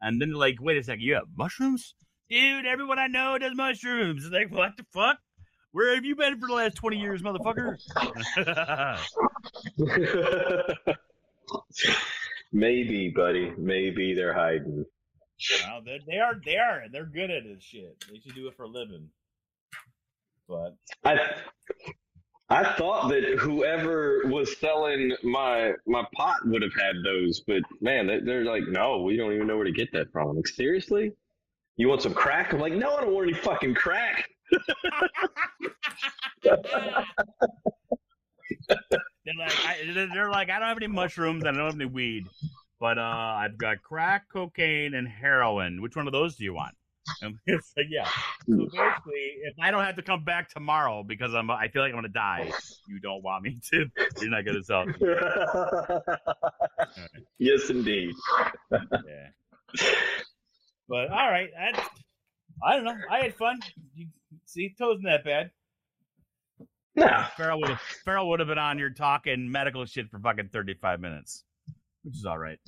[0.00, 1.94] and then like, wait a second, you have mushrooms,
[2.28, 2.66] dude?
[2.66, 4.24] Everyone I know does mushrooms.
[4.24, 5.18] It's like, what the fuck?
[5.70, 7.76] Where have you been for the last twenty years, motherfucker?
[12.52, 13.52] Maybe, buddy.
[13.56, 14.84] Maybe they're hiding.
[15.64, 18.04] well, they they are they are they're good at this shit.
[18.10, 19.10] They should do it for a living.
[20.50, 20.74] But
[21.04, 21.16] I
[22.48, 28.08] I thought that whoever was selling my my pot would have had those, but man,
[28.08, 30.28] they- they're like, no, we don't even know where to get that from.
[30.30, 31.12] I'm like, seriously?
[31.76, 32.52] You want some crack?
[32.52, 34.28] I'm like, no, I don't want any fucking crack.
[38.68, 41.44] They're like, I, they're- they're like, I don't have any mushrooms.
[41.44, 42.24] I don't have any weed,
[42.80, 45.80] but uh, I've got crack, cocaine, and heroin.
[45.82, 46.74] Which one of those do you want?
[47.22, 48.04] And it's like, yeah.
[48.48, 48.64] So hmm.
[48.64, 51.96] basically, if I don't have to come back tomorrow because I'm, I feel like I'm
[51.96, 52.50] gonna die,
[52.88, 53.86] you don't want me to.
[54.20, 54.86] You're not gonna sell.
[54.88, 56.02] it.
[57.38, 58.14] yes, indeed.
[58.70, 59.86] Yeah.
[60.88, 61.88] But all right, I,
[62.64, 62.96] I don't know.
[63.10, 63.60] I had fun.
[63.94, 64.08] You,
[64.46, 65.50] see, toes not that bad.
[66.96, 70.48] Nah, Feral would have Feral would have been on here talking medical shit for fucking
[70.52, 71.44] thirty five minutes,
[72.02, 72.58] which is all right.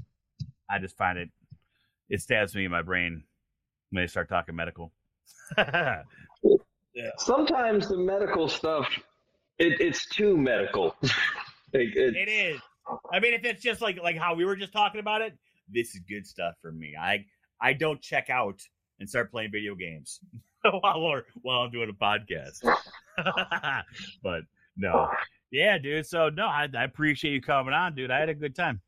[0.71, 1.31] I just find it
[2.09, 3.25] it stabs me in my brain
[3.93, 4.93] when they start talking medical.
[5.57, 6.03] yeah,
[7.19, 8.89] sometimes the medical stuff,
[9.59, 10.97] it, it's too medical.
[11.75, 12.61] Like, it- it is.
[13.15, 15.33] I mean, if it's just like like how we were just talking about it,
[15.73, 16.93] this is good stuff for me.
[17.01, 17.25] I
[17.63, 18.61] I don't check out
[19.01, 20.21] and start playing video games
[20.83, 22.59] while or while I'm doing a podcast.
[24.23, 24.43] but
[24.77, 25.09] no,
[25.51, 26.05] yeah, dude.
[26.05, 28.11] So no, I, I appreciate you coming on, dude.
[28.11, 28.83] I had a good time.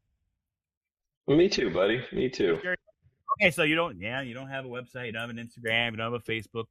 [1.27, 2.03] me too, buddy.
[2.13, 2.59] Me too.
[3.41, 5.93] Okay, so you don't, yeah, you don't have a website, you don't have an Instagram,
[5.93, 6.67] you don't have a Facebook.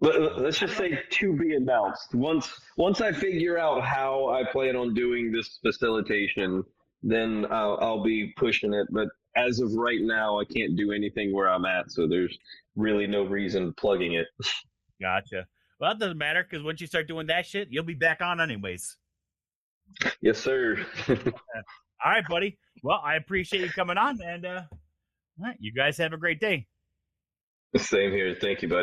[0.00, 2.14] Let, us just say to be announced.
[2.14, 6.62] Once once I figure out how I plan on doing this facilitation,
[7.02, 8.86] then I'll, I'll be pushing it.
[8.90, 12.36] But as of right now, I can't do anything where I'm at, so there's
[12.76, 14.26] really no reason plugging it.
[15.00, 15.46] Gotcha.
[15.80, 18.40] Well, it doesn't matter because once you start doing that shit, you'll be back on
[18.40, 18.96] anyways.
[20.20, 20.84] Yes, sir.
[21.08, 21.16] All
[22.04, 22.58] right, buddy.
[22.82, 24.62] Well, I appreciate you coming on, and uh,
[25.38, 26.66] all right, you guys have a great day.
[27.76, 28.36] Same here.
[28.40, 28.82] Thank you, buddy.